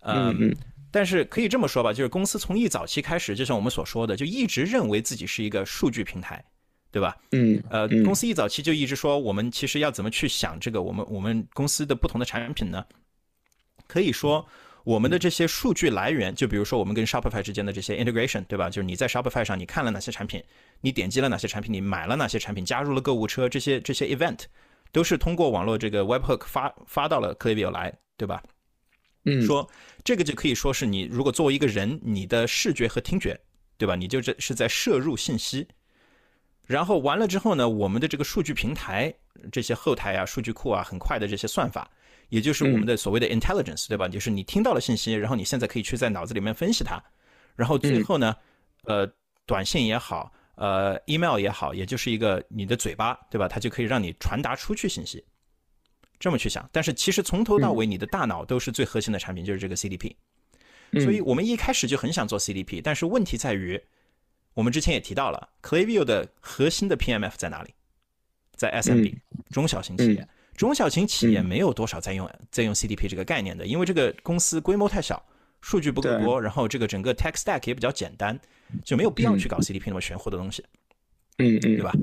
[0.01, 0.51] 嗯，
[0.89, 6.43] 但是可以这么说吧，就是公司从一早期开始，就像我们所说的，就一直认为自己是一个数据平台，
[6.89, 7.15] 对吧？
[7.33, 12.83] 嗯，呃，公司一早期就一直说，我们其实要怎么去想这个，我们我们公司的不同的产品呢？
[13.85, 14.43] 可以说，
[14.83, 18.69] 我们的这些数据来源，就比如说我们跟 Shopify 之间的这些 integration，对吧？
[18.69, 20.43] 就是你在 Shopify 上你看了哪些产品，
[20.81, 24.41] 你点击了哪些产品，你买了哪些产品，加入了购物车，这些这些 event。
[24.91, 28.43] 都是通过网络这个 webhook 发发到了 Klaviyo 来，对吧？
[29.25, 29.67] 嗯，说
[30.03, 33.35] 这个就可以说是你如果作为一个人，你的视觉和听觉，
[33.75, 33.95] 对吧？
[33.95, 35.67] 你就这是在摄入信息，
[36.67, 39.11] 然后完了之后呢，我们的这个数据平台
[39.51, 41.89] 这些后台啊、数据库啊，很快的这些算法，
[42.29, 44.07] 也就是我们的所谓的 intelligence，对吧？
[44.07, 47.01] 就是你听到了信息，然后你现在可以去在脑子里面分析它，
[47.55, 48.35] 然后最后呢，
[48.83, 49.11] 呃，
[49.45, 50.33] 短信也好。
[50.55, 53.47] 呃，email 也好，也就是一个你的嘴巴，对吧？
[53.47, 55.25] 它就可以让你传达出去信息。
[56.19, 60.15] 这么去想，但是其实从头到尾，你的大脑都是最核心的产品，就是这个 CDP。
[61.01, 63.81] 所以我们一开始就很想做 CDP，但是问题在于，
[64.53, 67.73] 我们之前也提到了，Klaviyo 的核心的 PMF 在哪里？
[68.55, 69.17] 在 SMB
[69.49, 70.27] 中小型企业。
[70.55, 75.23] 中小型企业没有多少在用在用 CDP 这个概念的，因为这个公司规模太小。
[75.65, 78.37] 数据不够多，然后这个整个 tech stack 也比较简单，
[78.83, 80.61] 就没有必要去搞 CDP 那么玄乎的东西，
[81.37, 81.93] 嗯嗯，对吧？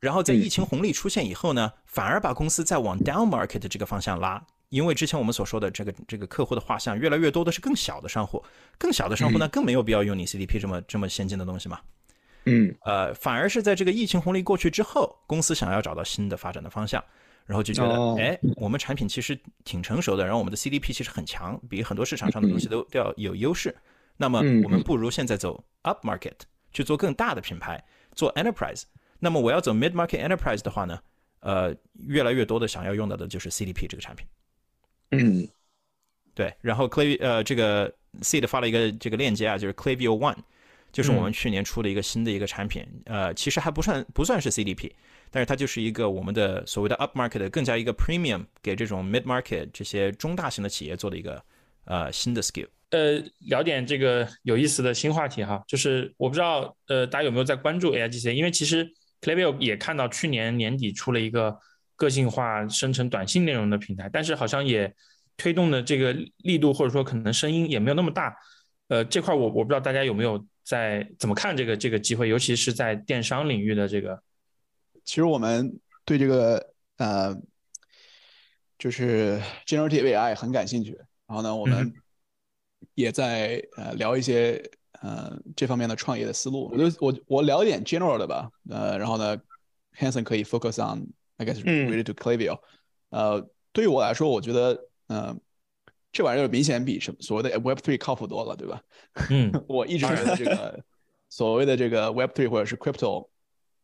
[0.00, 8.42] 然后在疫情红利出现以后呢，反而把公司在往 down market 这个方向拉，因为之前我们所说的这个这个客户的画像越来越多的是更小的商户，
[8.78, 11.80] 更小的商户呢更没有必要用你 CDP 这么这么先进的东西嘛，
[12.46, 17.04] 嗯，呃，反而是在这个疫情红利过去之后，公司想要找到新的发展的方向。
[17.46, 23.74] 然后就觉得，哎，我们产品其实挺成熟的，然后我们的 CDP 其实很强，比很多市场上的东西都都要有优势。
[24.16, 26.34] 那么我们不如现在走 up market
[26.72, 27.82] 去做更大的品牌，
[28.14, 28.82] 做 enterprise。
[29.18, 30.98] 那么我要走 mid market enterprise 的话呢，
[31.40, 31.74] 呃，
[32.06, 34.26] 越来越多的想要用到的就是 CDP 这个产品。
[35.10, 35.48] 嗯，
[36.34, 36.54] 对。
[36.60, 40.36] 然后 Clay 呃，这个 Seed 发了一个这个链接啊，就是 Clayview One，
[40.92, 42.86] 就是我们去年出的一个新的一个产品。
[43.06, 44.92] 呃，其实还不算不算是 CDP。
[45.34, 51.42] 但是它就是一个我们的所谓的 up market 更加一个 premium 给这种 mid market 这些中大型的企业做的一个
[51.86, 52.66] 呃新的 skill。
[52.90, 58.86] 呃，聊点这个有意思的新话题哈，就是我不知道呃大家有没有在关注 AIGC，因为其实
[59.22, 61.56] Klaviyo 也看到去年年底出了一个
[61.96, 64.94] 个性化生成短信内容的平台，但是好像也
[65.38, 68.36] 推动的这个力度或者说可能声音也没有那么大。
[68.88, 74.22] 呃，这块我我不知道大家有没有在怎么看这个这个机会，尤其是在电商领域的这个。
[75.04, 77.36] 其实我们对这个呃，
[78.78, 80.96] 就是 generative AI 很感兴趣。
[81.26, 81.92] 然后呢，我们
[82.94, 84.62] 也在呃聊一些
[85.00, 86.70] 呃这方面的创业的思路。
[86.72, 88.50] 我就我我聊一点 general 的吧。
[88.70, 89.36] 呃，然后呢
[89.98, 91.08] ，Hanson 可以 focus on
[91.38, 92.60] I guess related to Klaviyo。
[93.10, 95.36] 呃，对于我来说，我觉得呃
[96.12, 98.82] 这玩意儿明显比什么所谓的 Web Three 靠谱多了，对吧？
[99.30, 100.84] 嗯， 我一直觉得这个
[101.28, 103.28] 所谓的这个 Web Three 或者是 Crypto。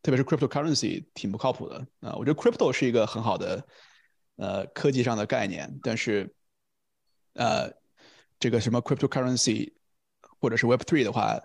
[0.01, 2.15] 特别是 cryptocurrency 挺不靠谱的啊！
[2.15, 3.67] 我觉得 crypto 是一个很好的
[4.37, 6.33] 呃科技上的概念，但是
[7.35, 7.69] 呃
[8.39, 9.73] 这个什么 cryptocurrency
[10.41, 11.37] 或者是 Web three 的话，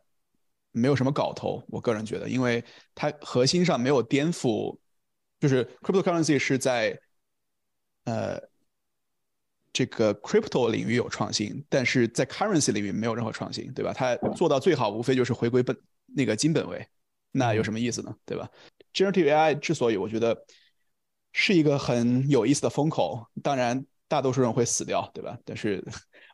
[0.72, 1.64] 没有什么搞头。
[1.68, 4.78] 我个人觉得，因为它核心上没有颠覆，
[5.40, 6.98] 就是 cryptocurrency 是在
[8.04, 8.40] 呃
[9.74, 13.92] 这个 crypto 领域有创新，但是在 currency 领域没有任何创新，对吧？
[13.92, 15.76] 它做到最好无非就是回归本
[16.06, 16.88] 那个金本位。
[17.32, 18.16] 那有什么意思呢？
[18.26, 18.48] 对吧
[18.94, 20.46] ？Generative AI 之所以我觉得
[21.32, 25.36] 是一个很有意思的风口，当然大多数人会死掉，对吧？
[25.44, 25.84] 但是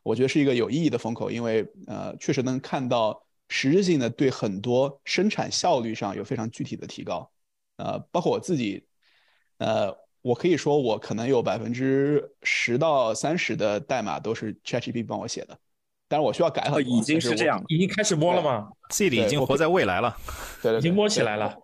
[0.02, 7.32] 我觉得是一个有意义的风口，因为呃，确实能看到实质性的对很多生产效率上有非常具体的提高。
[7.76, 8.86] 呃，包括我自己，
[9.56, 15.58] 呃，我可以说我可能有百分之十到三十的代码都是 ChatGPT 帮我写的。
[16.08, 20.16] 但是我需要改很多，已经是这样，已经开始摸了吗？C 里已经活在未来了，
[20.60, 21.54] 对，已经摸起来了。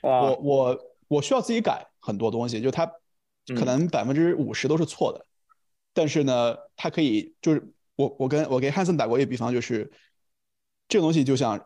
[0.00, 2.90] 我我我需要自己改很多东西，就它
[3.48, 5.26] 可能百分之五十都是错的，
[5.92, 9.92] 但是呢，它可以就是我我跟我给汉森打过一个比方，就是
[10.88, 11.62] 这个东西就像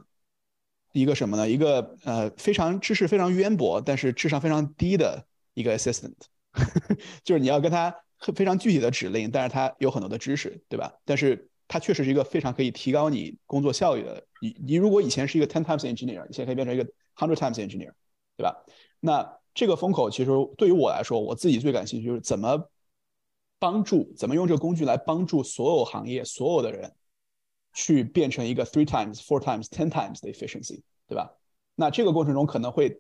[0.93, 1.49] 一个什么呢？
[1.49, 5.25] 一个呃非常知识非常渊博，但是智商非常低的
[5.57, 6.15] 一个 assistant，
[7.25, 7.93] 就是你要跟他。
[8.35, 10.91] 非常具体的指令，但是它有很多的知识，对吧？
[11.05, 14.27] 但是它确实是一个非常可以提高你工作效率的。
[14.41, 16.85] 你你如果以前是一个 ten times engineer，你现在可以变成一个
[17.15, 17.93] hundred times engineer，
[18.35, 18.65] 对吧？
[19.01, 22.71] 那这个风口其实对于我来说，我自己最感兴趣就是怎么
[23.59, 26.95] 帮助，怎么用这个工具来帮助所有行业所有的人
[27.75, 31.37] 去变成一个 three times、four times、ten times 的 efficiency，对吧？
[31.75, 32.99] 那这个过程中可能会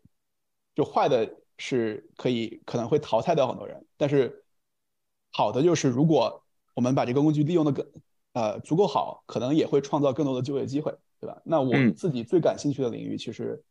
[0.74, 4.45] 就坏的是可以可能会淘汰掉很多人，但是
[5.31, 7.87] 好的就是如果我们把这个工具利用的更
[8.33, 11.41] 呃足够好，可能也会创造更多的就业机会，对吧？
[11.45, 13.62] 那我自己最感兴趣的领域其实。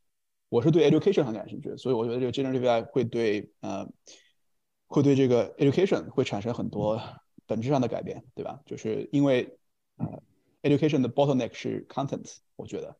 [0.47, 3.85] 我是对 education 很感兴趣，所以我觉得这个 generative AI 会对呃，
[4.85, 7.01] 会对这个 education 会产生很多
[7.47, 8.61] 本质上的改变，对吧？
[8.63, 9.57] 就是因为
[9.97, 10.21] 呃
[10.61, 12.95] ，education 的 bottleneck 是 content，我觉得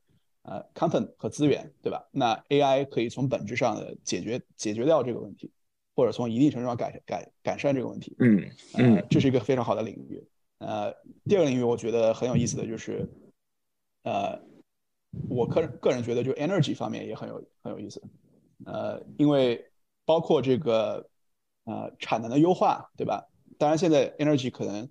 [0.48, 2.08] 呃，content 和资源，对吧？
[2.12, 5.52] 那 AI 可以从本质上的解决解决掉这个问题，
[5.96, 8.16] 或者从一定程度上改改改善这个问题。
[8.20, 10.24] 嗯嗯，这是一个非常好的领域。
[10.60, 10.94] 呃，
[11.26, 13.10] 第二个领域我觉得很有意思的就是
[14.04, 14.40] 呃。
[15.30, 18.04] 我个人个人觉得，就 energy 方面也很有很有意思，
[18.66, 19.66] 呃，因为
[20.04, 21.10] 包括这个
[21.64, 23.26] 呃产能的优化，对吧？
[23.58, 24.90] 当然现在 energy 可能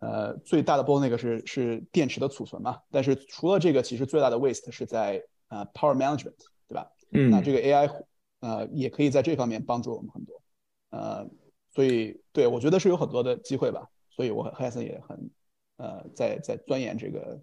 [0.00, 6.34] 呃最大的波那个是是电池的储存嘛，但是除了这个，其实最大的 waste 是在呃 power management，
[6.68, 6.90] 对吧？
[7.12, 8.04] 嗯，那这个 AI
[8.40, 10.42] 呃也可以在这方面帮助我们很多，
[10.90, 11.28] 呃，
[11.70, 15.30] 所以对我觉得是有很多的机会吧，所以我和海森也很
[15.76, 17.40] 呃在在钻研这个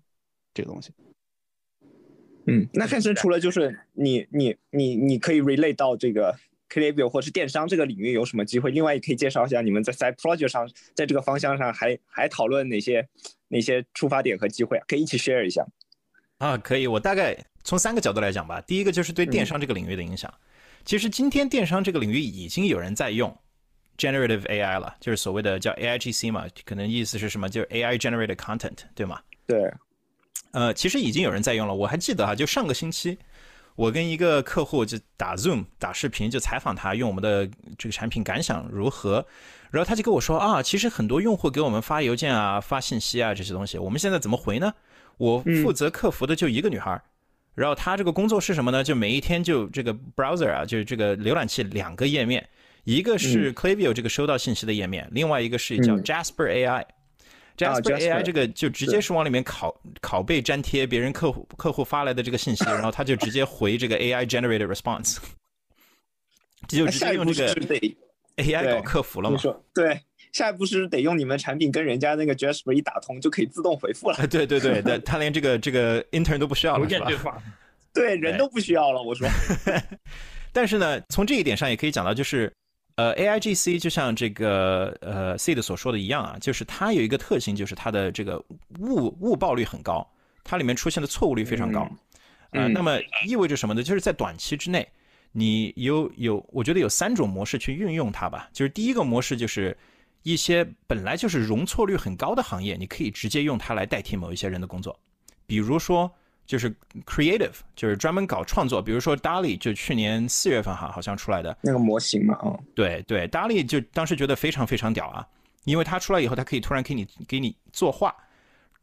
[0.53, 0.93] 这个东西。
[2.45, 6.35] 嗯，那汉森除了就是你你你你可以 relate 到这个
[6.73, 8.71] Klaviyo 或是电商这个领域有什么机会？
[8.71, 13.07] 另外也可以介绍一下你们在 side project 上，在这个方向上还还讨论哪些
[13.49, 14.83] 哪些出发点和机会啊？
[14.87, 15.63] 可以一起 share 一下。
[16.39, 18.59] 啊，可以，我大概从三个角度来讲吧。
[18.61, 20.33] 第一个就是对电商这个领域的影响。
[20.83, 23.33] 其实今天电商这个领域已经有人在用
[23.97, 27.47] generative AI 了，就是所谓的叫 AIGC 嘛，可能意思是什么？
[27.47, 29.21] 就是 AI generated content，对吗？
[29.45, 29.71] 对。
[30.51, 31.73] 呃，其实已经有人在用了。
[31.73, 33.17] 我还记得哈，就上个星期，
[33.75, 37.47] 我跟一个客户就打 Zoom 打视频，就采访他用我们的
[37.77, 39.25] 这个产品感想如何。
[39.71, 44.71] 然后他就跟我说啊，其实很多用户给我们发邮件啊、发信息啊这些东西，我们现在怎么回呢？
[45.17, 47.01] 我负责客服的就一个女孩，
[47.55, 48.83] 然后她这个工作是什么呢？
[48.83, 52.47] 就每一天就这个 browser 啊，就是这个浏览器两个页面，
[52.83, 56.85] 一个是 Claviyo 这个收到信息的页面，另外一个是叫 Jasper AI。
[57.57, 65.17] Jasper AI 这个就直接是往里面拷拷贝粘贴别人客户客户发来的这个信息，然后他就直接回这个 AI generated response，
[66.67, 67.55] 这 就直接用这个
[68.37, 69.39] AI 搞客服了嘛？
[69.73, 70.01] 对，
[70.31, 74.17] 下一步是得用你们产品跟人家那个 Jasper 一打通就可以自动回复了。
[74.27, 77.41] 对对对，他 他连这个这个 intern 都不需要了，是吧？
[77.93, 79.01] 对，人都不需要了。
[79.01, 79.27] 我说，
[80.51, 82.51] 但是呢，从这一点上也可以讲到，就是。
[82.95, 88.37] 呃，A I G C 就像这个呃 C 的所说的一样啊，就是它有一个特性，就是它的这个
[88.79, 90.07] 误误报率很高，
[90.43, 91.89] 它里面出现的错误率非常高。
[92.51, 93.81] 呃，那么意味着什么呢？
[93.81, 94.87] 就是在短期之内，
[95.31, 98.47] 你有有，我觉得有三种模式去运用它吧。
[98.53, 99.75] 就是第一个模式就是
[100.21, 104.99] 一些本来就是容错率很高的行业，你可以直接用它来代替某一些人的工作，
[105.47, 106.11] 比如说。
[106.45, 106.69] 就是
[107.05, 115.25] creative，就是专门搞创作，比如说 DALI，就去年四月份哈，好像出来的那个模型嘛，哦，对对，DALI 就当时觉得非常非常屌啊，
[115.63, 118.13] 因为它出来以后，它可以突然给你给你作画，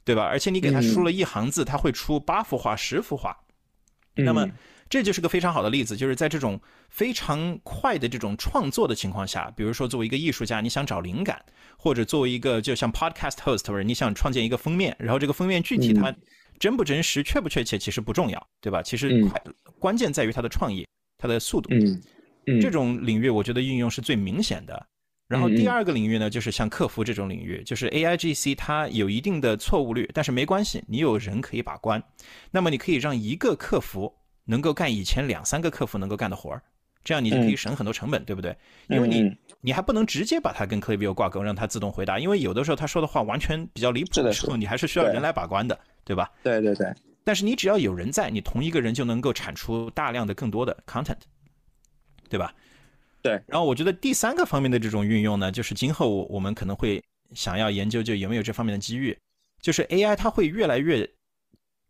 [0.05, 0.25] 对吧？
[0.25, 3.37] 而且你给它输了一行字，它会出八幅画、十幅画。
[4.15, 4.49] 那么
[4.89, 11.41] 这就是个非常好的例子，就是在这种非常快的这种创作的情况下，比如说作为一个艺术家，你想找灵感，
[11.77, 16.15] 或者作为一个就像 podcast host，或者你想创建一个封面，然后这个封面具体它。
[16.61, 18.81] 真不真实、确不确切，其实不重要，对吧？
[18.83, 19.43] 其实快
[19.81, 20.87] 关键在于它的创意、
[21.19, 21.69] 它的速度。
[21.73, 22.01] 嗯
[22.47, 24.87] 嗯，这种领域我觉得应用是最明显的。
[25.27, 32.03] 然后第二个领域呢，就是像客服这种领域，就是 A I G C 它有一定的错误率，但是没关系，你有人可以把关。
[32.51, 34.13] 那么你可以让一个客服
[34.45, 36.63] 能够干以前两三个客服能够干的活儿，
[37.05, 38.57] 这样你就可以省很多成本，对不对？
[38.89, 45.79] 因为你你还不能直接把它跟 c l a v i o 挂钩，让它自动回答，因为有的时候他说的话完全比较离谱的时候，你还是需要人来把关的。
[46.05, 46.31] 对吧？
[46.43, 46.93] 对对对。
[47.23, 51.19] 但是你只要有人在，你同一个人就能够产出大量的更多的 content，
[52.29, 52.55] 对吧？
[53.23, 53.33] 对。
[53.47, 57.03] 然后我觉得第三个方面的这种运用呢，就是今后我们可能会
[57.35, 59.17] 想要研究，就有没有这方面的机遇。
[59.61, 61.09] 就是 AI 它会越来越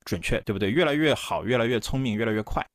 [0.04, 0.70] 准确，对不对？
[0.70, 2.66] 越来越好，越来越聪明，越来越快。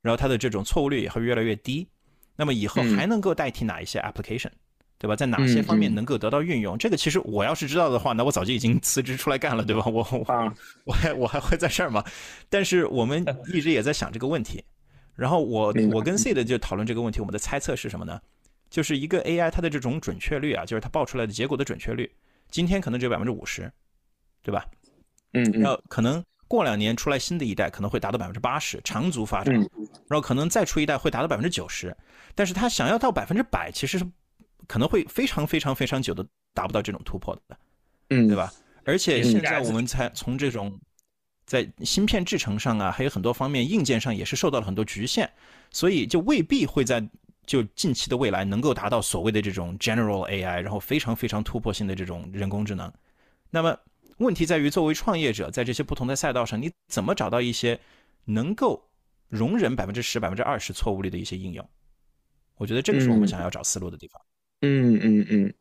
[0.00, 1.86] 然后它的这种错误率也会越来越低。
[2.34, 4.50] 那么以后还能够代替哪一些 application？
[4.98, 5.14] 对吧？
[5.14, 6.76] 在哪些方面能够得到运用？
[6.76, 9.84] 这个其实我要是知道的话，那我早就已经辞职出来干了，对吧？
[9.86, 10.52] 我我
[10.84, 12.04] 我还我还会在这儿吗？
[12.50, 14.62] 但是我们一直也在想这个问题。
[15.14, 18.20] 然后我我跟 C 的就讨论这个问题，我们的猜测是什么呢？
[18.70, 22.10] 就是一个 AI 它的这种准确率啊，就是它报出来的结果的准确率，
[22.50, 23.72] 今天可能只有百分之五十，
[24.42, 24.64] 对吧？
[25.32, 31.96] 嗯，然后可能过两年出来新的一代可能会达到百分之八十，长足发展，然后可能再出一代会达到百分之九十，
[32.34, 34.06] 但是它想要到百分之百，其实是
[34.66, 37.58] 可能会非常非常非常久的达不到这种突破的，
[38.10, 38.52] 嗯，对吧？
[38.84, 40.78] 而且现在我们才从这种
[41.46, 45.30] 在芯片制成上啊，还有很多方面硬件上也是受到了很多局限，
[45.70, 47.06] 所以就未必会在
[47.46, 52.92] 就近期的未来能够达到所谓的这种 general AI，然后非常非常突破性的这种人工智能。
[53.50, 53.78] 那么
[54.18, 57.78] 问题在于，作为创业者，在这些不同的赛道上，你怎么找到一些
[58.24, 58.88] 能够
[59.28, 61.66] 容忍百分之十、百分之二十错误率的一些应用？
[62.56, 64.20] 我觉得这个是我们想要找思路的地方。
[64.60, 65.54] 嗯嗯嗯，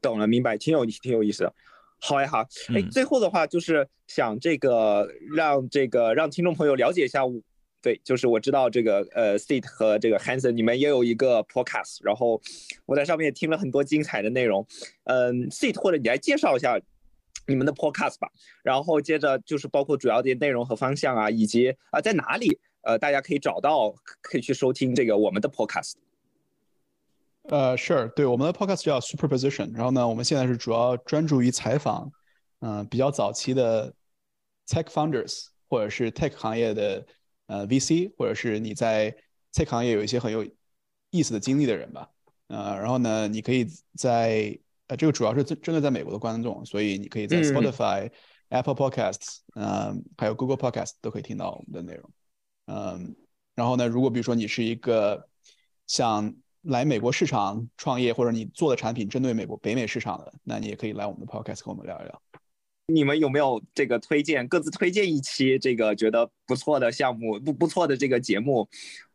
[0.00, 1.54] 懂了，明白，挺有挺有意思的。
[2.00, 7.22] 好呀，好，哎，最后的话就是想这个让这个让听众朋友了解一下，
[7.80, 12.40] 对，就是我知道这个呃，Seat 和这个 Hanson 你们也有一个 Podcast，然后
[12.86, 14.66] 我在上面也听了很多精彩的内容。
[15.04, 16.78] 嗯，Seat 或者你来介绍一下
[17.46, 18.30] 你们的 Podcast 吧，
[18.62, 25.94] 然后接着就是包括主要的内容和方向啊，以及啊在哪里呃大家可以找到可以去收听这个我们的 Podcast。
[27.50, 32.10] 呃，Sure，对，我们的 Podcast 叫 Superposition，然后呢，我们现在是主要专注于采访，
[32.60, 33.92] 嗯，比较早期的
[34.66, 37.06] Tech Founders 或者是 Tech 行业的
[37.46, 39.14] 呃 VC，或者是你在
[39.52, 40.46] Tech 行业有一些很有
[41.10, 42.08] 意思的经历的人吧，
[42.48, 48.10] 呃，然后呢，你可以在呃这个主要是针针对在美国的观众，所以你可以在 Spotify、
[48.48, 52.10] Apple Podcasts，嗯，还有 Google Podcasts 都可以听到我们的内容，
[52.68, 53.14] 嗯，
[53.54, 55.28] 然后呢，如果比如说你是一个
[55.86, 56.34] 像
[56.64, 62.22] 来美国市场创业，或者你做的产品针对美国北美市场的，那你也可以来我们的 podcast 跟我们聊一聊。
[62.86, 68.68] 你们有没有这个推荐，各自推荐一期这个觉得不错的项目，不不错的这个节目，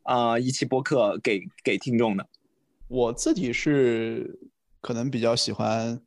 [0.04, 2.28] 啊，一期播客给给听众的？
[2.88, 4.40] 我自己是
[4.82, 6.02] 可能比较喜欢，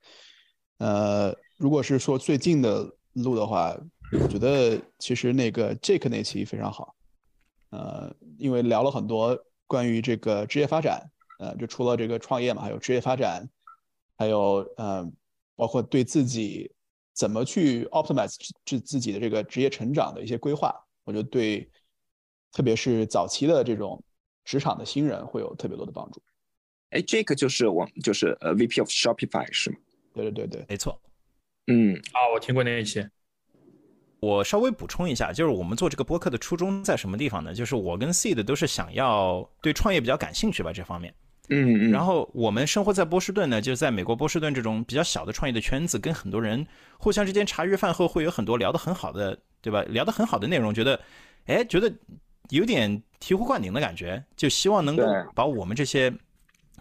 [0.79, 3.77] 呃，如果是说最近的录的话，
[4.21, 6.95] 我觉得其实那个 Jake 那期非常好，
[7.71, 9.39] 呃，因为聊了很多
[9.69, 11.09] 关于这个职业发展。
[11.43, 13.45] 呃，就除了这个创业嘛，还有职业发展，
[14.17, 15.05] 还有呃，
[15.57, 16.71] 包括对自己
[17.13, 21.69] 怎么去 optimize 自自己的这个职业成长的一些规划，我觉得对，
[22.53, 24.01] 特别是早期的这种
[24.45, 26.23] 职场的新人会有特别多的帮助。
[26.91, 29.79] 哎，这个就是我就是呃 VP of Shopify 是吗？
[30.15, 31.01] 对对对对，没错。
[31.67, 33.05] 嗯，啊，我听过那一期。
[34.21, 37.53] 我稍微补充一下，就是我们做这个播客的初衷在什么地方呢？
[37.53, 41.13] 就是我跟 Seed 都是想要对创业比较感兴趣吧，这方面。
[41.49, 46.67] 嗯嗯，然后我们生活在波士顿呢，就是在美国波士顿这种比较小的创业的圈子，跟很多人
[46.99, 49.83] 互相之间茶余饭后会有很多聊得很好的，对吧？
[49.89, 50.99] 聊得很好的内容，觉得，
[51.47, 51.93] 哎，觉得
[52.51, 52.91] 有点
[53.21, 55.05] 醍醐灌顶的感觉，就希望能够
[55.35, 56.15] 把我们这些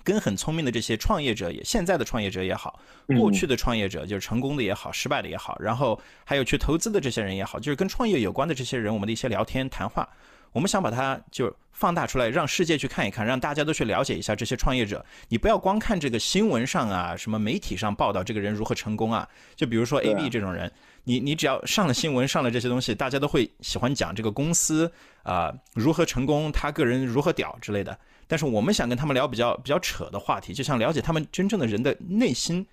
[0.04, 2.80] 跟很聪明的这些创业者，也现在的创业者也好，
[3.18, 10.08] 过去的创业者，就是成功的也好，失败的也好，然后还有去投资的这些人也好，就是跟创业有关的这些人，我们的一些聊天谈话。
[10.52, 15.03] 我们想把它就放大出来，让世界去看一看，让大家都去了解一下这些创业者。
[15.30, 19.28] 你不要光看这个新闻上啊，什么媒体上报道这个人如何成功啊。
[19.56, 20.72] 就比如说 A B 这种人，
[21.06, 24.91] 你你只要上了新闻，上了这些东西，大家都会喜欢讲这个公司
[25.23, 27.98] 啊如何成功，他个人如何屌之类的。
[28.28, 32.65] 但是我们想跟他们聊比较比较扯的话题，就想了解他们真正的人的内心，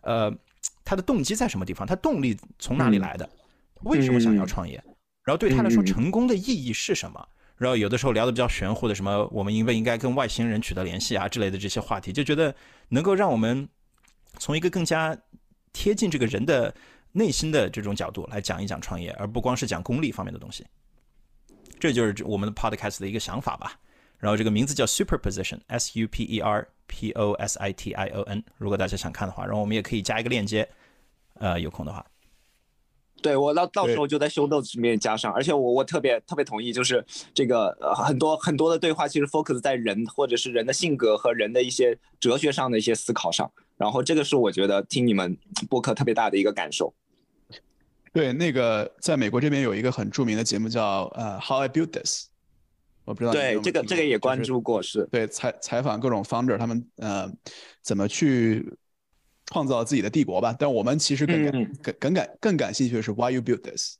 [0.00, 0.32] 呃，
[0.84, 3.28] 他的动机在什么地方，他动力从哪里来的，
[3.82, 4.82] 为什么想要创业。
[5.24, 7.28] 然后对他来说，成功的意义是什么？
[7.56, 12.54] 然后有的时候聊的比较玄乎的，什么我们应不应该跟外星人取得联系啊之类的这些话题，就觉得
[12.88, 13.68] 能够让我们
[14.38, 15.16] 从一个更加
[15.72, 16.74] 贴近这个人的
[17.12, 20.66] 内心的这种角度来讲一讲创业，而不光是讲功利方面的东西。
[21.78, 23.78] 这就是我们的 podcast 的一个想法吧。
[24.18, 28.42] 然后这个名字叫 Superposition，S U P E R P O S I T I O N。
[28.56, 30.68] 如果大家想看的话，然后我们也可以加一个链接，
[31.34, 32.04] 呃，有空的话。
[33.24, 37.02] 对我到到时候就在 show notes 里面加上，而且我我特别特别同意，就是
[37.32, 45.34] 这个呃很多很多的对话其实 focus 在人或者是人的性格和人的一些哲学上的一些思考上，然后这个是我觉得听你们
[45.70, 46.92] 播客特别大的一个感受。
[48.12, 52.26] 对，那个在美国这边有一个很著名的节目叫呃 How I Built This，
[53.06, 57.32] 我不知道对这个这个也关注过，是对采采访各种 founder 他们呃
[57.80, 58.70] 怎么去。
[59.46, 61.52] 创造自己的帝国吧，但我们其实更感
[61.82, 63.96] 更更感更感兴趣的是 Why you build this，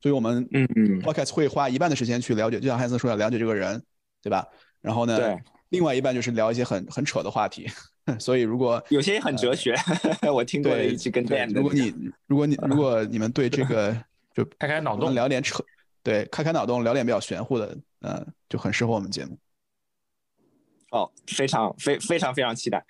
[0.00, 3.82] 所以我们嗯嗯 Podcast 会花一半的时间去了解，就像汉森说的，了解这个人，
[4.22, 4.46] 对吧？
[4.80, 5.38] 然后呢，对，
[5.70, 7.66] 另外一半就是聊一些很很扯的话题。
[8.18, 9.76] 所以如果有些很哲学，
[10.34, 11.94] 我听过一期跟对，如果你
[12.26, 13.96] 如果你如果你们对这个
[14.34, 15.64] 就开开脑洞聊点扯，
[16.02, 19.38] 对，开开脑洞聊点比较玄乎的，呃，就很适合我们节目。
[20.90, 22.84] 哦，非常非非常非常期待。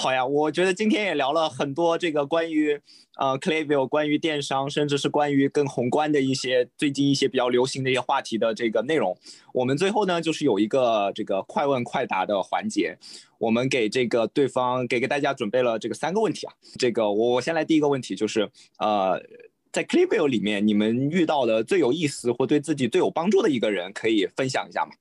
[0.00, 2.80] 好呀，我觉得今天也聊了很多这个关于
[3.18, 9.14] 呃 c l a v i l 关于电商，甚至是关于更宏观的一些最近一些比较流行的一些话题的这个内容。
[9.52, 12.96] 我们最后呢，就是有一个这个快问快答的环节，
[13.36, 16.54] 我们给这个对方给给大家准备了这个三个问题啊。
[16.78, 19.22] 这个我我先来第一个问题，就是呃，
[19.70, 24.92] 在 c l a v i l 里面你们遇到的最有意思或对自己最有帮助的一个人，可以分享一下吗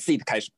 [0.00, 0.50] ？Seed 开始。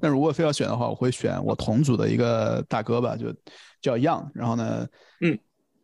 [0.00, 3.32] 那如果非要选的话，我会选我同组的一个大哥吧，就
[3.80, 4.28] 叫 Young。
[4.34, 4.86] 然后呢，
[5.20, 5.38] 嗯，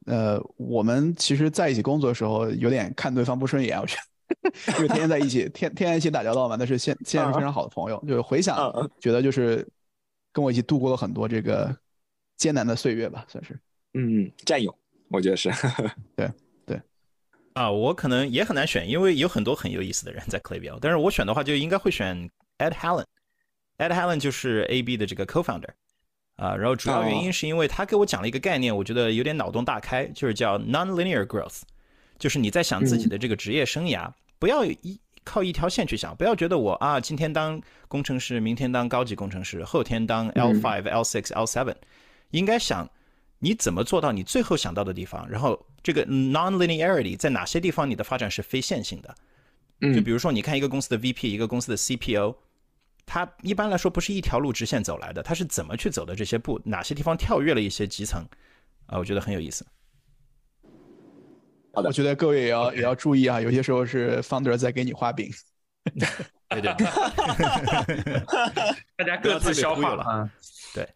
[0.06, 3.96] 呃，我们其实在一起工作的时候，有点看对方不顺眼，我觉
[4.42, 6.56] 得，因为天天在一起，天天天一起打交道嘛。
[6.56, 8.56] 但是现现在是非常好的朋友，就是回想，
[9.00, 9.66] 觉得就是
[10.32, 11.76] 跟我一起度过了很多这个
[12.36, 13.58] 艰难的岁月吧，算是。
[13.94, 14.74] 嗯，战友，
[15.08, 15.50] 我觉得是。
[16.16, 16.30] 对
[16.66, 16.80] 对。
[17.54, 23.04] 啊，我可能也很难选，因为有很多很有意思的人在 Clayville，但是我选的话就应该会选 Ed Hallen。
[23.78, 25.68] Ed Hallen 就是 AB 的这个 co-founder，
[26.36, 31.60] 啊，然后主要原因是因为他给我讲了一个概念，我觉得有点脑洞大开，就是叫 non-linear growth，
[32.18, 41.74] 就是你在想自己的这个职业生涯，不要一靠一条线去想，不要觉得我啊今天当工程师，明天当高级工程师，后天当 L5、L6、L7，
[42.30, 42.88] 应该想
[43.40, 49.14] 你怎么做到你最后想到的地方，然后这个 non-linearity 在哪些地方你的发展是非线性的，
[49.94, 52.36] 就比如说你看一个公司的 VP，一个公司的 CPO。
[53.06, 58.22] 它一般来说不是一条路直线走来的，它是怎么去走的这些步，哪些地方跳跃了一些基层，
[58.86, 59.64] 啊，我觉得很有意思。
[61.72, 65.30] 好的，我觉得各位也要也要注意啊，有些时候是 founder 在给你画饼。
[66.48, 66.72] 对 对，
[68.96, 70.28] 大家各自消化了。
[70.74, 70.88] 对，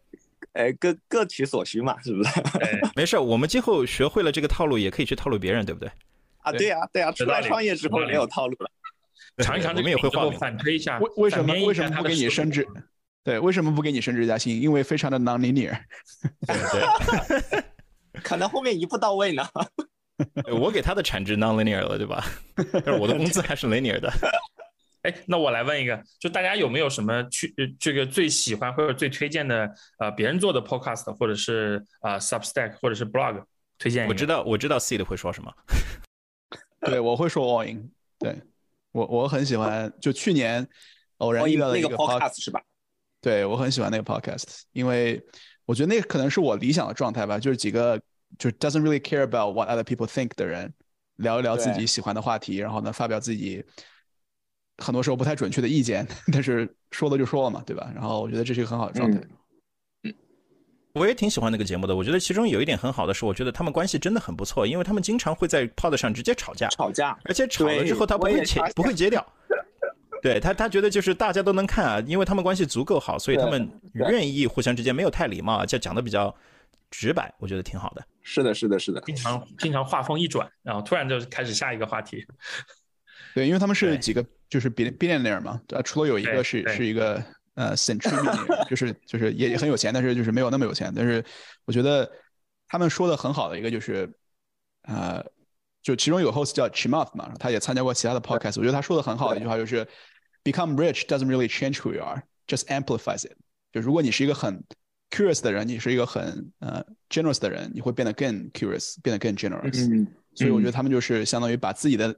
[0.54, 2.30] 哎，各各取所需嘛，是不是？
[2.96, 5.88] 没事，我们今后学会了这个套路，也可以去套路别人，对不对？
[6.38, 8.70] 啊，对呀，对呀，出来创业之后没有套路了。
[9.38, 10.98] 尝一尝，我们也会画反推一下。
[10.98, 12.66] 为为什么为什么不给你升职？
[13.22, 14.60] 对，为什么不给你升职加薪？
[14.60, 15.78] 因为非常的 non-linear。
[16.46, 17.62] 对，
[18.22, 19.46] 可能后面一步到位呢。
[20.58, 22.24] 我给他的产值 non-linear 了，对吧？
[22.72, 24.10] 但是我的工资还是 linear 的。
[25.02, 33.42] 哎，那我来问一个，就大家有没有什么去这个最喜欢或者最推荐的呃别人做的 podcast，或者是啊 Substack，或者是 blog
[33.78, 34.06] 推荐？
[34.06, 35.50] 我知道，我知道 Seed 会说什么。
[36.84, 37.90] 对，我会说 all in。
[38.18, 38.38] 对。
[38.92, 40.66] 我我很喜欢，就去年
[41.18, 42.60] 偶然遇到的一个 podcast 是吧？
[43.20, 45.22] 对我很喜欢那个 podcast，因为
[45.66, 48.00] 我觉得那个可能是我理想的状态吧，就是几个
[48.38, 50.72] 就 doesn't really care about what other people think 的人
[51.16, 53.64] 聊一聊自己喜欢的话题，然后呢发表自己
[54.78, 57.92] 很多时候不太准确的意见， 但是说了就说了嘛，对吧？
[57.94, 59.20] 然后我觉得这是一个很好的状态。
[60.92, 69.24] 我也挺喜欢那个节目的，我觉得其中有一点很好的是，我觉得他们关系真的很不错，因为他们经常会在 pod 上直接吵架，吵架，而且吵了之后他不会切，不会截掉。
[70.20, 76.34] 对他，他觉得就是大家都能看啊，因为他们关系足够好，所以他们愿意互相之间没有太礼貌，就讲的比较
[76.90, 78.04] 直白，我觉得挺好的。
[78.22, 82.26] 是的，是的，是的，经常经常话锋一转，然后突然就开始下一个话题。
[83.34, 87.22] 对，因为他们是几个就是 billionaire 嘛，除了有一个是是一个。
[87.60, 88.24] 呃，century
[88.70, 90.90] 就是就是也很有钱，但是就是没有那么有钱。
[90.96, 91.22] 但是
[91.66, 92.10] 我觉得
[92.66, 94.10] 他们说的很好的一个就是，
[94.84, 95.22] 呃，
[95.82, 98.58] 就其中有 host 叫 Chimoth 嘛，他也参加过其他的 podcast。
[98.58, 99.86] 我觉得他说的很好的一句话就是
[100.42, 103.36] ，become rich doesn't really change who you are，just amplifies it。
[103.72, 104.64] 就如果你是一个很
[105.10, 109.92] curious 的人，你是一个很呃 generous 的人，你会变得更 curious，变得更 generous。
[109.92, 110.06] 嗯。
[110.34, 112.16] 所以我觉得他们就是相当于把自己的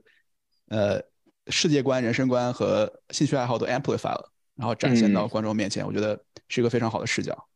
[0.69, 1.01] 呃
[1.47, 4.32] 世界观、人生观和兴趣爱好都 amplify 了。
[4.55, 7.47] 然后展现到观众面前，我觉得是一个非常好的视角。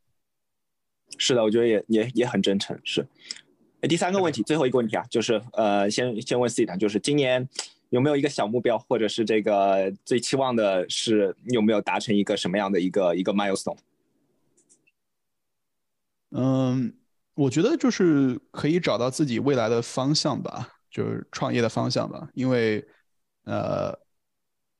[1.17, 2.79] 是的，我觉得也也也很真诚。
[2.83, 3.07] 是。
[3.81, 7.47] 第三个问题，最后一个问题啊，就是呃，先先问 C 的，就是今年
[7.89, 13.77] 有没有一个小目标，或者是这个最期望的是有没有达成一个什么样的一个一个 milestone？
[16.31, 16.97] 嗯，
[17.35, 22.83] 我觉得就是可以找到自己未来的方向吧，就是创业的方向吧，因为
[23.43, 23.97] 呃。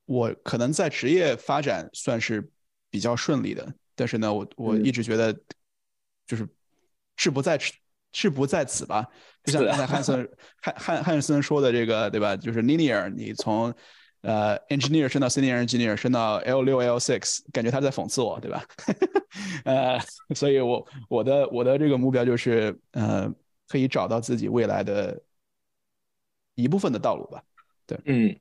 [0.08, 2.50] 我可能在职业发展算是
[2.90, 5.38] 比较顺利的，但是呢，我我一直觉得
[6.26, 6.48] 就是
[7.18, 7.60] 志不在
[8.14, 9.06] 志不在此吧。
[9.44, 10.30] 就像刚才汉森
[10.62, 12.38] 汉汉汉森说的这个，对吧？
[12.38, 13.74] 就是 linear，你从
[14.22, 18.64] 呃 engineer 升到 senior engineer，升到 L 六 L six，感觉他在讽刺我，对吧？
[19.66, 20.00] 呃，
[20.34, 23.30] 所以我我的我的这个目标就是呃，
[23.68, 25.22] 可以找到自己未来的
[26.56, 27.44] 一部分的道路吧。
[27.86, 28.40] 对，嗯。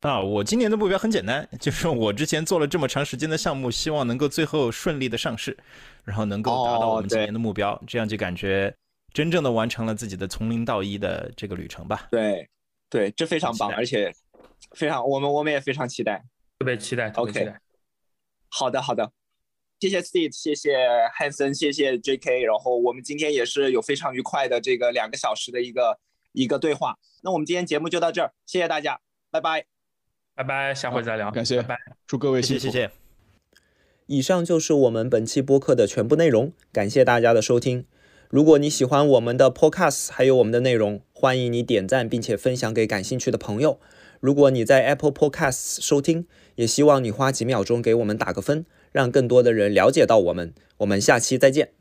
[0.00, 5.56] 啊，我今年的目标很简单，就是我之前做了这么长时间的项目，希望能够最后顺利的上市，
[6.04, 8.72] 然后能够达到我们今年的目标，这样就感觉
[9.12, 12.06] 真正的完成了自己的从零到一的这个旅程吧。
[12.10, 12.48] 对，
[12.88, 14.12] 对，这非常棒，而且
[14.72, 16.22] 非常，我们我们也非常期待，
[16.58, 17.10] 特别期待。
[17.16, 17.54] OK，
[18.48, 19.10] 好的好的，
[19.80, 20.76] 谢谢 Steve，谢谢
[21.14, 22.42] 汉森，谢谢 J.K。
[22.42, 25.98] 然后我们今天也是有非常愉快的这个两个小时的一个
[26.32, 26.96] 一个对话。
[27.22, 29.00] 那我们今天节目就到这儿，谢谢大家，
[29.30, 29.64] 拜拜，
[30.36, 31.76] 拜拜，下回再聊，感谢，拜拜，
[32.06, 32.90] 祝各位幸福，谢谢。
[34.06, 37.86] 以上就是我们本期播客的全部内容，感谢大家的收听。
[38.28, 43.80] 如果你喜欢我们的 Podcast 还有我们的内容，欢迎你点赞并且分享给感兴趣的朋友。
[44.20, 46.26] 如果你在 Apple Podcasts 收听，
[46.56, 48.66] 也希望你花几秒钟给我们打个分。
[48.92, 51.72] 让更多的人了解到我们，我们下期再见。